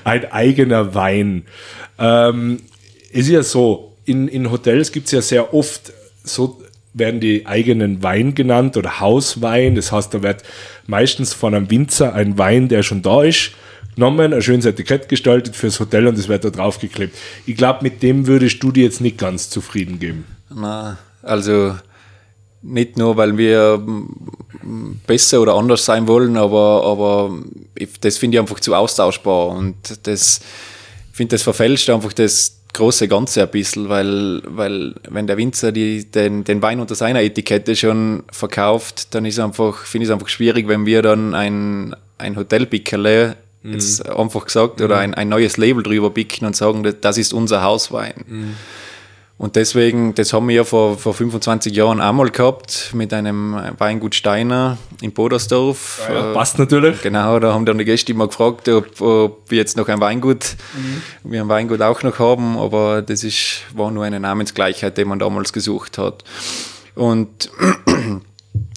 ein 0.04 0.32
eigener 0.32 0.94
Wein. 0.94 1.44
Ähm, 1.98 2.60
ist 3.12 3.28
ja 3.28 3.42
so, 3.42 3.92
in, 4.04 4.28
in 4.28 4.50
Hotels 4.50 4.90
gibt 4.90 5.06
es 5.06 5.12
ja 5.12 5.22
sehr 5.22 5.54
oft 5.54 5.92
so 6.24 6.60
werden 6.94 7.20
die 7.20 7.46
eigenen 7.46 8.02
Wein 8.02 8.34
genannt 8.34 8.76
oder 8.76 9.00
Hauswein. 9.00 9.74
Das 9.74 9.92
heißt, 9.92 10.14
da 10.14 10.22
wird 10.22 10.42
meistens 10.86 11.34
von 11.34 11.54
einem 11.54 11.70
Winzer 11.70 12.14
ein 12.14 12.38
Wein, 12.38 12.68
der 12.68 12.82
schon 12.82 13.02
da 13.02 13.24
ist, 13.24 13.50
genommen, 13.94 14.32
ein 14.32 14.42
schönes 14.42 14.64
Etikett 14.64 15.08
gestaltet 15.08 15.56
fürs 15.56 15.80
Hotel 15.80 16.06
und 16.06 16.18
es 16.18 16.28
wird 16.28 16.44
da 16.44 16.50
draufgeklebt. 16.50 17.16
Ich 17.46 17.56
glaube, 17.56 17.80
mit 17.82 18.02
dem 18.02 18.26
würdest 18.26 18.62
du 18.62 18.72
dir 18.72 18.84
jetzt 18.84 19.00
nicht 19.00 19.18
ganz 19.18 19.50
zufrieden 19.50 19.98
geben. 19.98 20.24
Na, 20.54 20.98
also 21.22 21.74
nicht 22.62 22.96
nur, 22.96 23.16
weil 23.16 23.36
wir 23.36 23.82
besser 25.06 25.40
oder 25.40 25.54
anders 25.54 25.84
sein 25.84 26.08
wollen, 26.08 26.36
aber, 26.36 26.84
aber 26.84 27.38
das 28.00 28.16
finde 28.16 28.36
ich 28.36 28.40
einfach 28.40 28.60
zu 28.60 28.74
austauschbar 28.74 29.48
und 29.48 29.76
das 30.06 30.40
finde 31.12 31.34
das 31.34 31.42
verfälscht 31.42 31.90
einfach 31.90 32.12
das 32.12 32.60
große 32.72 33.06
Ganze 33.06 33.42
ein 33.42 33.50
bisschen, 33.50 33.88
weil, 33.88 34.42
weil 34.46 34.94
wenn 35.08 35.26
der 35.26 35.36
Winzer 35.36 35.70
die, 35.70 36.10
den, 36.10 36.42
den 36.44 36.60
Wein 36.60 36.80
unter 36.80 36.94
seiner 36.94 37.22
Etikette 37.22 37.76
schon 37.76 38.24
verkauft, 38.32 39.14
dann 39.14 39.24
ist 39.24 39.38
einfach, 39.38 39.84
finde 39.84 40.04
ich 40.04 40.08
es 40.08 40.12
einfach 40.12 40.28
schwierig, 40.28 40.66
wenn 40.66 40.84
wir 40.84 41.02
dann 41.02 41.34
ein, 41.34 41.94
ein 42.18 42.36
Hotelpickerle 42.36 43.36
jetzt 43.72 44.06
einfach 44.08 44.44
gesagt, 44.44 44.80
oder 44.80 44.96
mhm. 44.96 45.02
ein, 45.02 45.14
ein 45.14 45.28
neues 45.28 45.56
Label 45.56 45.82
drüber 45.82 46.10
picken 46.10 46.46
und 46.46 46.54
sagen, 46.54 46.94
das 47.00 47.18
ist 47.18 47.32
unser 47.32 47.62
Hauswein. 47.62 48.14
Mhm. 48.26 48.54
Und 49.36 49.56
deswegen, 49.56 50.14
das 50.14 50.32
haben 50.32 50.48
wir 50.48 50.54
ja 50.54 50.64
vor, 50.64 50.96
vor 50.96 51.12
25 51.12 51.74
Jahren 51.74 52.00
einmal 52.00 52.30
gehabt 52.30 52.90
mit 52.94 53.12
einem 53.12 53.56
Weingut 53.78 54.14
Steiner 54.14 54.78
in 55.00 55.12
Bodersdorf. 55.12 56.02
Ja, 56.08 56.14
ja, 56.14 56.32
passt 56.32 56.58
natürlich. 56.58 57.02
Genau, 57.02 57.40
da 57.40 57.52
haben 57.52 57.66
dann 57.66 57.76
die 57.78 57.84
Gäste 57.84 58.12
immer 58.12 58.28
gefragt, 58.28 58.68
ob, 58.68 59.00
ob 59.00 59.50
wir 59.50 59.58
jetzt 59.58 59.76
noch 59.76 59.88
ein 59.88 60.00
Weingut, 60.00 60.56
mhm. 60.74 61.30
wir 61.30 61.40
ein 61.40 61.48
Weingut 61.48 61.82
auch 61.82 62.02
noch 62.04 62.20
haben, 62.20 62.56
aber 62.56 63.02
das 63.02 63.24
ist, 63.24 63.62
war 63.74 63.90
nur 63.90 64.04
eine 64.04 64.20
Namensgleichheit, 64.20 64.96
die 64.96 65.04
man 65.04 65.18
damals 65.18 65.52
gesucht 65.52 65.98
hat. 65.98 66.22
Und 66.94 67.50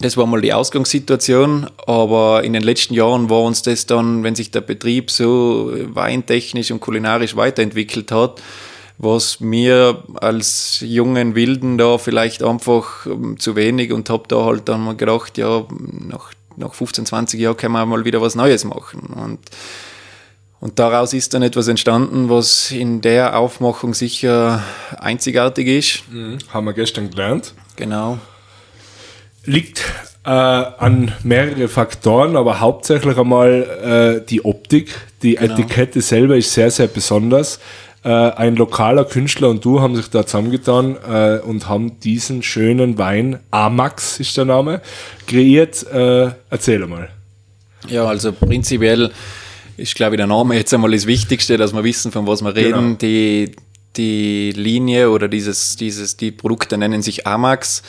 das 0.00 0.16
war 0.16 0.26
mal 0.26 0.40
die 0.40 0.52
Ausgangssituation, 0.52 1.68
aber 1.86 2.44
in 2.44 2.52
den 2.52 2.62
letzten 2.62 2.94
Jahren 2.94 3.30
war 3.30 3.42
uns 3.42 3.62
das 3.62 3.86
dann, 3.86 4.22
wenn 4.22 4.34
sich 4.34 4.50
der 4.50 4.60
Betrieb 4.60 5.10
so 5.10 5.72
weintechnisch 5.72 6.70
und 6.70 6.80
kulinarisch 6.80 7.36
weiterentwickelt 7.36 8.12
hat, 8.12 8.40
was 8.98 9.40
mir 9.40 10.02
als 10.14 10.80
jungen 10.80 11.34
Wilden 11.34 11.78
da 11.78 11.98
vielleicht 11.98 12.42
einfach 12.42 13.06
ähm, 13.06 13.38
zu 13.38 13.54
wenig 13.54 13.92
und 13.92 14.10
habe 14.10 14.24
da 14.26 14.44
halt 14.44 14.68
dann 14.68 14.84
mal 14.84 14.96
gedacht, 14.96 15.38
ja, 15.38 15.64
nach, 15.70 16.32
nach 16.56 16.74
15, 16.74 17.06
20 17.06 17.40
Jahren 17.40 17.56
können 17.56 17.72
wir 17.74 17.86
mal 17.86 18.04
wieder 18.04 18.20
was 18.20 18.34
Neues 18.34 18.64
machen. 18.64 19.00
Und, 19.00 19.38
und 20.60 20.78
daraus 20.80 21.12
ist 21.12 21.34
dann 21.34 21.42
etwas 21.42 21.68
entstanden, 21.68 22.28
was 22.28 22.72
in 22.72 23.00
der 23.00 23.38
Aufmachung 23.38 23.94
sicher 23.94 24.64
einzigartig 24.96 25.68
ist. 25.68 26.12
Mhm. 26.12 26.38
Haben 26.52 26.66
wir 26.66 26.72
gestern 26.72 27.10
gelernt. 27.10 27.54
Genau. 27.76 28.18
Liegt 29.48 29.82
äh, 30.24 30.30
an 30.30 31.12
mehrere 31.22 31.68
Faktoren, 31.68 32.36
aber 32.36 32.60
hauptsächlich 32.60 33.16
einmal 33.16 34.20
äh, 34.22 34.26
die 34.26 34.44
Optik. 34.44 34.94
Die 35.22 35.36
genau. 35.36 35.54
Etikette 35.54 36.02
selber 36.02 36.36
ist 36.36 36.52
sehr, 36.52 36.70
sehr 36.70 36.86
besonders. 36.86 37.58
Äh, 38.04 38.10
ein 38.10 38.56
lokaler 38.56 39.06
Künstler 39.06 39.48
und 39.48 39.64
du 39.64 39.80
haben 39.80 39.96
sich 39.96 40.08
da 40.10 40.26
zusammengetan 40.26 40.96
äh, 40.96 41.38
und 41.38 41.66
haben 41.66 41.98
diesen 42.00 42.42
schönen 42.42 42.98
Wein, 42.98 43.38
Amax 43.50 44.20
ist 44.20 44.36
der 44.36 44.44
Name, 44.44 44.82
kreiert. 45.26 45.86
Äh, 45.90 46.30
erzähl 46.50 46.86
mal. 46.86 47.08
Ja, 47.88 48.04
also 48.04 48.32
prinzipiell 48.32 49.10
ist, 49.78 49.94
glaube 49.94 50.16
ich, 50.16 50.18
der 50.18 50.26
Name 50.26 50.56
jetzt 50.56 50.74
einmal 50.74 50.90
das 50.90 51.06
Wichtigste, 51.06 51.56
dass 51.56 51.72
wir 51.72 51.84
wissen, 51.84 52.12
von 52.12 52.26
was 52.26 52.42
wir 52.42 52.54
reden. 52.54 52.98
Genau. 52.98 52.98
Die, 52.98 53.52
die 53.96 54.52
Linie 54.52 55.10
oder 55.10 55.26
dieses, 55.26 55.76
dieses, 55.76 56.18
die 56.18 56.32
Produkte 56.32 56.76
nennen 56.76 57.00
sich 57.00 57.26
Amax 57.26 57.82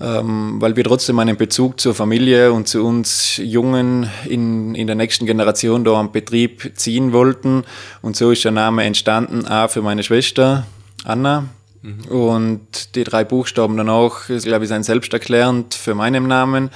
weil 0.00 0.76
wir 0.76 0.84
trotzdem 0.84 1.18
einen 1.18 1.36
Bezug 1.36 1.80
zur 1.80 1.94
Familie 1.94 2.52
und 2.52 2.68
zu 2.68 2.84
uns 2.84 3.36
Jungen 3.38 4.08
in, 4.26 4.74
in 4.74 4.86
der 4.86 4.94
nächsten 4.96 5.26
Generation 5.26 5.82
da 5.84 5.94
am 5.94 6.12
Betrieb 6.12 6.72
ziehen 6.76 7.12
wollten. 7.12 7.64
Und 8.00 8.16
so 8.16 8.30
ist 8.30 8.44
der 8.44 8.52
Name 8.52 8.84
entstanden, 8.84 9.46
A 9.46 9.66
für 9.68 9.82
meine 9.82 10.02
Schwester 10.02 10.66
Anna. 11.04 11.48
Mhm. 11.82 12.04
Und 12.06 12.94
die 12.94 13.04
drei 13.04 13.24
Buchstaben 13.24 13.76
danach, 13.76 14.26
glaube 14.26 14.64
ich, 14.64 14.68
sind 14.68 14.84
selbsterklärend 14.84 15.74
für 15.74 15.94
meinen 15.94 16.26
Namen. 16.26 16.70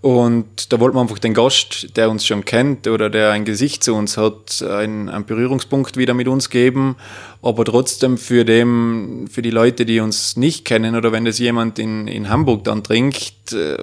Und 0.00 0.72
da 0.72 0.78
wollten 0.78 0.96
wir 0.96 1.00
einfach 1.00 1.18
den 1.18 1.34
Gast, 1.34 1.96
der 1.96 2.08
uns 2.08 2.24
schon 2.24 2.44
kennt 2.44 2.86
oder 2.86 3.10
der 3.10 3.32
ein 3.32 3.44
Gesicht 3.44 3.82
zu 3.82 3.94
uns 3.94 4.16
hat, 4.16 4.62
einen, 4.62 5.08
einen 5.08 5.24
Berührungspunkt 5.24 5.96
wieder 5.96 6.14
mit 6.14 6.28
uns 6.28 6.50
geben. 6.50 6.96
Aber 7.42 7.64
trotzdem 7.64 8.16
für, 8.16 8.44
dem, 8.44 9.26
für 9.28 9.42
die 9.42 9.50
Leute, 9.50 9.84
die 9.84 9.98
uns 9.98 10.36
nicht 10.36 10.64
kennen 10.64 10.94
oder 10.94 11.10
wenn 11.10 11.24
das 11.24 11.38
jemand 11.38 11.80
in, 11.80 12.06
in 12.06 12.28
Hamburg 12.28 12.62
dann 12.64 12.84
trinkt, 12.84 13.52
äh, 13.52 13.76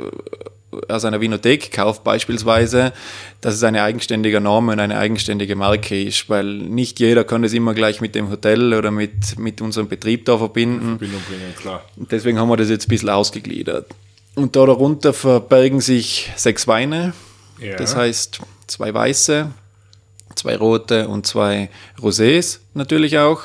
aus 0.90 1.06
einer 1.06 1.22
Winothek 1.22 1.72
kauft 1.72 2.04
beispielsweise, 2.04 2.94
dass 3.42 3.56
es 3.56 3.64
ein 3.64 3.76
eigenständiger 3.76 4.40
Name 4.40 4.74
und 4.74 4.80
eine 4.80 4.98
eigenständige 4.98 5.56
Marke 5.56 6.02
ist, 6.02 6.30
weil 6.30 6.46
nicht 6.46 7.00
jeder 7.00 7.24
kann 7.24 7.44
das 7.44 7.54
immer 7.54 7.74
gleich 7.74 8.02
mit 8.02 8.16
dem 8.16 8.30
Hotel 8.30 8.74
oder 8.74 8.92
mit, 8.92 9.38
mit 9.38 9.62
unserem 9.62 9.88
Betrieb 9.88 10.26
da 10.26 10.38
verbinden. 10.38 10.98
Verbindung 10.98 11.22
bringen, 11.30 11.54
klar. 11.60 11.84
Deswegen 11.96 12.40
haben 12.40 12.50
wir 12.50 12.58
das 12.58 12.70
jetzt 12.70 12.88
ein 12.88 12.90
bisschen 12.90 13.10
ausgegliedert. 13.10 13.88
Und 14.36 14.56
da 14.56 14.66
darunter 14.66 15.14
verbergen 15.14 15.82
sich 15.82 16.32
sechs 16.36 16.68
Weine. 16.68 17.14
Ja. 17.60 17.78
Das 17.78 17.96
heißt 17.96 18.42
zwei 18.68 18.94
weiße, 18.94 19.50
zwei 20.36 20.58
rote 20.58 21.08
und 21.08 21.26
zwei 21.26 21.70
Rosés 22.00 22.60
natürlich 22.74 23.18
auch. 23.18 23.44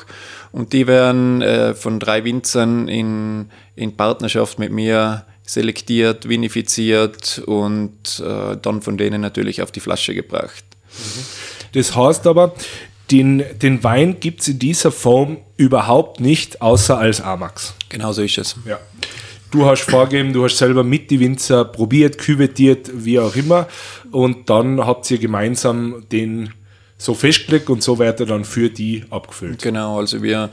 Und 0.51 0.73
die 0.73 0.87
werden 0.87 1.41
äh, 1.41 1.73
von 1.73 1.99
drei 1.99 2.25
Winzern 2.25 2.89
in, 2.89 3.49
in 3.75 3.95
Partnerschaft 3.95 4.59
mit 4.59 4.71
mir 4.71 5.25
selektiert, 5.45 6.27
vinifiziert 6.27 7.39
und 7.45 8.23
äh, 8.25 8.57
dann 8.61 8.81
von 8.81 8.97
denen 8.97 9.21
natürlich 9.21 9.61
auf 9.61 9.71
die 9.71 9.79
Flasche 9.79 10.13
gebracht. 10.13 10.63
Mhm. 10.97 11.25
Das 11.73 11.95
heißt 11.95 12.27
aber, 12.27 12.53
den, 13.11 13.43
den 13.61 13.83
Wein 13.83 14.19
gibt 14.19 14.41
es 14.41 14.47
in 14.47 14.59
dieser 14.59 14.91
Form 14.91 15.37
überhaupt 15.57 16.19
nicht, 16.19 16.61
außer 16.61 16.97
als 16.97 17.21
Amax. 17.21 17.73
Genau 17.89 18.13
so 18.13 18.21
ist 18.21 18.37
es. 18.37 18.55
Ja. 18.65 18.79
Du 19.51 19.65
hast 19.65 19.81
vorgegeben, 19.81 20.31
du 20.31 20.45
hast 20.45 20.57
selber 20.57 20.83
mit 20.83 21.11
die 21.11 21.19
Winzer 21.19 21.65
probiert, 21.65 22.17
küvettiert, 22.17 22.89
wie 22.93 23.19
auch 23.19 23.35
immer. 23.35 23.67
Und 24.11 24.49
dann 24.49 24.85
habt 24.85 25.11
ihr 25.11 25.17
gemeinsam 25.17 26.05
den 26.11 26.53
so 26.97 27.13
festgelegt 27.13 27.69
und 27.69 27.83
so 27.83 27.99
wird 27.99 28.19
er 28.21 28.25
dann 28.27 28.45
für 28.45 28.69
die 28.69 29.03
abgefüllt. 29.09 29.61
Genau, 29.61 29.99
also 29.99 30.23
wir 30.23 30.51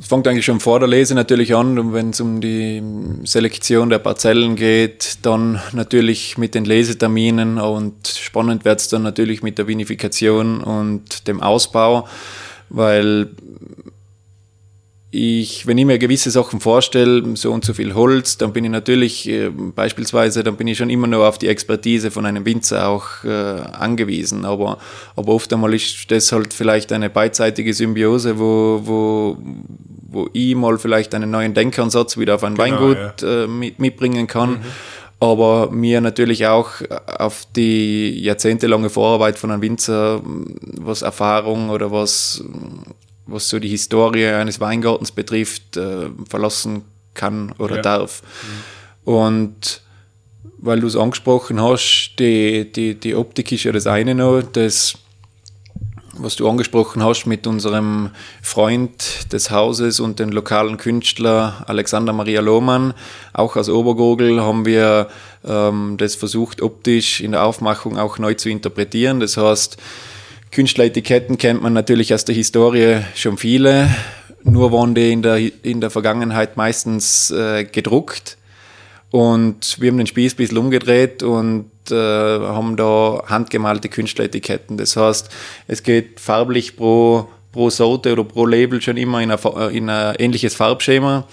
es 0.00 0.06
fängt 0.06 0.28
eigentlich 0.28 0.44
schon 0.44 0.60
vor 0.60 0.78
der 0.78 0.88
Lese 0.88 1.14
natürlich 1.14 1.56
an 1.56 1.76
und 1.78 1.92
wenn 1.92 2.10
es 2.10 2.20
um 2.20 2.40
die 2.40 2.80
Selektion 3.24 3.90
der 3.90 3.98
Parzellen 3.98 4.54
geht, 4.54 5.18
dann 5.22 5.60
natürlich 5.72 6.38
mit 6.38 6.54
den 6.54 6.64
Leseterminen 6.64 7.58
und 7.58 8.06
spannend 8.06 8.64
wird 8.64 8.78
es 8.78 8.88
dann 8.88 9.02
natürlich 9.02 9.42
mit 9.42 9.58
der 9.58 9.66
Vinifikation 9.66 10.60
und 10.60 11.26
dem 11.26 11.42
Ausbau, 11.42 12.06
weil 12.68 13.30
ich, 15.10 15.66
wenn 15.66 15.78
ich 15.78 15.86
mir 15.86 15.98
gewisse 15.98 16.30
Sachen 16.30 16.60
vorstelle, 16.60 17.34
so 17.34 17.50
und 17.50 17.64
so 17.64 17.72
viel 17.72 17.94
Holz, 17.94 18.36
dann 18.36 18.52
bin 18.52 18.64
ich 18.64 18.70
natürlich 18.70 19.26
äh, 19.28 19.48
beispielsweise, 19.48 20.42
dann 20.42 20.56
bin 20.56 20.66
ich 20.66 20.76
schon 20.76 20.90
immer 20.90 21.06
nur 21.06 21.26
auf 21.26 21.38
die 21.38 21.48
Expertise 21.48 22.10
von 22.10 22.26
einem 22.26 22.44
Winzer 22.44 22.86
auch 22.86 23.24
äh, 23.24 23.28
angewiesen. 23.28 24.44
Aber, 24.44 24.76
aber 25.16 25.32
oft 25.32 25.50
einmal 25.52 25.72
ist 25.72 26.10
das 26.10 26.30
halt 26.30 26.52
vielleicht 26.52 26.92
eine 26.92 27.08
beidseitige 27.08 27.72
Symbiose, 27.72 28.38
wo, 28.38 28.82
wo, 28.84 29.38
wo 30.08 30.28
ich 30.34 30.54
mal 30.54 30.76
vielleicht 30.78 31.14
einen 31.14 31.30
neuen 31.30 31.54
Denkansatz 31.54 32.18
wieder 32.18 32.34
auf 32.34 32.44
ein 32.44 32.54
genau, 32.54 32.64
Weingut 32.64 33.22
ja. 33.22 33.44
äh, 33.44 33.46
mit, 33.46 33.78
mitbringen 33.78 34.26
kann. 34.26 34.50
Mhm. 34.50 34.60
Aber 35.20 35.70
mir 35.70 36.02
natürlich 36.02 36.46
auch 36.46 36.70
auf 37.06 37.46
die 37.56 38.20
jahrzehntelange 38.20 38.90
Vorarbeit 38.90 39.38
von 39.38 39.50
einem 39.50 39.62
Winzer, 39.62 40.20
was 40.22 41.02
Erfahrung 41.02 41.70
oder 41.70 41.90
was 41.90 42.44
was 43.28 43.48
so 43.48 43.58
die 43.58 43.68
Historie 43.68 44.26
eines 44.26 44.60
Weingartens 44.60 45.12
betrifft, 45.12 45.76
äh, 45.76 46.08
verlassen 46.28 46.82
kann 47.14 47.52
oder 47.58 47.76
ja. 47.76 47.82
darf. 47.82 48.22
Mhm. 49.04 49.12
Und 49.12 49.82
weil 50.58 50.80
du 50.80 50.86
es 50.86 50.96
angesprochen 50.96 51.62
hast, 51.62 52.16
die, 52.18 52.70
die, 52.70 52.94
die 52.94 53.14
Optik 53.14 53.52
ist 53.52 53.64
ja 53.64 53.72
das 53.72 53.86
eine 53.86 54.14
noch, 54.14 54.42
das, 54.42 54.94
was 56.14 56.36
du 56.36 56.48
angesprochen 56.48 57.02
hast 57.02 57.26
mit 57.26 57.46
unserem 57.46 58.10
Freund 58.42 59.32
des 59.32 59.50
Hauses 59.50 60.00
und 60.00 60.18
dem 60.18 60.30
lokalen 60.30 60.76
Künstler 60.76 61.64
Alexander 61.66 62.12
Maria 62.12 62.40
Lohmann, 62.40 62.94
auch 63.32 63.56
aus 63.56 63.68
Obergurgel, 63.68 64.40
haben 64.40 64.66
wir 64.66 65.08
ähm, 65.44 65.96
das 65.98 66.16
versucht, 66.16 66.60
optisch 66.60 67.20
in 67.20 67.32
der 67.32 67.44
Aufmachung 67.44 67.98
auch 67.98 68.18
neu 68.18 68.34
zu 68.34 68.48
interpretieren. 68.48 69.20
Das 69.20 69.36
heißt, 69.36 69.76
Künstleretiketten 70.50 71.38
kennt 71.38 71.62
man 71.62 71.72
natürlich 71.72 72.14
aus 72.14 72.24
der 72.24 72.34
Historie 72.34 73.00
schon 73.14 73.36
viele, 73.36 73.94
nur 74.44 74.72
waren 74.72 74.94
die 74.94 75.12
in 75.12 75.22
der, 75.22 75.36
in 75.62 75.80
der 75.80 75.90
Vergangenheit 75.90 76.56
meistens 76.56 77.30
äh, 77.30 77.64
gedruckt. 77.64 78.38
Und 79.10 79.80
wir 79.80 79.90
haben 79.90 79.98
den 79.98 80.06
Spieß 80.06 80.34
ein 80.34 80.36
bisschen 80.36 80.58
umgedreht 80.58 81.22
und 81.22 81.70
äh, 81.90 81.94
haben 81.94 82.76
da 82.76 83.22
handgemalte 83.26 83.88
Künstleretiketten. 83.88 84.76
Das 84.76 84.96
heißt, 84.96 85.30
es 85.66 85.82
geht 85.82 86.20
farblich 86.20 86.76
pro, 86.76 87.28
pro 87.52 87.70
Sorte 87.70 88.12
oder 88.12 88.24
pro 88.24 88.44
Label 88.44 88.82
schon 88.82 88.98
immer 88.98 89.22
in 89.22 89.30
ein, 89.30 89.70
in 89.70 89.88
ein 89.88 90.14
ähnliches 90.16 90.54
Farbschema. 90.54 91.26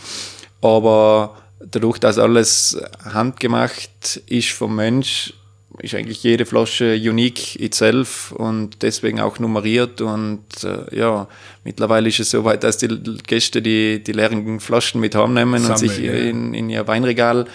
Aber 0.62 1.38
dadurch, 1.60 2.00
dass 2.00 2.18
alles 2.18 2.78
handgemacht 3.04 4.22
ist 4.28 4.52
vom 4.52 4.76
Mensch, 4.76 5.34
ist 5.80 5.96
eigentlich 5.96 6.24
jede 6.24 6.46
Flasche 6.46 6.96
unique 6.96 7.60
itself 7.60 8.32
und 8.32 8.82
deswegen 8.82 9.20
auch 9.20 9.40
nummeriert. 9.40 10.02
Und 10.02 10.44
äh, 10.64 10.96
ja, 10.98 11.28
mittlerweile 11.64 12.10
ist 12.10 12.20
es 12.20 12.32
so 12.32 12.44
weit, 12.44 12.64
dass 12.64 12.78
die 12.78 12.88
Gäste 13.26 13.62
die, 13.62 14.04
die 14.04 14.12
leeren 14.12 14.60
Flaschen 14.60 15.02
mit 15.02 15.16
heimnehmen 15.16 15.62
Sammeln, 15.62 15.72
und 15.72 15.78
sich 15.78 15.98
ja. 16.00 16.14
in, 16.14 16.54
in 16.54 16.70
ihr 16.70 16.88
Weinregal 16.88 17.46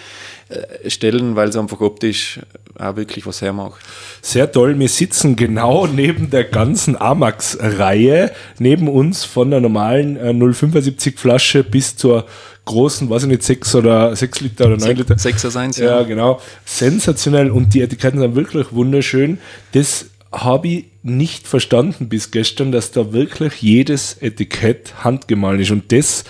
stellen, 0.87 1.35
weil 1.35 1.49
es 1.49 1.55
einfach 1.55 1.81
optisch 1.81 2.39
auch 2.77 2.95
wirklich 2.95 3.25
was 3.25 3.41
hermacht. 3.41 3.81
Sehr 4.21 4.51
toll. 4.51 4.77
Wir 4.79 4.89
sitzen 4.89 5.35
genau 5.35 5.87
neben 5.87 6.29
der 6.29 6.45
ganzen 6.45 6.99
Amax-Reihe, 6.99 8.31
neben 8.59 8.87
uns 8.87 9.23
von 9.23 9.51
der 9.51 9.61
normalen 9.61 10.17
äh, 10.17 10.33
075 10.33 11.19
Flasche 11.19 11.63
bis 11.63 11.95
zur 11.95 12.25
großen, 12.65 13.09
weiß 13.09 13.23
ich 13.23 13.29
nicht, 13.29 13.43
6 13.43 13.75
oder 13.75 14.15
6 14.15 14.41
Liter 14.41 14.65
oder 14.67 14.77
9 14.77 14.97
Liter. 14.97 15.15
6er 15.15 15.49
sein, 15.49 15.71
ja. 15.75 15.99
Ja, 15.99 16.03
genau. 16.03 16.39
Sensationell 16.65 17.51
und 17.51 17.73
die 17.73 17.81
Etiketten 17.81 18.19
sind 18.19 18.35
wirklich 18.35 18.71
wunderschön. 18.71 19.39
Das 19.73 20.05
habe 20.31 20.67
ich 20.67 20.85
nicht 21.03 21.47
verstanden 21.47 22.07
bis 22.07 22.31
gestern, 22.31 22.71
dass 22.71 22.91
da 22.91 23.11
wirklich 23.11 23.61
jedes 23.61 24.17
Etikett 24.21 25.03
handgemahlen 25.03 25.59
ist. 25.59 25.71
Und 25.71 25.91
das, 25.91 26.23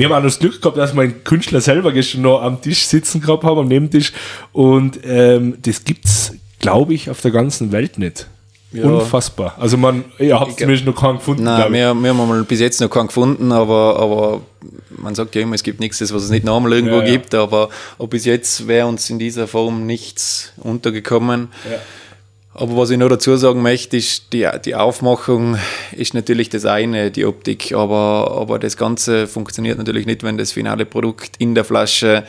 wir 0.00 0.08
haben 0.08 0.18
auch 0.18 0.22
das 0.22 0.38
Glück 0.38 0.62
gehabt, 0.62 0.78
dass 0.78 0.94
mein 0.94 1.24
Künstler 1.24 1.60
selber 1.60 1.92
gestern 1.92 2.22
noch 2.22 2.40
am 2.40 2.62
Tisch 2.62 2.86
sitzen 2.86 3.20
gehabt 3.20 3.44
haben, 3.44 3.58
am 3.58 3.68
Nebentisch. 3.68 4.12
Und 4.52 4.98
ähm, 5.04 5.58
das 5.60 5.84
gibt's, 5.84 6.32
glaube 6.58 6.94
ich, 6.94 7.10
auf 7.10 7.20
der 7.20 7.30
ganzen 7.30 7.70
Welt 7.70 7.98
nicht. 7.98 8.26
Ja. 8.72 8.84
Unfassbar. 8.84 9.56
Also 9.58 9.76
man, 9.76 10.04
ihr 10.18 10.40
habt 10.40 10.58
zumindest 10.58 10.86
noch 10.86 10.94
keinen 10.94 11.18
gefunden. 11.18 11.44
Nein, 11.44 11.70
wir, 11.72 11.92
wir, 11.92 12.10
haben 12.10 12.28
mal 12.28 12.42
bis 12.44 12.60
jetzt 12.60 12.80
noch 12.80 12.88
keinen 12.88 13.08
gefunden, 13.08 13.52
aber, 13.52 13.98
aber 13.98 14.40
man 14.96 15.14
sagt 15.14 15.34
ja 15.34 15.42
immer, 15.42 15.54
es 15.54 15.62
gibt 15.62 15.80
nichts, 15.80 16.00
was 16.00 16.22
es 16.22 16.30
nicht 16.30 16.44
normal 16.44 16.72
irgendwo 16.72 17.00
ja, 17.00 17.04
ja. 17.04 17.10
gibt, 17.10 17.34
aber, 17.34 17.68
aber 17.98 18.08
bis 18.08 18.24
jetzt 18.24 18.68
wäre 18.68 18.86
uns 18.86 19.10
in 19.10 19.18
dieser 19.18 19.48
Form 19.48 19.84
nichts 19.84 20.54
untergekommen. 20.56 21.48
Ja. 21.70 21.78
Aber 22.60 22.76
was 22.76 22.90
ich 22.90 22.98
noch 22.98 23.08
dazu 23.08 23.34
sagen 23.38 23.62
möchte, 23.62 23.96
ist, 23.96 24.34
die, 24.34 24.46
die 24.66 24.74
Aufmachung 24.74 25.56
ist 25.92 26.12
natürlich 26.12 26.50
das 26.50 26.66
eine, 26.66 27.10
die 27.10 27.24
Optik, 27.24 27.72
aber, 27.72 28.36
aber 28.38 28.58
das 28.58 28.76
Ganze 28.76 29.26
funktioniert 29.26 29.78
natürlich 29.78 30.04
nicht, 30.04 30.22
wenn 30.24 30.36
das 30.36 30.52
finale 30.52 30.84
Produkt 30.84 31.36
in 31.38 31.54
der 31.54 31.64
Flasche 31.64 32.24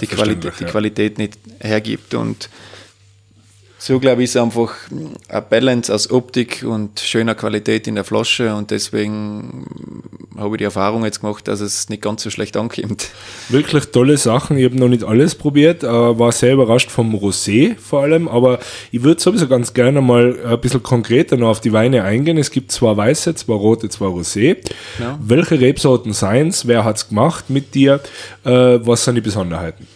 die 0.00 0.06
Qualität, 0.06 0.52
die 0.60 0.64
Qualität 0.66 1.18
nicht 1.18 1.36
hergibt. 1.58 2.14
Und 2.14 2.48
so 3.82 3.98
glaube 3.98 4.22
ich, 4.22 4.30
ist 4.30 4.36
einfach 4.36 4.74
ein 5.28 5.42
Balance 5.50 5.92
aus 5.92 6.08
Optik 6.08 6.64
und 6.64 7.00
schöner 7.00 7.34
Qualität 7.34 7.88
in 7.88 7.96
der 7.96 8.04
Flasche 8.04 8.54
und 8.54 8.70
deswegen 8.70 9.66
habe 10.38 10.54
ich 10.54 10.58
die 10.58 10.64
Erfahrung 10.64 11.04
jetzt 11.04 11.20
gemacht, 11.20 11.48
dass 11.48 11.60
es 11.60 11.88
nicht 11.88 12.00
ganz 12.00 12.22
so 12.22 12.30
schlecht 12.30 12.56
ankommt. 12.56 13.10
Wirklich 13.48 13.86
tolle 13.86 14.18
Sachen. 14.18 14.56
Ich 14.56 14.64
habe 14.66 14.76
noch 14.76 14.86
nicht 14.86 15.02
alles 15.02 15.34
probiert, 15.34 15.82
äh, 15.82 15.88
war 15.88 16.30
sehr 16.30 16.52
überrascht 16.52 16.92
vom 16.92 17.12
Rosé 17.16 17.76
vor 17.76 18.02
allem, 18.02 18.28
aber 18.28 18.60
ich 18.92 19.02
würde 19.02 19.20
sowieso 19.20 19.48
ganz 19.48 19.74
gerne 19.74 20.00
mal 20.00 20.38
ein 20.46 20.60
bisschen 20.60 20.84
konkreter 20.84 21.36
noch 21.36 21.48
auf 21.48 21.60
die 21.60 21.72
Weine 21.72 22.04
eingehen. 22.04 22.38
Es 22.38 22.52
gibt 22.52 22.70
zwei 22.70 22.96
weiße, 22.96 23.34
zwei 23.34 23.54
rote, 23.54 23.88
zwei 23.88 24.06
Rosé. 24.06 24.58
Ja. 25.00 25.18
Welche 25.20 25.60
Rebsorten 25.60 26.12
seien 26.12 26.48
es? 26.48 26.68
Wer 26.68 26.84
hat 26.84 26.98
es 26.98 27.08
gemacht 27.08 27.50
mit 27.50 27.74
dir? 27.74 27.98
Äh, 28.44 28.78
was 28.86 29.04
sind 29.04 29.16
die 29.16 29.20
Besonderheiten? 29.20 29.88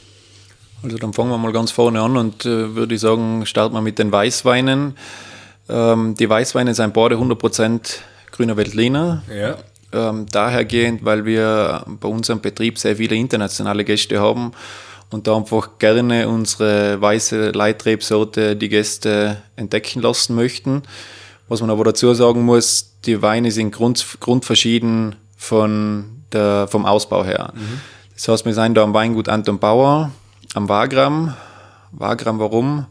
Also 0.87 0.99
dann 0.99 1.12
fangen 1.12 1.30
wir 1.30 1.39
mal 1.39 1.53
ganz 1.53 1.72
vorne 1.72 2.01
an 2.01 2.16
und 2.16 2.47
äh, 2.47 2.76
würde 2.76 2.95
ich 2.95 3.01
sagen, 3.01 3.45
starten 3.45 3.74
wir 3.74 3.80
mit 3.80 3.99
den 3.99 4.12
Weißweinen. 4.12 4.97
Ähm, 5.68 6.14
die 6.14 6.30
Weißweine 6.30 6.74
sind 6.74 6.95
beide 6.95 7.16
100% 7.16 7.99
grüner 8.30 8.57
Veltliner. 8.57 9.22
Ja. 9.28 9.57
Ähm, 9.93 10.26
dahergehend, 10.30 11.05
weil 11.05 11.24
wir 11.24 11.84
bei 11.99 12.09
unserem 12.09 12.41
Betrieb 12.41 12.78
sehr 12.78 12.97
viele 12.97 13.16
internationale 13.16 13.84
Gäste 13.84 14.20
haben 14.20 14.53
und 15.11 15.26
da 15.26 15.37
einfach 15.37 15.78
gerne 15.80 16.28
unsere 16.28 17.01
weiße 17.01 17.51
Leitrebsorte 17.51 18.55
die 18.55 18.68
Gäste 18.68 19.39
entdecken 19.57 20.03
lassen 20.03 20.37
möchten. 20.37 20.84
Was 21.49 21.61
man 21.61 21.70
aber 21.70 21.82
dazu 21.82 22.14
sagen 22.14 22.45
muss, 22.45 22.93
die 23.07 23.22
Weine 23.22 23.51
sind 23.51 23.72
grund, 23.72 24.18
grundverschieden 24.20 25.16
von 25.37 26.22
der, 26.32 26.68
vom 26.68 26.87
Ausbau 26.87 27.24
her. 27.24 27.53
Mhm. 27.57 27.80
Das 28.14 28.28
heißt, 28.28 28.47
wir 28.47 28.55
sind 28.55 28.76
da 28.76 28.84
am 28.84 28.95
Weingut 28.95 29.28
Anton 29.28 29.59
Bauer, 29.59 30.12
am 30.57 30.69
Wagram. 30.71 31.35
Wagram 31.93 32.39
warum? 32.39 32.87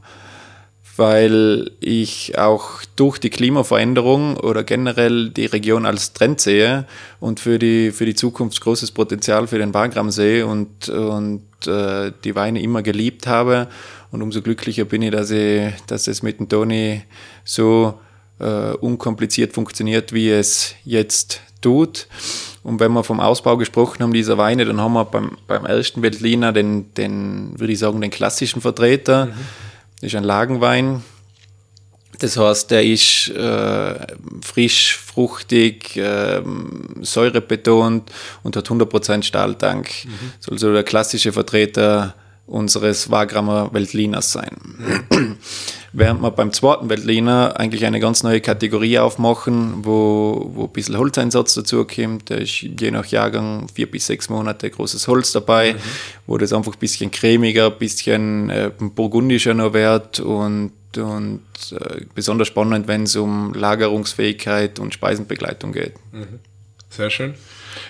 Weil 0.97 1.71
ich 1.81 2.37
auch 2.37 2.83
durch 2.95 3.17
die 3.17 3.31
Klimaveränderung 3.31 4.37
oder 4.37 4.63
generell 4.63 5.31
die 5.31 5.47
Region 5.47 5.85
als 5.85 6.13
Trend 6.13 6.39
sehe 6.39 6.85
und 7.19 7.39
für 7.39 7.59
die, 7.59 7.91
für 7.91 8.05
die 8.05 8.13
Zukunft 8.13 8.61
großes 8.61 8.91
Potenzial 8.91 9.47
für 9.47 9.57
den 9.57 9.73
Wagram 9.73 10.11
sehe 10.11 10.45
und, 10.45 10.87
und 10.89 11.43
äh, 11.65 12.11
die 12.23 12.35
Weine 12.35 12.61
immer 12.61 12.83
geliebt 12.83 13.27
habe. 13.27 13.67
Und 14.11 14.21
umso 14.21 14.41
glücklicher 14.41 14.85
bin 14.85 15.01
ich, 15.01 15.11
dass, 15.11 15.31
ich, 15.31 15.73
dass 15.87 16.07
es 16.07 16.21
mit 16.21 16.39
dem 16.39 16.47
Toni 16.47 17.01
so 17.43 17.99
äh, 18.39 18.73
unkompliziert 18.73 19.53
funktioniert, 19.53 20.13
wie 20.13 20.29
es 20.29 20.75
jetzt 20.85 21.41
tut. 21.65 22.07
Und 22.63 22.79
wenn 22.79 22.91
wir 22.93 23.03
vom 23.03 23.19
Ausbau 23.19 23.57
gesprochen 23.57 24.03
haben, 24.03 24.13
dieser 24.13 24.37
Weine, 24.37 24.65
dann 24.65 24.79
haben 24.79 24.93
wir 24.93 25.05
beim, 25.05 25.37
beim 25.47 25.65
ersten 25.65 26.01
Veltliner 26.01 26.53
den, 26.53 26.93
den, 26.93 27.59
würde 27.59 27.73
ich 27.73 27.79
sagen, 27.79 28.01
den 28.01 28.11
klassischen 28.11 28.61
Vertreter. 28.61 29.27
Mhm. 29.27 29.31
Das 30.01 30.07
ist 30.07 30.15
ein 30.15 30.23
Lagenwein. 30.23 31.03
Das 32.19 32.37
heißt, 32.37 32.71
der 32.71 32.85
ist 32.85 33.29
äh, 33.29 33.95
frisch, 34.41 34.97
fruchtig, 34.97 35.97
äh, 35.97 36.41
säurebetont 37.01 38.11
und 38.43 38.55
hat 38.55 38.67
100% 38.67 39.23
Stahltank. 39.23 39.89
Mhm. 40.05 40.31
Soll 40.39 40.57
so 40.57 40.71
der 40.71 40.83
klassische 40.83 41.33
Vertreter 41.33 42.15
unseres 42.47 43.09
Wagrammer 43.09 43.73
Weltliners 43.73 44.31
sein. 44.31 44.55
Während 45.97 46.21
wir 46.21 46.31
beim 46.31 46.51
zweiten 46.51 46.89
Veltliner 46.89 47.57
eigentlich 47.57 47.85
eine 47.85 48.01
ganz 48.01 48.21
neue 48.21 48.41
Kategorie 48.41 48.99
aufmachen, 48.99 49.85
wo, 49.85 50.51
wo 50.53 50.63
ein 50.65 50.73
bisschen 50.73 50.97
Holzeinsatz 50.97 51.53
dazu 51.53 51.85
kommt. 51.85 52.29
Da 52.29 52.35
ist 52.35 52.61
je 52.61 52.91
nach 52.91 53.05
Jahrgang 53.05 53.67
vier 53.73 53.89
bis 53.89 54.07
sechs 54.07 54.27
Monate 54.27 54.69
großes 54.69 55.07
Holz 55.07 55.31
dabei, 55.31 55.73
mhm. 55.73 55.77
wo 56.27 56.37
das 56.37 56.51
einfach 56.51 56.73
ein 56.73 56.79
bisschen 56.79 57.11
cremiger, 57.11 57.67
ein 57.67 57.77
bisschen 57.77 58.49
äh, 58.49 58.71
burgundischer 58.77 59.53
noch 59.53 59.73
wird 59.73 60.19
und, 60.19 60.73
und 60.97 61.41
äh, 61.71 62.01
besonders 62.13 62.49
spannend, 62.49 62.89
wenn 62.89 63.03
es 63.03 63.15
um 63.15 63.53
Lagerungsfähigkeit 63.53 64.79
und 64.79 64.93
Speisenbegleitung 64.93 65.71
geht. 65.71 65.93
Mhm. 66.11 66.39
Sehr 66.89 67.09
schön. 67.09 67.35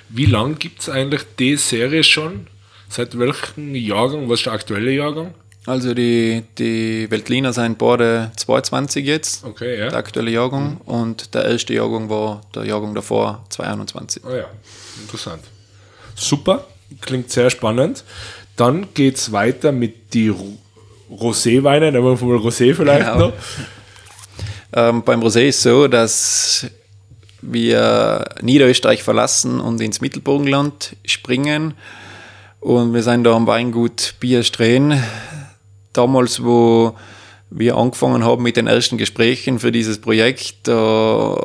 Wie 0.09 0.27
lange 0.27 0.55
gibt 0.55 0.81
es 0.81 0.89
eigentlich 0.89 1.23
die 1.39 1.55
Serie 1.57 2.03
schon? 2.03 2.47
Seit 2.95 3.19
welchem 3.19 3.75
Jahrgang? 3.75 4.29
Was 4.29 4.39
ist 4.39 4.45
der 4.45 4.53
aktuelle 4.53 4.89
Jahrgang? 4.89 5.33
Also 5.65 5.93
die, 5.93 6.43
die 6.57 7.11
Weltliner 7.11 7.51
sind 7.51 7.77
beide 7.77 8.31
22 8.37 9.05
jetzt, 9.05 9.43
okay, 9.43 9.77
ja. 9.77 9.89
der 9.89 9.97
aktuelle 9.97 10.31
Jahrgang. 10.31 10.75
Mhm. 10.75 10.81
Und 10.85 11.35
der 11.35 11.43
erste 11.43 11.73
Jahrgang 11.73 12.09
war 12.09 12.43
der 12.55 12.63
Jahrgang 12.63 12.95
davor, 12.95 13.43
221. 13.49 14.23
Oh 14.23 14.33
ja, 14.33 14.45
interessant. 15.01 15.43
Super, 16.15 16.67
klingt 17.01 17.29
sehr 17.31 17.49
spannend. 17.49 18.05
Dann 18.55 18.87
geht 18.93 19.17
es 19.17 19.33
weiter 19.33 19.73
mit 19.73 20.13
die 20.13 20.33
Rosé-Weine, 21.11 21.91
nehmen 21.91 22.17
wir 22.17 22.25
mal 22.25 22.37
Rosé 22.37 22.73
vielleicht 22.73 23.11
genau. 23.11 23.27
noch. 23.27 23.33
Ähm, 24.77 25.03
beim 25.03 25.21
Rosé 25.21 25.47
ist 25.47 25.57
es 25.57 25.63
so, 25.63 25.87
dass 25.87 26.67
wir 27.41 28.25
Niederösterreich 28.41 29.03
verlassen 29.03 29.61
und 29.61 29.79
ins 29.79 30.01
Mittelburgenland 30.01 30.97
springen. 31.05 31.75
Und 32.65 32.95
wir 32.95 33.03
sind 33.03 33.25
da 33.25 33.35
am 33.35 33.45
Weingut 33.45 34.15
Bierstrehen 34.19 34.99
damals, 35.93 36.43
wo 36.43 36.95
wir 37.51 37.77
angefangen 37.77 38.25
haben 38.25 38.41
mit 38.41 38.57
den 38.57 38.65
ersten 38.65 38.97
Gesprächen 38.97 39.59
für 39.59 39.71
dieses 39.71 40.01
Projekt, 40.01 40.55
da, 40.67 41.39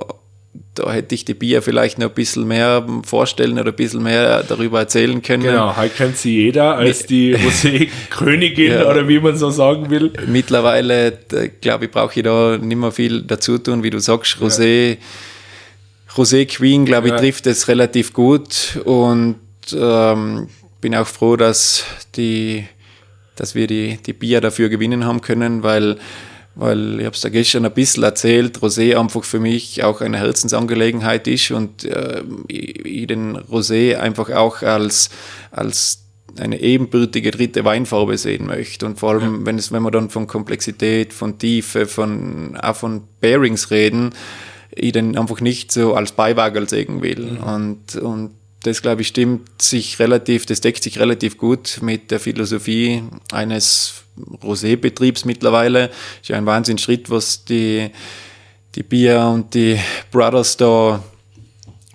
da 0.75 0.91
hätte 0.91 1.15
ich 1.15 1.27
die 1.27 1.35
Bier 1.35 1.61
vielleicht 1.61 1.99
noch 1.99 2.09
ein 2.09 2.15
bisschen 2.15 2.49
mehr 2.49 2.87
vorstellen 3.05 3.59
oder 3.59 3.69
ein 3.69 3.77
bisschen 3.77 4.03
mehr 4.03 4.45
darüber 4.45 4.79
erzählen 4.79 5.21
können. 5.21 5.43
Genau, 5.43 5.77
heute 5.77 5.95
kennt 5.95 6.17
sie 6.17 6.37
jeder 6.37 6.77
als 6.77 7.05
die 7.05 7.37
Rosé-Königin 7.37 8.73
ja, 8.73 8.89
oder 8.89 9.07
wie 9.07 9.21
man 9.21 9.37
so 9.37 9.51
sagen 9.51 9.91
will. 9.91 10.15
Mittlerweile, 10.27 11.19
glaube 11.61 11.85
ich, 11.85 11.91
brauche 11.91 12.19
ich 12.19 12.25
da 12.25 12.57
nicht 12.57 12.79
mehr 12.79 12.93
viel 12.93 13.21
dazu 13.25 13.59
tun, 13.59 13.83
wie 13.83 13.91
du 13.91 13.99
sagst, 13.99 14.39
Rosé. 14.41 14.93
Ja. 14.93 14.97
Rosé 16.17 16.47
Queen, 16.47 16.87
glaube 16.87 17.09
ich, 17.09 17.13
ja. 17.13 17.19
trifft 17.19 17.47
es 17.47 17.69
relativ 17.69 18.15
gut 18.15 18.81
und 18.87 19.37
ähm, 19.75 20.49
bin 20.81 20.95
auch 20.95 21.07
froh, 21.07 21.37
dass 21.37 21.85
die 22.17 22.67
dass 23.41 23.55
wir 23.55 23.67
die, 23.67 23.97
die 24.05 24.13
Bier 24.13 24.43
dafür 24.43 24.69
gewinnen 24.69 25.07
haben 25.07 25.23
können, 25.23 25.63
weil, 25.63 25.97
weil 26.55 27.01
ich 27.01 27.07
habe 27.07 27.17
es 27.17 27.23
da 27.23 27.31
gestern 27.31 27.65
ein 27.65 27.73
bisschen 27.73 28.03
erzählt, 28.03 28.59
Rosé 28.59 28.99
einfach 29.01 29.25
für 29.25 29.41
mich 29.41 29.83
auch 29.83 30.03
eine 30.03 30.19
Herzensangelegenheit 30.19 31.27
ist 31.27 31.51
und 31.51 31.85
äh, 31.87 32.23
ich 32.49 33.07
den 33.07 33.39
Rosé 33.39 33.97
einfach 33.97 34.29
auch 34.29 34.61
als, 34.61 35.09
als 35.51 36.05
eine 36.39 36.61
ebenbürtige 36.61 37.31
dritte 37.31 37.65
Weinfarbe 37.65 38.19
sehen 38.19 38.47
möchte. 38.47 38.85
Und 38.85 38.99
vor 38.99 39.13
allem, 39.13 39.41
ja. 39.41 39.47
wenn, 39.47 39.59
es, 39.59 39.73
wenn 39.73 39.83
wir 39.83 39.91
dann 39.91 40.11
von 40.11 40.27
Komplexität, 40.27 41.15
von 41.15 41.39
Tiefe, 41.39 41.87
von, 41.87 42.59
auch 42.59 42.77
von 42.77 43.05
Bearings 43.23 43.71
reden, 43.71 44.11
ich 44.71 44.93
den 44.93 45.17
einfach 45.17 45.41
nicht 45.41 45.73
so 45.73 45.95
als 45.95 46.13
Beiwagel 46.13 46.69
sehen 46.69 47.01
will. 47.01 47.39
Mhm. 47.39 47.39
Und, 47.39 47.97
und 47.97 48.31
das 48.63 48.83
glaube 48.83 49.03
ich 49.03 49.09
stimmt 49.09 49.63
sich 49.63 49.99
relativ, 49.99 50.47
das 50.47 50.61
deckt 50.61 50.83
sich 50.83 50.99
relativ 50.99 51.39
gut 51.39 51.79
mit 51.83 52.11
der 52.11 52.21
Philosophie 52.21 53.03
eines 53.33 54.05
Rosé-Betriebs 54.43 55.25
mittlerweile. 55.25 55.91
Ist 56.21 56.29
ja 56.29 56.37
ein 56.37 56.47
Wahnsinnsschritt, 56.47 57.11
was 57.11 57.45
die, 57.45 57.91
die 58.75 58.83
Bier 58.83 59.31
und 59.33 59.55
die 59.55 59.79
Brothers 60.11 60.57
da 60.57 61.03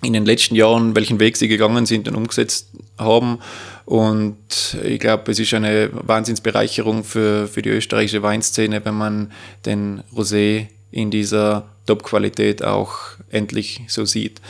in 0.02 0.12
den 0.12 0.26
letzten 0.26 0.54
Jahren, 0.54 0.94
welchen 0.94 1.20
Weg 1.20 1.36
sie 1.36 1.48
gegangen 1.48 1.86
sind 1.86 2.08
und 2.08 2.16
umgesetzt 2.16 2.68
haben. 2.98 3.38
Und 3.84 4.76
ich 4.82 4.98
glaube, 4.98 5.30
es 5.30 5.38
ist 5.38 5.54
eine 5.54 5.90
Wahnsinnsbereicherung 5.92 7.04
für, 7.04 7.46
für 7.46 7.62
die 7.62 7.70
österreichische 7.70 8.22
Weinszene, 8.22 8.84
wenn 8.84 8.94
man 8.94 9.32
den 9.64 10.02
Rosé 10.14 10.66
in 10.90 11.10
dieser 11.10 11.68
Top-Qualität 11.86 12.64
auch 12.64 12.96
endlich 13.30 13.82
so 13.86 14.04
sieht. 14.04 14.40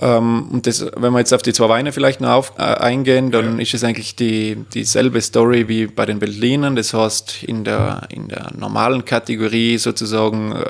Ähm, 0.00 0.48
und 0.50 0.66
das, 0.66 0.84
wenn 0.96 1.12
wir 1.12 1.20
jetzt 1.20 1.32
auf 1.32 1.42
die 1.42 1.52
zwei 1.52 1.68
Weine 1.68 1.92
vielleicht 1.92 2.20
noch 2.20 2.30
auf, 2.30 2.52
äh, 2.58 2.62
eingehen, 2.62 3.30
dann 3.30 3.56
ja. 3.56 3.62
ist 3.62 3.74
es 3.74 3.84
eigentlich 3.84 4.16
die, 4.16 4.56
dieselbe 4.74 5.20
Story 5.20 5.68
wie 5.68 5.86
bei 5.86 6.04
den 6.06 6.18
Berlinern. 6.18 6.74
Das 6.74 6.94
heißt, 6.94 7.44
in 7.44 7.64
der, 7.64 8.02
in 8.10 8.28
der 8.28 8.52
normalen 8.56 9.04
Kategorie 9.04 9.78
sozusagen 9.78 10.52
äh, 10.52 10.64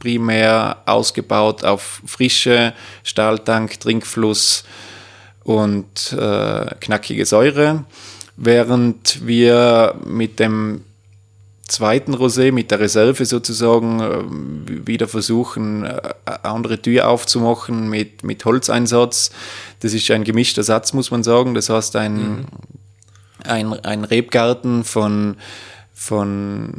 primär 0.00 0.78
ausgebaut 0.86 1.64
auf 1.64 2.02
Frische, 2.06 2.72
Stahltank, 3.04 3.78
Trinkfluss 3.78 4.64
und 5.44 6.12
äh, 6.12 6.74
knackige 6.80 7.26
Säure, 7.26 7.84
während 8.36 9.26
wir 9.26 9.94
mit 10.04 10.40
dem 10.40 10.82
zweiten 11.70 12.14
Rosé, 12.14 12.52
mit 12.52 12.70
der 12.70 12.80
Reserve 12.80 13.24
sozusagen, 13.24 14.00
äh, 14.00 14.86
wieder 14.86 15.08
versuchen, 15.08 15.84
äh, 15.84 16.00
eine 16.24 16.44
andere 16.44 16.80
Tür 16.80 17.08
aufzumachen 17.08 17.88
mit, 17.88 18.24
mit 18.24 18.44
Holzeinsatz. 18.44 19.30
Das 19.80 19.94
ist 19.94 20.10
ein 20.10 20.24
gemischter 20.24 20.62
Satz, 20.62 20.92
muss 20.92 21.10
man 21.10 21.22
sagen. 21.22 21.54
Das 21.54 21.70
heißt, 21.70 21.96
ein, 21.96 22.14
mhm. 22.14 22.44
ein, 23.44 23.72
ein 23.84 24.04
Rebgarten 24.04 24.84
von 24.84 25.36
von, 26.00 26.72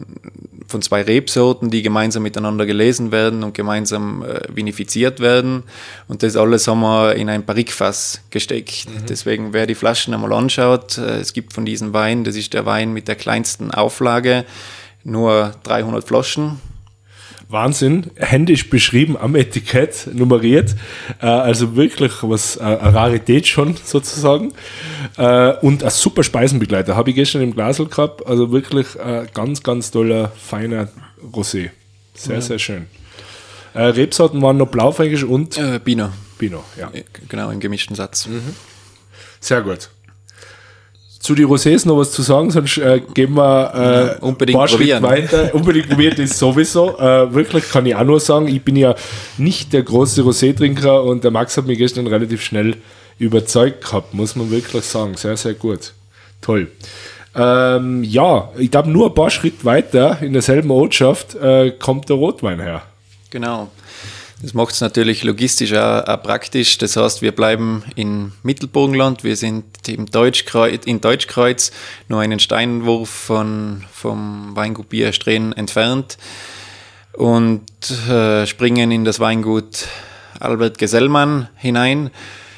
von 0.65 0.81
zwei 0.81 1.03
Rebsorten, 1.03 1.69
die 1.69 1.83
gemeinsam 1.83 2.23
miteinander 2.23 2.65
gelesen 2.65 3.11
werden 3.11 3.43
und 3.43 3.53
gemeinsam 3.53 4.23
äh, 4.23 4.39
vinifiziert 4.49 5.19
werden. 5.19 5.61
Und 6.07 6.23
das 6.23 6.35
alles 6.35 6.67
haben 6.67 6.79
wir 6.81 7.13
in 7.13 7.29
ein 7.29 7.45
Barrikfass 7.45 8.21
gesteckt. 8.31 8.87
Mhm. 8.89 9.05
Deswegen, 9.07 9.53
wer 9.53 9.67
die 9.67 9.75
Flaschen 9.75 10.15
einmal 10.15 10.33
anschaut, 10.33 10.97
äh, 10.97 11.19
es 11.19 11.33
gibt 11.33 11.53
von 11.53 11.65
diesem 11.65 11.93
Wein, 11.93 12.23
das 12.23 12.35
ist 12.35 12.55
der 12.55 12.65
Wein 12.65 12.93
mit 12.93 13.07
der 13.07 13.15
kleinsten 13.15 13.69
Auflage, 13.69 14.43
nur 15.03 15.53
300 15.63 16.03
Flaschen 16.03 16.59
Wahnsinn, 17.51 18.11
händisch 18.15 18.69
beschrieben 18.69 19.17
am 19.17 19.35
Etikett, 19.35 20.07
nummeriert. 20.13 20.75
Äh, 21.21 21.25
also 21.25 21.75
wirklich 21.75 22.11
was, 22.21 22.57
äh, 22.57 22.61
eine 22.61 22.93
Rarität 22.93 23.47
schon 23.47 23.75
sozusagen. 23.83 24.53
Äh, 25.17 25.53
und 25.57 25.83
ein 25.83 25.89
super 25.89 26.23
Speisenbegleiter. 26.23 26.95
Habe 26.95 27.09
ich 27.09 27.15
gestern 27.15 27.41
im 27.41 27.53
Glasl 27.53 27.85
gehabt. 27.85 28.25
Also 28.25 28.51
wirklich 28.51 28.99
ein 28.99 29.27
ganz, 29.33 29.63
ganz 29.63 29.91
toller, 29.91 30.31
feiner 30.37 30.89
Rosé. 31.33 31.71
Sehr, 32.13 32.35
ja. 32.35 32.41
sehr 32.41 32.59
schön. 32.59 32.87
Rebsorten 33.73 34.41
waren 34.41 34.57
noch 34.57 34.67
Blaufränkisch 34.67 35.23
und 35.23 35.57
äh, 35.57 35.79
Bino. 35.81 36.09
Bino, 36.37 36.63
ja. 36.77 36.91
Genau, 37.29 37.51
im 37.51 37.61
gemischten 37.61 37.95
Satz. 37.95 38.27
Mhm. 38.27 38.55
Sehr 39.39 39.61
gut 39.61 39.89
zu 41.21 41.35
den 41.35 41.45
Rosés 41.45 41.87
noch 41.87 41.97
was 41.97 42.11
zu 42.11 42.23
sagen, 42.23 42.49
sonst 42.49 42.79
äh, 42.79 42.99
geben 43.13 43.35
wir 43.35 44.17
äh, 44.19 44.25
unbedingt 44.25 44.57
ein 44.57 44.67
paar 44.67 44.67
probieren. 44.67 45.03
weiter. 45.03 45.51
Unbedingt 45.53 45.87
probiert 45.89 46.17
ist 46.17 46.37
sowieso. 46.37 46.97
Äh, 46.97 47.31
wirklich 47.31 47.69
kann 47.69 47.85
ich 47.85 47.95
auch 47.95 48.03
nur 48.03 48.19
sagen, 48.19 48.47
ich 48.47 48.63
bin 48.63 48.75
ja 48.75 48.95
nicht 49.37 49.71
der 49.71 49.83
große 49.83 50.23
Rosé-Trinker 50.23 51.03
und 51.03 51.23
der 51.23 51.29
Max 51.29 51.55
hat 51.57 51.67
mich 51.67 51.77
gestern 51.77 52.07
relativ 52.07 52.41
schnell 52.43 52.77
überzeugt 53.19 53.83
gehabt, 53.85 54.15
muss 54.15 54.35
man 54.35 54.49
wirklich 54.49 54.83
sagen. 54.83 55.15
Sehr, 55.15 55.37
sehr 55.37 55.53
gut. 55.53 55.93
Toll. 56.41 56.71
Ähm, 57.35 58.03
ja, 58.03 58.49
ich 58.57 58.71
glaube, 58.71 58.89
nur 58.89 59.09
ein 59.09 59.13
paar 59.13 59.29
Schritte 59.29 59.63
weiter 59.63 60.17
in 60.21 60.33
derselben 60.33 60.71
Ortschaft 60.71 61.35
äh, 61.35 61.71
kommt 61.71 62.09
der 62.09 62.15
Rotwein 62.15 62.59
her. 62.59 62.81
Genau. 63.29 63.69
Das 64.41 64.55
macht 64.55 64.73
es 64.73 64.81
natürlich 64.81 65.23
logistisch 65.23 65.73
auch, 65.73 66.07
auch, 66.07 66.23
praktisch. 66.23 66.77
Das 66.79 66.97
heißt, 66.97 67.21
wir 67.21 67.31
bleiben 67.31 67.83
in 67.95 68.31
Mittelburgenland. 68.41 69.23
Wir 69.23 69.35
sind 69.35 69.65
im 69.87 70.07
Deutschkreuz, 70.07 70.85
in 70.85 70.99
Deutschkreuz 70.99 71.71
nur 72.07 72.21
einen 72.21 72.39
Steinwurf 72.39 73.09
von, 73.09 73.83
vom 73.91 74.55
Weingut 74.55 74.89
Bier 74.89 75.13
Strehen 75.13 75.53
entfernt 75.53 76.17
und 77.13 77.61
äh, 78.09 78.47
springen 78.47 78.91
in 78.91 79.05
das 79.05 79.19
Weingut 79.19 79.87
Albert 80.39 80.79
Gesellmann 80.79 81.49
hinein. 81.55 82.09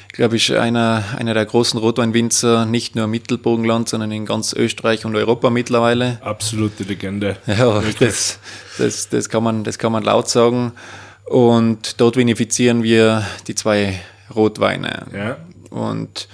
Ich 0.08 0.16
glaube, 0.16 0.36
ich 0.36 0.56
einer, 0.56 1.02
einer 1.18 1.34
der 1.34 1.44
großen 1.44 1.78
Rotweinwinzer, 1.78 2.66
nicht 2.66 2.94
nur 2.94 3.08
Mittelburgenland, 3.08 3.88
sondern 3.88 4.12
in 4.12 4.24
ganz 4.24 4.52
Österreich 4.52 5.04
und 5.04 5.16
Europa 5.16 5.50
mittlerweile. 5.50 6.18
Absolute 6.22 6.84
Legende. 6.84 7.36
Ja, 7.46 7.82
das, 7.98 8.38
das, 8.78 9.08
das, 9.08 9.28
kann 9.28 9.42
man, 9.42 9.64
das 9.64 9.78
kann 9.78 9.90
man 9.92 10.04
laut 10.04 10.30
sagen. 10.30 10.72
Und 11.26 12.00
dort 12.00 12.16
vinifizieren 12.16 12.82
wir 12.82 13.24
die 13.46 13.54
zwei 13.54 14.00
Rotweine. 14.34 15.06
Ja. 15.12 15.36
Und 15.70 16.28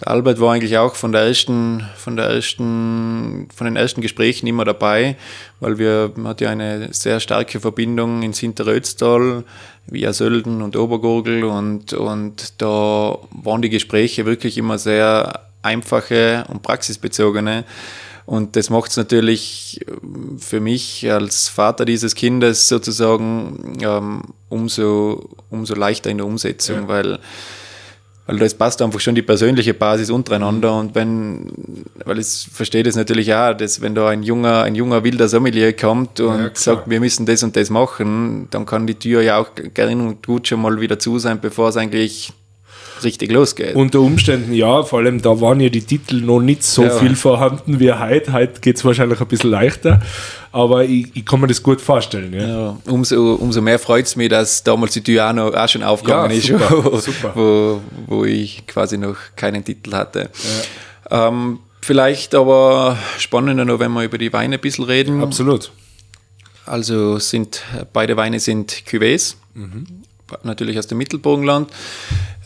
der 0.00 0.08
Albert 0.08 0.40
war 0.40 0.54
eigentlich 0.54 0.76
auch 0.76 0.96
von 0.96 1.12
der 1.12 1.22
ersten, 1.22 1.88
von 1.96 2.16
der 2.16 2.26
ersten, 2.26 3.48
von 3.54 3.64
den 3.64 3.76
ersten 3.76 4.00
Gesprächen 4.00 4.46
immer 4.48 4.64
dabei, 4.64 5.16
weil 5.60 5.78
wir 5.78 6.12
hat 6.24 6.40
ja 6.40 6.50
eine 6.50 6.92
sehr 6.92 7.20
starke 7.20 7.60
Verbindung 7.60 8.22
ins 8.22 8.40
Hinterrötztal 8.40 9.44
via 9.86 10.12
Sölden 10.12 10.62
und 10.62 10.76
Obergurgel 10.76 11.44
und, 11.44 11.92
und 11.92 12.60
da 12.60 13.18
waren 13.30 13.62
die 13.62 13.70
Gespräche 13.70 14.26
wirklich 14.26 14.58
immer 14.58 14.78
sehr 14.78 15.42
einfache 15.62 16.44
und 16.48 16.62
praxisbezogene. 16.62 17.64
Und 18.26 18.56
das 18.56 18.70
macht 18.70 18.90
es 18.90 18.96
natürlich 18.96 19.80
ähm, 19.86 20.38
für 20.38 20.60
mich 20.60 21.10
als 21.10 21.48
Vater 21.48 21.84
dieses 21.84 22.14
Kindes 22.14 22.68
sozusagen 22.68 23.78
ähm, 23.82 24.22
umso, 24.48 25.28
umso 25.50 25.74
leichter 25.74 26.10
in 26.10 26.18
der 26.18 26.26
Umsetzung, 26.26 26.82
ja. 26.82 26.88
weil, 26.88 27.18
weil 28.26 28.38
das 28.38 28.54
passt 28.54 28.80
einfach 28.80 29.00
schon 29.00 29.14
die 29.14 29.22
persönliche 29.22 29.74
Basis 29.74 30.10
untereinander. 30.10 30.72
Mhm. 30.72 30.78
Und 30.78 30.94
wenn, 30.94 31.52
weil 32.06 32.18
ich 32.18 32.48
verstehe 32.50 32.82
das 32.82 32.96
natürlich 32.96 33.34
auch, 33.34 33.54
dass 33.54 33.82
wenn 33.82 33.94
da 33.94 34.08
ein 34.08 34.22
junger, 34.22 34.62
ein 34.62 34.74
junger 34.74 35.04
wilder 35.04 35.28
Sommelier 35.28 35.74
kommt 35.74 36.20
und 36.20 36.38
ja, 36.38 36.50
sagt, 36.54 36.88
wir 36.88 37.00
müssen 37.00 37.26
das 37.26 37.42
und 37.42 37.54
das 37.56 37.68
machen, 37.68 38.48
dann 38.50 38.64
kann 38.64 38.86
die 38.86 38.94
Tür 38.94 39.20
ja 39.20 39.38
auch 39.38 39.50
gerne 39.74 40.02
und 40.02 40.26
gut 40.26 40.48
schon 40.48 40.62
mal 40.62 40.80
wieder 40.80 40.98
zu 40.98 41.18
sein, 41.18 41.40
bevor 41.42 41.68
es 41.68 41.76
eigentlich 41.76 42.32
richtig 43.04 43.30
losgeht. 43.30 43.74
Unter 43.74 44.00
Umständen 44.00 44.52
ja, 44.52 44.82
vor 44.82 45.00
allem 45.00 45.22
da 45.22 45.40
waren 45.40 45.60
ja 45.60 45.68
die 45.68 45.82
Titel 45.82 46.20
noch 46.20 46.40
nicht 46.40 46.62
so 46.62 46.84
ja. 46.84 46.90
viel 46.90 47.14
vorhanden 47.16 47.78
wie 47.80 47.92
heute. 47.92 48.32
Heute 48.32 48.60
geht 48.60 48.76
es 48.76 48.84
wahrscheinlich 48.84 49.20
ein 49.20 49.26
bisschen 49.26 49.50
leichter, 49.50 50.00
aber 50.52 50.84
ich, 50.84 51.14
ich 51.14 51.24
kann 51.24 51.40
mir 51.40 51.46
das 51.46 51.62
gut 51.62 51.80
vorstellen. 51.80 52.32
Ja. 52.32 52.46
ja 52.46 52.78
umso, 52.86 53.34
umso 53.34 53.60
mehr 53.60 53.78
freut 53.78 54.06
es 54.06 54.16
mich, 54.16 54.28
dass 54.28 54.64
damals 54.64 54.92
die 54.92 55.02
Tür 55.02 55.28
auch, 55.28 55.32
noch, 55.32 55.54
auch 55.54 55.68
schon 55.68 55.82
aufgegangen 55.82 56.30
ja, 56.32 56.40
super, 56.40 56.64
ist, 56.64 56.84
wo, 56.84 56.98
super. 56.98 57.32
Wo, 57.34 57.80
wo 58.06 58.24
ich 58.24 58.66
quasi 58.66 58.98
noch 58.98 59.16
keinen 59.36 59.64
Titel 59.64 59.92
hatte. 59.92 60.30
Ähm, 61.10 61.60
vielleicht 61.82 62.34
aber 62.34 62.98
spannender 63.18 63.64
noch, 63.64 63.78
wenn 63.78 63.92
wir 63.92 64.04
über 64.04 64.18
die 64.18 64.32
Weine 64.32 64.56
ein 64.56 64.60
bisschen 64.60 64.84
reden. 64.84 65.22
Absolut. 65.22 65.70
Also 66.66 67.18
sind 67.18 67.62
beide 67.92 68.16
Weine 68.16 68.40
sind 68.40 68.72
Cuvées. 68.88 69.36
Mhm 69.54 69.86
natürlich 70.42 70.78
aus 70.78 70.86
dem 70.86 70.98
Mittelburgenland. 70.98 71.70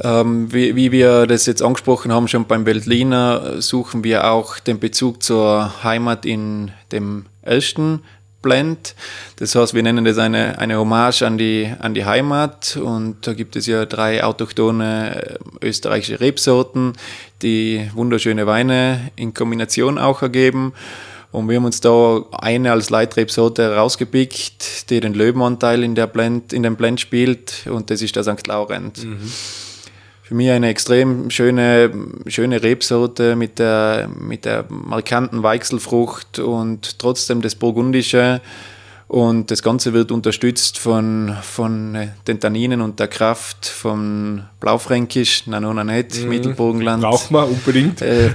Ähm, 0.02 0.52
wie, 0.52 0.76
wie, 0.76 0.92
wir 0.92 1.26
das 1.26 1.46
jetzt 1.46 1.62
angesprochen 1.62 2.12
haben, 2.12 2.28
schon 2.28 2.46
beim 2.46 2.66
Veltliner, 2.66 3.60
suchen 3.60 4.04
wir 4.04 4.30
auch 4.30 4.58
den 4.58 4.78
Bezug 4.78 5.22
zur 5.22 5.82
Heimat 5.82 6.24
in 6.24 6.70
dem 6.92 7.26
ersten 7.42 8.02
Blend. 8.40 8.94
Das 9.36 9.54
heißt, 9.54 9.74
wir 9.74 9.82
nennen 9.82 10.04
das 10.04 10.18
eine, 10.18 10.58
eine 10.58 10.78
Hommage 10.78 11.22
an 11.22 11.38
die, 11.38 11.72
an 11.80 11.94
die 11.94 12.04
Heimat 12.04 12.76
und 12.76 13.26
da 13.26 13.32
gibt 13.32 13.56
es 13.56 13.66
ja 13.66 13.84
drei 13.84 14.22
autochtone 14.22 15.38
äh, 15.60 15.66
österreichische 15.66 16.20
Rebsorten, 16.20 16.92
die 17.42 17.90
wunderschöne 17.94 18.46
Weine 18.46 19.10
in 19.16 19.34
Kombination 19.34 19.98
auch 19.98 20.22
ergeben. 20.22 20.72
Und 21.30 21.48
wir 21.48 21.56
haben 21.56 21.66
uns 21.66 21.80
da 21.80 22.24
eine 22.32 22.72
als 22.72 22.88
Leitrebsorte 22.88 23.76
rausgepickt, 23.76 24.90
die 24.90 25.00
den 25.00 25.12
Löwenanteil 25.12 25.82
in, 25.82 25.94
der 25.94 26.06
Blend, 26.06 26.52
in 26.52 26.62
dem 26.62 26.76
Blend 26.76 27.00
spielt 27.00 27.66
und 27.70 27.90
das 27.90 28.00
ist 28.00 28.16
der 28.16 28.24
St. 28.24 28.46
Laurent. 28.46 29.04
Mhm. 29.04 29.30
Für 30.22 30.34
mich 30.34 30.50
eine 30.50 30.68
extrem 30.68 31.30
schöne, 31.30 31.90
schöne 32.26 32.62
Rebsorte 32.62 33.36
mit 33.36 33.58
der, 33.58 34.10
mit 34.18 34.44
der 34.44 34.66
markanten 34.68 35.42
Weichselfrucht 35.42 36.38
und 36.38 36.98
trotzdem 36.98 37.40
das 37.40 37.54
Burgundische 37.54 38.40
und 39.08 39.50
das 39.50 39.62
Ganze 39.62 39.94
wird 39.94 40.12
unterstützt 40.12 40.78
von, 40.78 41.34
von 41.40 42.10
den 42.26 42.40
Tanninen 42.40 42.82
und 42.82 43.00
der 43.00 43.08
Kraft 43.08 43.64
von 43.64 44.44
Blaufränkisch, 44.60 45.46
Nanona 45.46 45.82
nicht, 45.82 46.20
mhm. 46.20 46.28
Mittelburgenland. 46.28 47.02
Braucht 47.02 47.30
man 47.30 47.48
unbedingt. 47.48 48.02
Äh, 48.02 48.34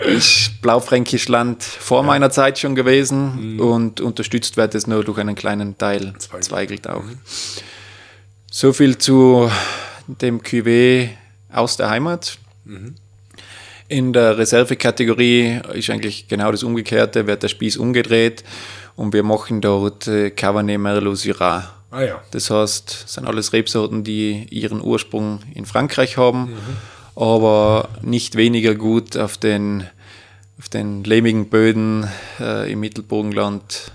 ist 0.00 0.60
Blaufränkisch 0.60 1.26
Land 1.28 1.62
vor 1.62 2.02
ja. 2.02 2.06
meiner 2.06 2.30
Zeit 2.30 2.58
schon 2.58 2.74
gewesen 2.74 3.54
mhm. 3.54 3.60
und 3.60 4.00
unterstützt 4.02 4.58
wird 4.58 4.74
es 4.74 4.86
nur 4.86 5.04
durch 5.04 5.16
einen 5.16 5.34
kleinen 5.34 5.78
Teil, 5.78 6.12
Zweigelt, 6.18 6.44
Zweigelt 6.44 6.86
auch. 6.88 7.02
Mhm. 7.02 7.18
So 8.50 8.74
viel 8.74 8.98
zu 8.98 9.50
dem 10.06 10.42
Cuvée 10.42 11.08
aus 11.50 11.78
der 11.78 11.88
Heimat. 11.88 12.36
Mhm. 12.66 12.94
In 13.88 14.12
der 14.12 14.36
Reservekategorie 14.36 15.60
ist 15.72 15.88
eigentlich 15.88 16.28
genau 16.28 16.52
das 16.52 16.62
Umgekehrte, 16.62 17.26
wird 17.26 17.42
der 17.42 17.48
Spieß 17.48 17.78
umgedreht 17.78 18.44
und 18.96 19.12
wir 19.12 19.22
machen 19.22 19.60
dort 19.60 20.06
äh, 20.06 20.30
Cabernet 20.30 20.78
Merlot 20.78 21.18
Syrah. 21.18 21.70
Ah, 21.90 22.02
ja. 22.02 22.22
Das 22.30 22.50
heißt, 22.50 23.04
es 23.06 23.14
sind 23.14 23.26
alles 23.26 23.52
Rebsorten, 23.52 24.04
die 24.04 24.46
ihren 24.50 24.80
Ursprung 24.80 25.40
in 25.54 25.66
Frankreich 25.66 26.16
haben, 26.16 26.50
mhm. 26.50 27.20
aber 27.20 27.88
nicht 28.02 28.36
weniger 28.36 28.74
gut 28.74 29.16
auf 29.16 29.36
den, 29.36 29.86
auf 30.58 30.68
den 30.68 31.02
lehmigen 31.02 31.48
Böden 31.48 32.08
äh, 32.38 32.70
im 32.70 32.80
Mittelburgenland 32.80 33.92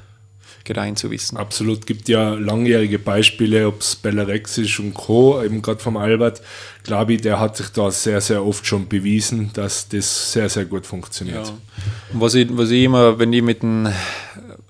gedeihen 0.66 0.96
zu 0.96 1.12
wissen. 1.12 1.38
Absolut, 1.38 1.86
gibt 1.86 2.10
ja 2.10 2.34
langjährige 2.34 3.00
Beispiele, 3.00 3.68
ob 3.68 3.82
es 3.82 3.96
Bellarex 3.96 4.58
ist 4.58 4.80
und 4.80 4.93
Co., 4.93 5.41
eben 5.41 5.62
gerade 5.62 5.80
vom 5.80 5.96
Albert, 5.96 6.41
glaube 6.84 7.14
ich, 7.14 7.22
der 7.22 7.39
hat 7.39 7.56
sich 7.56 7.70
da 7.70 7.89
sehr, 7.91 8.20
sehr 8.20 8.43
oft 8.43 8.66
schon 8.66 8.88
bewiesen, 8.88 9.52
dass 9.54 9.88
das 9.88 10.34
sehr, 10.34 10.50
sehr 10.50 10.66
gut 10.66 10.86
funktioniert. 10.86 11.48
Ja. 11.48 11.54
Und 12.12 12.22
was 12.22 12.34
ich, 12.34 12.48
was 12.52 12.72
ich 12.72 12.84
immer, 12.84 13.18
wenn 13.20 13.32
ich 13.32 13.43
mit 13.43 13.62
dem 13.62 13.88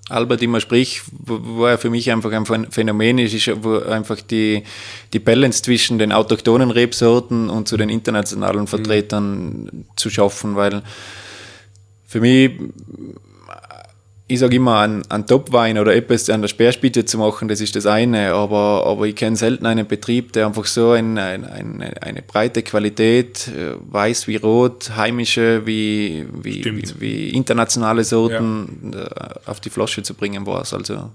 Albert 0.08 0.42
immer 0.42 0.60
sprich, 0.60 1.02
wo 1.10 1.66
er 1.66 1.78
für 1.78 1.90
mich 1.90 2.10
einfach 2.12 2.30
ein 2.30 2.70
Phänomen 2.70 3.18
ist, 3.18 3.48
einfach 3.88 4.20
die, 4.20 4.62
die 5.12 5.18
Balance 5.18 5.62
zwischen 5.62 5.98
den 5.98 6.12
autochthonen 6.12 6.70
Rebsorten 6.70 7.50
und 7.50 7.66
zu 7.66 7.76
den 7.76 7.88
internationalen 7.88 8.68
Vertretern 8.68 9.64
mhm. 9.64 9.84
zu 9.96 10.08
schaffen, 10.08 10.54
weil 10.54 10.82
für 12.06 12.20
mich 12.20 12.52
ich 14.28 14.40
sage 14.40 14.56
immer, 14.56 14.80
ein, 14.80 15.02
ein 15.08 15.26
Top-Wein 15.26 15.78
oder 15.78 15.94
etwas 15.94 16.28
an 16.30 16.40
der 16.40 16.48
Speerspitze 16.48 17.04
zu 17.04 17.18
machen, 17.18 17.46
das 17.46 17.60
ist 17.60 17.76
das 17.76 17.86
eine, 17.86 18.32
aber, 18.32 18.84
aber 18.84 19.06
ich 19.06 19.14
kenne 19.14 19.36
selten 19.36 19.66
einen 19.66 19.86
Betrieb, 19.86 20.32
der 20.32 20.46
einfach 20.46 20.64
so 20.64 20.90
ein, 20.90 21.16
ein, 21.16 21.44
eine, 21.44 22.02
eine 22.02 22.22
breite 22.22 22.62
Qualität, 22.62 23.48
äh, 23.48 23.74
weiß 23.80 24.26
wie 24.26 24.36
rot, 24.36 24.96
heimische 24.96 25.64
wie, 25.64 26.26
wie, 26.32 26.64
wie, 26.64 26.84
wie, 26.98 27.30
internationale 27.30 28.02
Sorten 28.02 28.90
ja. 28.92 29.04
Äh, 29.04 29.10
auf 29.46 29.60
die 29.60 29.70
Flasche 29.70 30.02
zu 30.02 30.14
bringen 30.14 30.44
war. 30.44 30.58
Also 30.58 31.10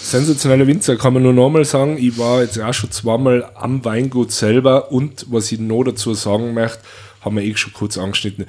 Sensationelle 0.00 0.66
Winzer, 0.66 0.96
kann 0.96 1.14
man 1.14 1.22
nur 1.22 1.32
nochmal 1.32 1.64
sagen. 1.64 1.98
Ich 1.98 2.18
war 2.18 2.42
jetzt 2.42 2.58
auch 2.60 2.74
schon 2.74 2.90
zweimal 2.90 3.48
am 3.54 3.84
Weingut 3.84 4.32
selber 4.32 4.90
und 4.90 5.26
was 5.28 5.52
ich 5.52 5.60
noch 5.60 5.84
dazu 5.84 6.14
sagen 6.14 6.52
möchte, 6.54 6.78
haben 7.20 7.36
wir 7.36 7.42
eh 7.44 7.54
schon 7.56 7.72
kurz 7.72 7.96
angeschnitten. 7.96 8.46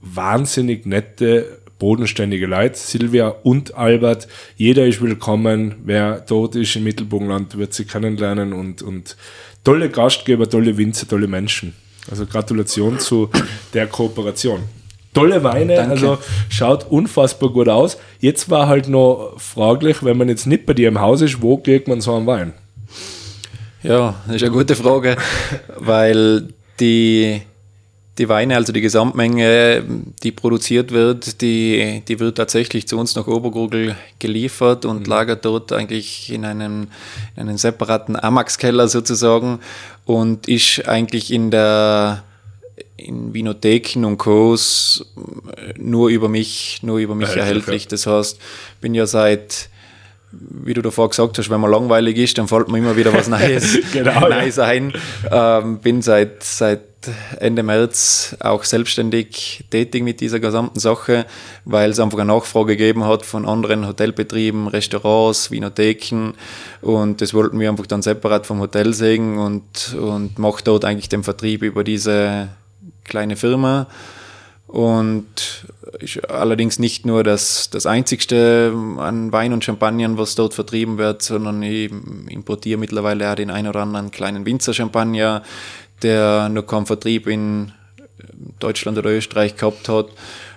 Wahnsinnig 0.00 0.86
nette 0.86 1.59
bodenständige 1.80 2.46
Leute, 2.46 2.78
Silvia 2.78 3.34
und 3.42 3.74
Albert. 3.74 4.28
Jeder 4.56 4.86
ist 4.86 5.00
willkommen. 5.00 5.76
Wer 5.82 6.20
dort 6.20 6.54
ist 6.54 6.76
im 6.76 6.84
Mittelburgenland, 6.84 7.58
wird 7.58 7.74
sie 7.74 7.86
kennenlernen 7.86 8.52
und, 8.52 8.82
und 8.82 9.16
tolle 9.64 9.88
Gastgeber, 9.88 10.48
tolle 10.48 10.76
Winzer, 10.76 11.08
tolle 11.08 11.26
Menschen. 11.26 11.74
Also 12.08 12.26
Gratulation 12.26 13.00
zu 13.00 13.30
der 13.74 13.88
Kooperation. 13.88 14.60
Tolle 15.12 15.42
Weine, 15.42 15.74
Danke. 15.74 15.90
also 15.90 16.18
schaut 16.50 16.88
unfassbar 16.88 17.50
gut 17.50 17.68
aus. 17.68 17.98
Jetzt 18.20 18.48
war 18.48 18.68
halt 18.68 18.88
noch 18.88 19.40
fraglich, 19.40 20.04
wenn 20.04 20.16
man 20.16 20.28
jetzt 20.28 20.46
nicht 20.46 20.66
bei 20.66 20.74
dir 20.74 20.86
im 20.86 21.00
Haus 21.00 21.20
ist, 21.20 21.42
wo 21.42 21.56
kriegt 21.56 21.88
man 21.88 22.00
so 22.00 22.14
einen 22.14 22.26
Wein? 22.26 22.52
Ja, 23.82 24.14
das 24.26 24.36
ist 24.36 24.42
eine 24.42 24.52
gute 24.52 24.76
Frage, 24.76 25.16
weil 25.76 26.48
die 26.78 27.42
die 28.20 28.28
Weine, 28.28 28.56
also 28.56 28.72
die 28.72 28.82
Gesamtmenge, 28.82 29.82
die 30.22 30.30
produziert 30.30 30.92
wird, 30.92 31.40
die, 31.40 32.02
die 32.06 32.20
wird 32.20 32.36
tatsächlich 32.36 32.86
zu 32.86 32.98
uns 32.98 33.16
nach 33.16 33.26
Obergurgel 33.26 33.96
geliefert 34.18 34.84
und 34.84 35.00
mhm. 35.00 35.06
lagert 35.06 35.44
dort 35.46 35.72
eigentlich 35.72 36.30
in 36.30 36.44
einem, 36.44 36.88
in 37.34 37.42
einem 37.42 37.56
separaten 37.56 38.22
Amax-Keller 38.22 38.88
sozusagen 38.88 39.60
und 40.04 40.48
ist 40.48 40.86
eigentlich 40.86 41.32
in 41.32 41.50
der 41.50 42.22
in 42.96 43.32
Vinotheken 43.32 44.04
und 44.04 44.18
Co's 44.18 45.06
nur 45.78 46.10
über 46.10 46.28
mich, 46.28 46.80
nur 46.82 46.98
über 46.98 47.14
mich 47.14 47.34
erhältlich. 47.34 47.88
Das 47.88 48.06
heißt, 48.06 48.38
bin 48.82 48.94
ja 48.94 49.06
seit 49.06 49.70
wie 50.32 50.74
du 50.74 50.82
davor 50.82 51.08
gesagt 51.08 51.38
hast, 51.38 51.50
wenn 51.50 51.60
man 51.60 51.70
langweilig 51.70 52.16
ist, 52.16 52.38
dann 52.38 52.46
fällt 52.46 52.68
mir 52.68 52.78
immer 52.78 52.96
wieder 52.96 53.12
was 53.12 53.28
Neues, 53.28 53.78
genau, 53.92 54.28
Neues 54.28 54.56
ja. 54.56 54.64
ein. 54.64 54.92
Ähm, 55.28 55.78
bin 55.78 56.02
seit, 56.02 56.44
seit 56.44 56.82
Ende 57.38 57.62
März 57.62 58.36
auch 58.40 58.64
selbstständig 58.64 59.64
tätig 59.70 60.02
mit 60.02 60.20
dieser 60.20 60.40
gesamten 60.40 60.78
Sache, 60.78 61.26
weil 61.64 61.90
es 61.90 62.00
einfach 62.00 62.18
eine 62.18 62.32
Nachfrage 62.32 62.76
gegeben 62.76 63.04
hat 63.04 63.24
von 63.24 63.46
anderen 63.46 63.86
Hotelbetrieben, 63.86 64.68
Restaurants, 64.68 65.50
Winotheken. 65.50 66.34
Und 66.82 67.20
das 67.20 67.32
wollten 67.32 67.58
wir 67.58 67.70
einfach 67.70 67.86
dann 67.86 68.02
separat 68.02 68.46
vom 68.46 68.60
Hotel 68.60 68.92
sehen 68.92 69.38
und, 69.38 69.94
und 69.94 70.38
macht 70.38 70.66
dort 70.66 70.84
eigentlich 70.84 71.08
den 71.08 71.24
Vertrieb 71.24 71.62
über 71.62 71.84
diese 71.84 72.48
kleine 73.04 73.36
Firma. 73.36 73.86
Und 74.66 75.66
ist 75.98 76.30
allerdings 76.30 76.78
nicht 76.78 77.04
nur 77.04 77.24
das, 77.24 77.70
das 77.70 77.86
einzigste 77.86 78.72
an 78.98 79.32
Wein 79.32 79.52
und 79.52 79.64
Champagner, 79.64 80.16
was 80.16 80.36
dort 80.36 80.54
vertrieben 80.54 80.96
wird, 80.96 81.22
sondern 81.22 81.60
ich 81.62 81.90
importiere 82.28 82.78
mittlerweile 82.78 83.32
auch 83.32 83.34
den 83.34 83.50
ein 83.50 83.66
oder 83.66 83.80
anderen 83.80 84.12
kleinen 84.12 84.46
Winzer-Champagner, 84.46 85.42
der 86.02 86.48
noch 86.48 86.66
keinen 86.66 86.86
Vertrieb 86.86 87.26
in 87.26 87.72
Deutschland 88.58 88.98
oder 88.98 89.10
Österreich 89.10 89.56
gehabt 89.56 89.88
hat. 89.88 90.06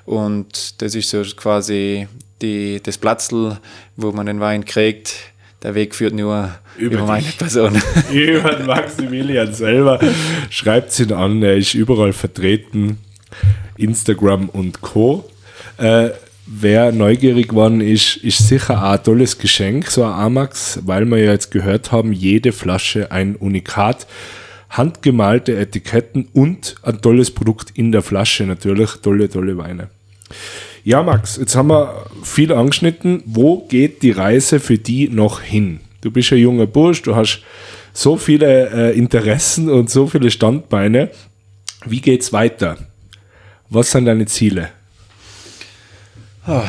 Und 0.05 0.81
das 0.81 0.95
ist 0.95 1.09
so 1.09 1.23
quasi 1.35 2.07
die, 2.41 2.81
das 2.83 2.97
Platzl, 2.97 3.57
wo 3.95 4.11
man 4.11 4.25
den 4.25 4.39
Wein 4.39 4.65
kriegt. 4.65 5.15
Der 5.61 5.75
Weg 5.75 5.95
führt 5.95 6.13
nur 6.13 6.53
über, 6.77 6.95
über 6.97 7.05
meine 7.05 7.27
Person. 7.37 7.81
über 8.11 8.59
Maximilian 8.63 9.53
selber. 9.53 9.99
Schreibt 10.49 10.99
ihn 10.99 11.13
an, 11.13 11.41
er 11.41 11.55
ist 11.55 11.73
überall 11.73 12.11
vertreten 12.11 12.97
Instagram 13.77 14.49
und 14.49 14.81
Co. 14.81 15.29
Äh, 15.77 16.09
wer 16.45 16.91
neugierig 16.91 17.49
geworden 17.49 17.79
ist, 17.79 18.17
ist 18.17 18.47
sicher 18.47 18.77
auch 18.83 18.91
ein 18.91 19.03
tolles 19.03 19.37
Geschenk, 19.37 19.89
so 19.89 20.03
ein 20.03 20.11
Amax, 20.11 20.79
weil 20.85 21.05
wir 21.05 21.17
ja 21.17 21.31
jetzt 21.31 21.51
gehört 21.51 21.91
haben, 21.91 22.11
jede 22.11 22.51
Flasche 22.51 23.11
ein 23.11 23.35
Unikat, 23.35 24.05
handgemalte 24.77 25.55
Etiketten 25.55 26.27
und 26.33 26.75
ein 26.83 27.01
tolles 27.01 27.31
Produkt 27.31 27.71
in 27.75 27.91
der 27.91 28.01
Flasche 28.01 28.43
natürlich, 28.45 28.91
tolle, 29.01 29.29
tolle 29.29 29.57
Weine. 29.57 29.89
Ja, 30.83 31.01
Max, 31.01 31.37
jetzt 31.37 31.55
haben 31.55 31.69
wir 31.69 32.05
viel 32.23 32.51
angeschnitten. 32.51 33.23
Wo 33.25 33.65
geht 33.67 34.01
die 34.01 34.11
Reise 34.11 34.59
für 34.59 34.77
die 34.77 35.07
noch 35.07 35.41
hin? 35.41 35.79
Du 36.01 36.11
bist 36.11 36.33
ein 36.33 36.39
junger 36.39 36.65
Bursch, 36.65 37.03
du 37.03 37.15
hast 37.15 37.41
so 37.93 38.17
viele 38.17 38.69
äh, 38.69 38.97
Interessen 38.97 39.69
und 39.69 39.89
so 39.89 40.07
viele 40.07 40.29
Standbeine. 40.31 41.11
Wie 41.85 42.01
geht's 42.01 42.33
weiter? 42.33 42.77
Was 43.69 43.91
sind 43.91 44.05
deine 44.05 44.25
Ziele? 44.25 44.69
Oh, 46.47 46.63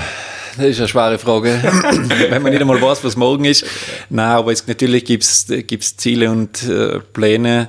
das 0.56 0.66
ist 0.66 0.78
eine 0.78 0.88
schwere 0.88 1.18
Frage, 1.18 1.60
wenn 2.30 2.42
man 2.42 2.52
nicht 2.52 2.60
einmal 2.60 2.80
weiß, 2.80 3.04
was 3.04 3.16
morgen 3.16 3.44
ist. 3.44 3.64
Nein, 4.10 4.30
aber 4.30 4.52
es, 4.52 4.66
natürlich 4.66 5.04
gibt 5.04 5.22
es 5.24 5.96
Ziele 5.96 6.30
und 6.30 6.62
äh, 6.64 7.00
Pläne. 7.00 7.68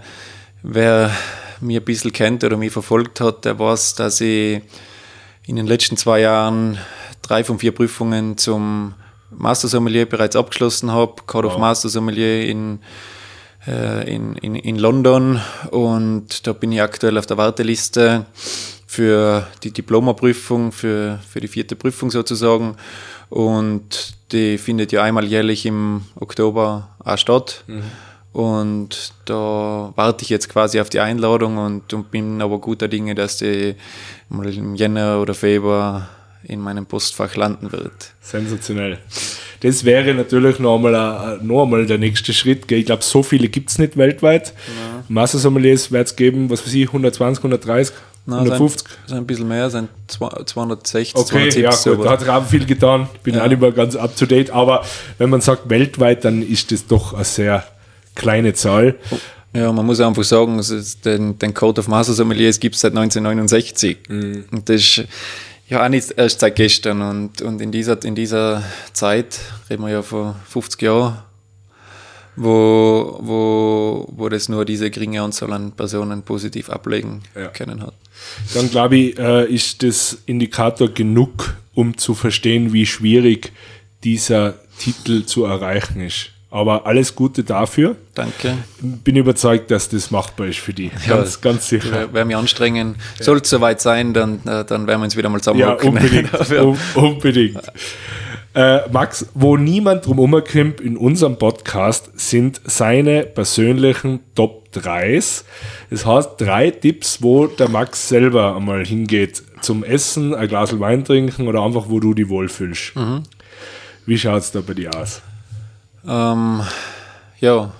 Wer 0.62 1.12
mich 1.62 1.78
ein 1.78 1.84
bisschen 1.84 2.12
kennt 2.12 2.44
oder 2.44 2.58
mich 2.58 2.72
verfolgt 2.72 3.22
hat, 3.22 3.46
der 3.46 3.58
weiß, 3.58 3.96
dass 3.96 4.22
ich 4.22 4.62
in 5.48 5.56
den 5.56 5.68
letzten 5.68 5.98
zwei 5.98 6.22
Jahren 6.22 6.78
drei 7.22 7.44
von 7.44 7.60
vier 7.60 7.72
Prüfungen 7.72 8.38
zum 8.38 8.94
Master 9.32 9.68
Sommelier 9.68 10.06
bereits 10.06 10.36
abgeschlossen 10.36 10.92
habe. 10.92 11.16
Code 11.26 11.48
wow. 11.48 11.56
of 11.56 11.60
Master 11.60 11.90
Sommelier 11.90 12.48
in, 12.48 12.80
äh, 13.68 14.14
in, 14.14 14.36
in, 14.38 14.56
in 14.56 14.78
London 14.78 15.42
und 15.72 16.46
da 16.48 16.54
bin 16.54 16.72
ich 16.72 16.82
aktuell 16.82 17.18
auf 17.18 17.26
der 17.26 17.38
Warteliste 17.38 18.26
für 18.96 19.48
die 19.64 19.72
Diplomaprüfung, 19.72 20.72
für, 20.72 21.20
für 21.30 21.42
die 21.42 21.50
vierte 21.50 21.76
Prüfung 21.76 22.12
sozusagen. 22.12 22.78
Und 23.30 24.14
die 24.32 24.58
findet 24.58 24.92
ja 24.94 25.04
einmal 25.04 25.26
jährlich 25.26 25.66
im 25.66 26.04
Oktober 26.16 26.90
auch 27.04 27.18
statt. 27.18 27.66
Mhm. 27.68 27.84
Und 28.32 29.14
da 29.26 29.92
warte 29.96 30.24
ich 30.24 30.30
jetzt 30.30 30.50
quasi 30.50 30.80
auf 30.80 30.90
die 30.90 31.00
Einladung 31.00 31.58
und, 31.58 31.94
und 31.94 32.12
bin 32.12 32.42
aber 32.42 32.60
guter 32.60 32.88
Dinge, 32.88 33.16
dass 33.16 33.38
die 33.38 33.76
im 34.30 34.76
Jänner 34.76 35.22
oder 35.22 35.34
Februar 35.34 36.10
in 36.44 36.60
meinem 36.60 36.86
Postfach 36.86 37.36
landen 37.36 37.72
wird. 37.72 38.14
Sensationell. 38.22 39.00
Das 39.62 39.84
wäre 39.84 40.14
natürlich 40.14 40.60
nochmal 40.60 41.40
noch 41.42 41.64
einmal 41.64 41.86
der 41.86 41.98
nächste 41.98 42.34
Schritt. 42.34 42.72
Ich 42.72 42.86
glaube, 42.86 43.04
so 43.04 43.24
viele 43.24 43.48
gibt 43.48 43.72
es 43.72 43.80
nicht 43.80 43.98
weltweit. 43.98 44.50
Ja. 44.50 45.04
Master 45.08 45.40
Sommeliers 45.40 45.92
wird 45.92 46.08
es 46.08 46.16
geben, 46.16 46.50
was 46.50 46.66
weiß 46.66 46.74
ich, 46.74 46.88
120, 46.88 47.44
130. 47.44 47.96
Nein, 48.28 48.40
150? 48.40 48.88
Sind, 48.88 49.08
sind 49.08 49.18
ein 49.18 49.28
bisschen 49.28 49.48
mehr, 49.48 49.70
sind 49.70 49.90
260, 50.08 51.16
okay, 51.16 51.50
270. 51.50 51.64
Ja, 51.64 51.94
gut, 51.94 52.06
da 52.06 52.10
hat 52.12 52.28
Raben 52.28 52.48
viel 52.48 52.66
getan. 52.66 53.08
Bin 53.24 53.36
ja. 53.36 53.44
auch 53.44 53.48
nicht 53.48 53.62
mehr 53.62 53.72
ganz 53.72 53.96
up 53.96 54.16
to 54.16 54.26
date. 54.26 54.50
Aber 54.50 54.84
wenn 55.20 55.30
man 55.30 55.42
sagt 55.42 55.70
weltweit, 55.70 56.26
dann 56.26 56.42
ist 56.42 56.72
das 56.72 56.88
doch 56.88 57.14
eine 57.14 57.24
sehr 57.24 57.64
kleine 58.16 58.54
Zahl. 58.54 58.96
Ja, 59.54 59.72
man 59.72 59.86
muss 59.86 60.00
einfach 60.02 60.24
sagen, 60.24 60.60
den, 61.06 61.38
den 61.38 61.54
Code 61.54 61.80
of 61.80 61.88
Master 61.88 62.14
Sommeliers 62.14 62.60
gibt 62.60 62.76
es 62.76 62.82
seit 62.82 62.92
1969. 62.92 63.98
Mhm. 64.10 64.46
Und 64.52 64.70
das 64.70 64.82
ist 64.82 65.04
ja 65.68 65.86
auch 65.86 65.90
nicht 65.90 66.12
erst 66.18 66.40
seit 66.40 66.56
gestern. 66.56 67.02
Und, 67.02 67.42
und 67.42 67.62
in, 67.62 67.72
dieser, 67.72 68.04
in 68.04 68.16
dieser 68.16 68.64
Zeit, 68.94 69.40
reden 69.70 69.84
wir 69.84 69.92
ja 69.92 70.02
vor 70.02 70.36
50 70.50 70.82
Jahren, 70.82 71.20
wo, 72.36 73.18
wo, 73.22 74.08
wo 74.12 74.30
das 74.30 74.50
nur 74.50 74.66
diese 74.66 74.90
geringe 74.92 75.22
Anzahl 75.22 75.54
an 75.54 75.72
Personen 75.72 76.24
positiv 76.24 76.70
ablegen 76.70 77.22
ja. 77.36 77.48
können 77.48 77.82
hat. 77.82 77.94
Dann 78.54 78.70
glaube 78.70 78.98
ich, 78.98 79.20
äh, 79.20 79.46
ist 79.46 79.84
das 79.84 80.18
Indikator 80.26 80.90
genug, 80.90 81.56
um 81.74 81.98
zu 81.98 82.14
verstehen, 82.16 82.74
wie 82.74 82.86
schwierig 82.86 83.52
dieser 84.04 84.56
Titel 84.80 85.26
zu 85.26 85.46
erreichen 85.46 86.02
ist. 86.02 86.32
Aber 86.52 86.86
alles 86.86 87.16
Gute 87.16 87.44
dafür. 87.44 87.98
Danke. 88.14 88.58
Bin 88.80 89.18
überzeugt, 89.18 89.72
dass 89.72 89.90
das 89.90 90.10
machbar 90.10 90.48
ist 90.48 90.60
für 90.60 90.74
die. 90.74 90.90
Ganz, 91.06 91.36
ja, 91.36 91.42
ganz 91.42 91.68
sicher. 91.68 92.14
Werden 92.14 92.30
wir 92.30 92.38
anstrengen. 92.38 92.96
Ja. 93.18 93.26
Soll 93.26 93.40
es 93.40 93.50
soweit 93.50 93.82
sein, 93.82 94.14
dann, 94.14 94.40
äh, 94.46 94.64
dann 94.64 94.88
werden 94.88 95.02
wir 95.02 95.06
uns 95.06 95.18
wieder 95.18 95.28
mal 95.28 95.42
zusammen. 95.42 95.60
Ja, 95.60 95.74
unbedingt. 95.74 96.32
um, 96.62 96.78
unbedingt. 96.96 97.60
Äh, 98.56 98.90
Max, 98.90 99.28
wo 99.34 99.58
niemand 99.58 100.06
drum 100.06 100.32
kommt 100.32 100.80
in 100.80 100.96
unserem 100.96 101.38
Podcast, 101.38 102.10
sind 102.16 102.62
seine 102.64 103.24
persönlichen 103.24 104.22
Top 104.34 104.70
3s. 104.74 105.44
Das 105.90 106.06
heißt, 106.06 106.30
drei 106.38 106.72
Tipps, 106.72 107.22
wo 107.22 107.48
der 107.48 107.68
Max 107.68 108.08
selber 108.08 108.56
einmal 108.56 108.86
hingeht 108.86 109.44
zum 109.60 109.84
Essen, 109.84 110.34
ein 110.34 110.48
Glas 110.48 110.80
Wein 110.80 111.04
trinken 111.04 111.50
oder 111.50 111.64
einfach, 111.64 111.90
wo 111.90 112.00
du 112.00 112.14
dich 112.14 112.30
wohlfühlst. 112.30 112.96
Mhm. 112.96 113.24
Wie 114.06 114.18
schaut 114.18 114.40
es 114.40 114.52
da 114.52 114.62
bei 114.62 114.74
dir 114.74 114.92
aus? 114.96 115.22
Ähm, 116.08 116.62
ja, 117.42 117.74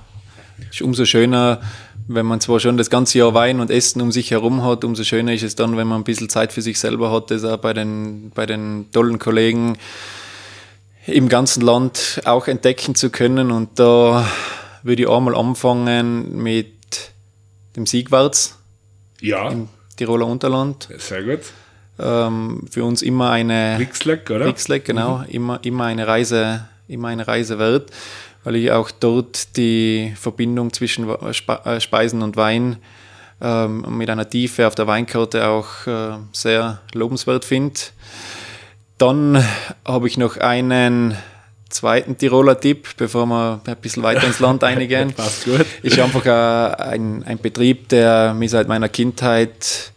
ist 0.70 0.82
umso 0.82 1.06
schöner, 1.06 1.62
wenn 2.10 2.26
man 2.26 2.42
zwar 2.42 2.60
schon 2.60 2.76
das 2.76 2.90
ganze 2.90 3.20
Jahr 3.20 3.34
Wein 3.34 3.62
und 3.62 3.72
Essen 3.72 4.02
um 4.02 4.12
sich 4.12 4.32
herum 4.32 4.62
hat, 4.62 4.84
umso 4.84 5.06
schöner 5.06 5.34
ist 5.34 5.44
es 5.44 5.56
dann, 5.56 5.78
wenn 5.78 5.88
man 5.88 6.02
ein 6.02 6.04
bisschen 6.04 6.28
Zeit 6.28 6.52
für 6.52 6.62
sich 6.62 6.80
selber 6.80 7.14
hat, 7.14 7.32
das 7.32 7.46
auch 7.46 7.60
bei 7.60 7.72
den, 7.72 8.32
bei 8.36 8.46
den 8.46 8.88
tollen 8.92 9.20
Kollegen 9.20 9.78
im 11.08 11.30
ganzen 11.30 11.62
Land 11.62 12.22
auch 12.26 12.48
entdecken 12.48 12.96
zu 12.96 13.10
können. 13.10 13.52
Und 13.52 13.80
da 13.80 14.28
würde 14.84 15.04
ich 15.04 15.10
einmal 15.10 15.36
anfangen 15.36 16.36
mit 16.42 16.76
dem 17.76 17.86
Siegwärts 17.86 18.58
ja. 19.22 19.50
im 19.50 19.68
Tiroler 19.96 20.28
Unterland. 20.28 20.90
Sehr 20.98 21.24
gut. 21.24 21.42
Ähm, 21.98 22.66
für 22.70 22.84
uns 22.84 23.02
immer 23.02 23.32
eine 23.32 23.80
Rixleck, 23.80 24.30
oder? 24.30 24.46
Rixleck, 24.48 24.84
genau, 24.84 25.20
mhm. 25.20 25.26
immer, 25.30 25.60
immer 25.64 25.86
eine 25.86 26.06
Reise, 26.06 26.68
immer 26.88 27.08
eine 27.08 27.26
Reise 27.26 27.58
wert, 27.58 27.90
weil 28.44 28.58
ich 28.58 28.72
auch 28.72 28.92
dort 28.92 29.56
die 29.56 30.14
Verbindung 30.18 30.74
zwischen 30.74 31.10
äh, 31.10 31.80
Speisen 31.80 32.22
und 32.22 32.36
Wein 32.36 32.78
ähm, 33.42 33.98
mit 33.98 34.10
einer 34.10 34.30
Tiefe 34.30 34.68
auf 34.68 34.76
der 34.76 34.88
Weinkarte 34.88 35.48
auch 35.48 35.88
äh, 35.88 36.18
sehr 36.34 36.82
lobenswert 36.94 37.46
finde. 37.46 37.80
Dann 38.98 39.44
habe 39.86 40.08
ich 40.08 40.18
noch 40.18 40.38
einen 40.38 41.18
zweiten 41.70 42.18
Tiroler 42.18 42.60
Tipp, 42.60 42.88
bevor 42.98 43.26
wir 43.26 43.62
ein 43.66 43.76
bisschen 43.78 44.04
weiter 44.04 44.26
ins 44.26 44.40
Land 44.40 44.64
einigen. 44.64 45.14
Passt 45.14 45.46
gut. 45.46 45.66
Ist 45.84 46.00
einfach 46.00 46.26
ein, 46.80 47.24
ein 47.24 47.38
Betrieb, 47.40 47.90
der 47.90 48.34
mich 48.34 48.52
seit 48.52 48.68
meiner 48.68 48.90
Kindheit 48.90 49.92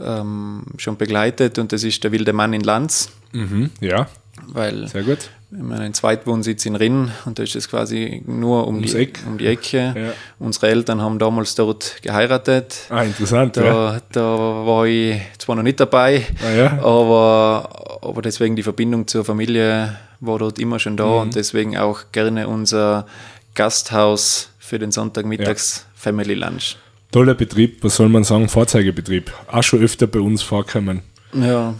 ähm, 0.00 0.64
schon 0.76 0.96
begleitet 0.96 1.58
und 1.58 1.72
das 1.72 1.84
ist 1.84 2.02
der 2.04 2.12
Wilde 2.12 2.32
Mann 2.32 2.52
in 2.52 2.62
Lanz. 2.62 3.10
Mhm, 3.32 3.70
ja. 3.80 4.06
Weil 4.52 4.88
Sehr 4.88 5.02
gut. 5.02 5.30
Wir 5.50 5.60
haben 5.60 5.72
einen 5.72 5.94
Zweitwohnsitz 5.94 6.66
in 6.66 6.76
Rinn 6.76 7.10
und 7.24 7.38
da 7.38 7.42
ist 7.42 7.56
es 7.56 7.70
quasi 7.70 8.22
nur 8.26 8.66
um, 8.66 8.82
die, 8.82 8.94
Eck. 8.94 9.20
um 9.26 9.38
die 9.38 9.46
Ecke. 9.46 9.94
Ja. 9.96 10.12
Unsere 10.38 10.68
Eltern 10.68 11.00
haben 11.00 11.18
damals 11.18 11.54
dort 11.54 12.02
geheiratet. 12.02 12.86
Ah, 12.90 13.02
interessant. 13.02 13.56
Da, 13.56 13.64
ja. 13.64 14.00
da 14.12 14.22
war 14.22 14.86
ich 14.86 15.22
zwar 15.38 15.56
noch 15.56 15.62
nicht 15.62 15.80
dabei, 15.80 16.26
ah, 16.44 16.54
ja. 16.54 16.82
aber, 16.82 17.98
aber 18.02 18.20
deswegen 18.20 18.56
die 18.56 18.62
Verbindung 18.62 19.06
zur 19.06 19.24
Familie 19.24 19.96
war 20.20 20.38
dort 20.38 20.58
immer 20.58 20.78
schon 20.78 20.98
da 20.98 21.06
mhm. 21.06 21.20
und 21.20 21.34
deswegen 21.34 21.78
auch 21.78 22.00
gerne 22.12 22.46
unser 22.46 23.06
Gasthaus 23.54 24.50
für 24.58 24.78
den 24.78 24.92
Sonntagmittags 24.92 25.86
Family 25.94 26.34
Lunch. 26.34 26.76
Toller 27.10 27.34
Betrieb, 27.34 27.82
was 27.82 27.96
soll 27.96 28.10
man 28.10 28.22
sagen, 28.22 28.50
Vorzeigebetrieb. 28.50 29.32
Auch 29.50 29.62
schon 29.62 29.82
öfter 29.82 30.06
bei 30.06 30.20
uns 30.20 30.42
vorkommen. 30.42 31.00
Ja, 31.32 31.74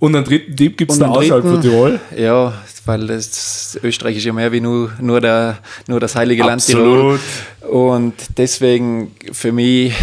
und 0.00 0.16
einen 0.16 0.24
dritten 0.24 0.56
Tipp 0.56 0.78
gibt 0.78 0.90
es 0.90 0.98
da 0.98 1.08
außerhalb 1.08 1.44
von 1.44 1.60
Tirol? 1.60 2.00
Ja, 2.16 2.54
weil 2.86 3.06
das, 3.06 3.78
Österreich 3.82 4.16
ist 4.16 4.24
ja 4.24 4.32
mehr 4.32 4.50
wie 4.50 4.60
nur, 4.60 4.90
nur, 4.98 5.20
der, 5.20 5.58
nur 5.86 6.00
das 6.00 6.16
heilige 6.16 6.42
Land 6.42 6.62
Absolut. 6.62 7.20
Tirol. 7.60 7.70
Und 7.70 8.14
deswegen 8.38 9.14
für 9.30 9.52
mich 9.52 9.94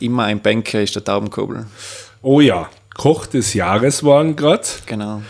immer 0.00 0.24
ein 0.24 0.40
Banker 0.40 0.82
ist 0.82 0.94
der 0.94 1.02
Taubenkobel. 1.02 1.66
Oh 2.20 2.40
ja, 2.40 2.68
Koch 2.94 3.24
des 3.24 3.54
Jahres 3.54 4.04
waren 4.04 4.36
gerade. 4.36 4.64
Genau. 4.84 5.22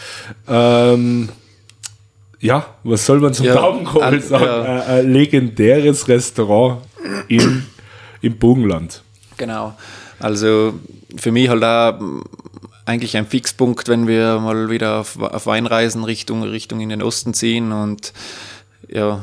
Ähm, 0.48 1.28
ja, 2.40 2.66
was 2.82 3.06
soll 3.06 3.20
man 3.20 3.32
zum 3.32 3.46
ja, 3.46 3.54
Taubenkobel 3.54 4.20
sagen? 4.20 4.44
Ja. 4.44 4.62
Ein, 4.62 4.80
ein, 4.80 5.12
legendäres 5.12 6.08
Restaurant 6.08 6.82
im, 7.28 7.64
im 8.20 8.36
Bogenland. 8.36 9.02
Genau. 9.36 9.74
Also 10.18 10.74
für 11.16 11.30
mich 11.30 11.48
halt 11.48 11.62
auch 11.62 12.00
eigentlich 12.84 13.16
ein 13.16 13.26
Fixpunkt, 13.26 13.88
wenn 13.88 14.06
wir 14.06 14.40
mal 14.40 14.70
wieder 14.70 15.00
auf, 15.00 15.20
auf 15.20 15.46
Weinreisen 15.46 16.04
Richtung, 16.04 16.42
Richtung 16.42 16.80
in 16.80 16.88
den 16.88 17.02
Osten 17.02 17.34
ziehen 17.34 17.72
und 17.72 18.12
ja, 18.88 19.22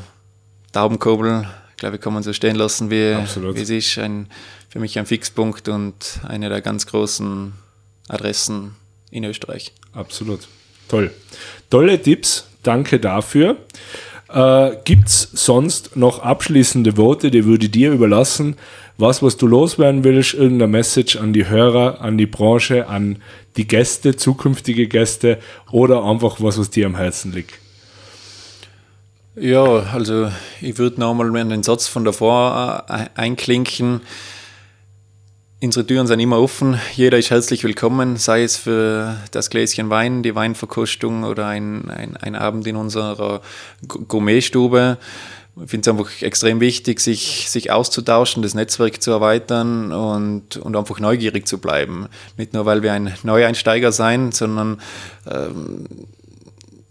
Taubenkobel, 0.72 1.48
glaube 1.78 1.96
ich, 1.96 2.02
kann 2.02 2.14
man 2.14 2.24
so 2.24 2.34
stehen 2.34 2.56
lassen, 2.56 2.90
wie, 2.90 3.18
wie 3.18 3.62
es 3.62 3.70
ist. 3.70 3.98
Ein, 3.98 4.28
für 4.70 4.80
mich 4.80 4.98
ein 5.00 5.06
Fixpunkt 5.06 5.68
und 5.68 6.20
eine 6.28 6.50
der 6.50 6.62
ganz 6.62 6.86
großen 6.86 7.54
Adressen 8.08 8.76
in 9.12 9.24
Österreich. 9.24 9.74
Absolut. 9.94 10.48
Toll. 10.88 11.12
Tolle 11.70 12.02
Tipps, 12.02 12.48
danke 12.64 13.00
dafür. 13.00 13.58
Äh, 14.32 14.72
Gibt 14.84 15.08
es 15.08 15.30
sonst 15.34 15.96
noch 15.96 16.20
abschließende 16.20 16.98
Worte, 16.98 17.32
die 17.32 17.46
würde 17.46 17.66
ich 17.66 17.72
dir 17.72 17.92
überlassen? 17.92 18.56
Was, 18.98 19.24
was 19.24 19.38
du 19.38 19.48
loswerden 19.48 20.04
willst, 20.04 20.34
irgendeine 20.34 20.68
Message 20.68 21.16
an 21.16 21.32
die 21.32 21.48
Hörer, 21.48 22.02
an 22.02 22.18
die 22.18 22.26
Branche, 22.26 22.88
an 22.88 23.22
die 23.58 23.68
Gäste, 23.68 24.16
zukünftige 24.16 24.88
Gäste 24.88 25.40
oder 25.72 26.04
einfach 26.04 26.38
was, 26.40 26.58
was 26.58 26.70
dir 26.70 26.86
am 26.86 26.96
Herzen 26.96 27.32
liegt? 27.32 27.54
Ja, 29.36 29.64
also 29.64 30.32
ich 30.60 30.78
würde 30.78 31.00
nochmal 31.00 31.36
einen 31.36 31.64
Satz 31.64 31.88
von 31.88 32.04
davor 32.04 32.86
äh, 32.90 33.06
einklinken. 33.16 34.02
Unsere 35.62 35.86
Türen 35.86 36.08
sind 36.08 36.20
immer 36.22 36.40
offen, 36.40 36.80
jeder 36.96 37.18
ist 37.18 37.32
herzlich 37.32 37.66
willkommen, 37.66 38.16
sei 38.16 38.44
es 38.44 38.56
für 38.56 39.18
das 39.32 39.50
Gläschen 39.50 39.90
Wein, 39.90 40.24
die 40.24 40.34
Weinverkostung 40.34 41.26
oder 41.26 41.48
ein, 41.48 41.90
ein, 41.90 42.16
ein 42.16 42.36
Abend 42.36 42.66
in 42.66 42.78
unserer 42.78 43.42
Gourmetstube. 43.86 44.98
Ich 45.64 45.70
finde 45.70 45.90
es 45.90 45.98
einfach 45.98 46.22
extrem 46.22 46.60
wichtig, 46.60 47.00
sich, 47.00 47.50
sich 47.50 47.72
auszutauschen, 47.72 48.44
das 48.44 48.54
Netzwerk 48.54 49.02
zu 49.02 49.12
erweitern 49.12 49.92
und, 49.92 50.58
und 50.58 50.76
einfach 50.76 51.00
neugierig 51.00 51.48
zu 51.48 51.58
bleiben. 51.58 52.08
Nicht 52.38 52.54
nur, 52.54 52.66
weil 52.66 52.84
wir 52.84 52.94
ein 52.94 53.14
Neueinsteiger 53.24 53.92
sein, 53.92 54.32
sondern 54.32 54.80
ähm, 55.30 55.86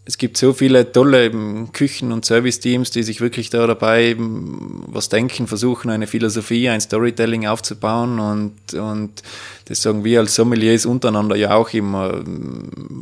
es 0.09 0.17
gibt 0.17 0.39
so 0.39 0.55
viele 0.55 0.91
tolle 0.91 1.31
Küchen- 1.71 2.13
und 2.13 2.25
Service-Teams, 2.25 2.91
die 2.91 3.03
sich 3.03 3.21
wirklich 3.21 3.51
da 3.51 3.67
dabei 3.67 4.17
was 4.17 5.11
denken, 5.11 5.47
versuchen, 5.47 5.91
eine 5.91 6.07
Philosophie, 6.07 6.71
ein 6.71 6.81
Storytelling 6.81 7.47
aufzubauen. 7.47 8.19
Und, 8.19 8.73
und 8.73 9.23
das 9.67 9.83
sagen 9.83 10.05
wir 10.05 10.21
als 10.21 10.35
Sommeliers 10.35 10.87
untereinander 10.87 11.37
ja 11.37 11.55
auch 11.55 11.75
immer, 11.75 12.25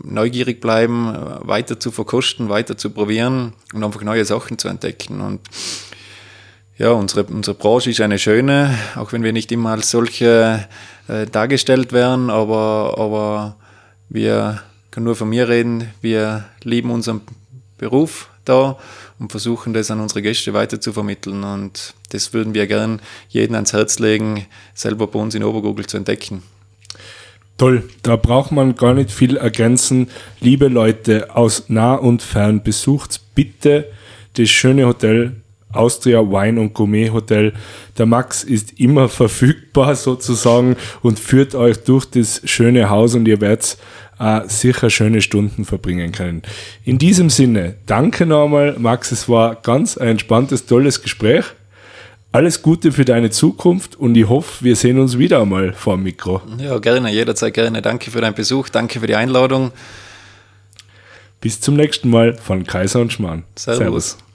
neugierig 0.03 0.61
bleiben, 0.61 1.17
weiter 1.43 1.79
zu 1.79 1.93
verkosten, 1.93 2.49
weiter 2.49 2.77
zu 2.77 2.91
probieren 2.91 3.53
und 3.73 3.85
einfach 3.85 4.03
neue 4.03 4.25
Sachen 4.25 4.59
zu 4.59 4.67
entdecken. 4.67 5.21
Und 5.21 5.39
ja, 6.77 6.91
unsere, 6.91 7.23
unsere 7.23 7.57
Branche 7.57 7.91
ist 7.91 8.01
eine 8.01 8.19
schöne, 8.19 8.77
auch 8.97 9.13
wenn 9.13 9.23
wir 9.23 9.33
nicht 9.33 9.53
immer 9.53 9.71
als 9.71 9.93
solche 9.93 10.67
äh, 11.07 11.27
dargestellt 11.27 11.93
werden, 11.93 12.31
aber, 12.31 12.97
aber 12.99 13.57
wir 14.09 14.61
kann 14.97 15.05
nur 15.05 15.15
von 15.15 15.29
mir 15.29 15.47
reden. 15.47 15.91
Wir 16.01 16.47
lieben 16.63 16.91
unseren 16.91 17.21
Beruf 17.77 18.31
da 18.47 18.79
und 19.19 19.31
versuchen 19.31 19.75
das 19.75 19.91
an 19.91 20.01
unsere 20.01 20.23
Gäste 20.23 20.55
weiter 20.55 20.81
zu 20.81 20.91
vermitteln. 20.95 21.45
Und 21.45 21.93
das 22.13 22.33
würden 22.33 22.55
wir 22.55 22.67
gern 22.67 23.03
jedem 23.29 23.57
ans 23.57 23.75
Herz 23.75 23.99
legen, 23.99 24.47
selber 24.73 25.07
bei 25.07 25.19
uns 25.19 25.35
in 25.35 25.45
Obergurgel 25.45 25.85
zu 25.85 25.99
entdecken. 25.99 26.43
Toll, 27.59 27.87
da 28.05 28.17
braucht 28.17 28.53
man 28.53 28.75
gar 28.75 28.95
nicht 28.95 29.11
viel 29.11 29.37
ergänzen. 29.37 30.09
Liebe 30.41 30.69
Leute 30.69 31.37
aus 31.37 31.65
nah 31.69 31.97
und 31.97 32.23
fern, 32.23 32.63
besucht 32.63 33.21
bitte 33.35 33.93
das 34.33 34.49
schöne 34.49 34.87
Hotel 34.87 35.37
Austria 35.77 36.21
Wine 36.21 36.61
und 36.61 36.75
Gourmet 36.75 37.11
Hotel. 37.11 37.53
Der 37.99 38.07
Max 38.07 38.43
ist 38.43 38.81
immer 38.81 39.09
verfügbar 39.11 39.95
sozusagen 39.95 40.77
und 41.03 41.19
führt 41.19 41.55
euch 41.55 41.85
durch 41.85 42.07
das 42.07 42.41
schöne 42.45 42.89
Haus 42.91 43.15
und 43.15 43.29
ihr 43.29 43.41
werdet 43.41 43.77
äh, 44.19 44.41
sicher 44.47 44.91
schöne 44.91 45.21
Stunden 45.23 45.65
verbringen 45.65 46.13
können. 46.13 46.43
In 46.85 46.99
diesem 46.99 47.31
Sinne, 47.31 47.75
danke 47.87 48.27
nochmal, 48.27 48.77
Max. 48.79 49.13
Es 49.13 49.29
war 49.29 49.57
ganz 49.57 49.99
ein 49.99 50.09
entspanntes, 50.09 50.67
tolles 50.67 51.03
Gespräch. 51.03 51.45
Alles 52.33 52.61
Gute 52.61 52.93
für 52.93 53.05
deine 53.05 53.31
Zukunft 53.31 53.97
und 53.97 54.15
ich 54.15 54.29
hoffe, 54.29 54.65
wir 54.65 54.77
sehen 54.77 54.99
uns 54.99 55.17
wieder 55.17 55.41
einmal 55.41 55.73
vor 55.73 55.97
dem 55.97 56.03
Mikro. 56.03 56.43
Ja, 56.59 56.79
gerne, 56.79 57.11
jederzeit 57.11 57.55
gerne. 57.55 57.81
Danke 57.81 58.11
für 58.11 58.21
deinen 58.21 58.35
Besuch, 58.35 58.69
danke 58.69 59.01
für 59.01 59.07
die 59.07 59.17
Einladung. 59.17 59.73
Bis 61.41 61.61
zum 61.61 61.77
nächsten 61.77 62.11
Mal 62.11 62.35
von 62.35 62.67
Kaiser 62.67 63.01
und 63.01 63.13
Schmarrn. 63.13 63.45
Servus. 63.55 63.79
Servus. 63.79 64.26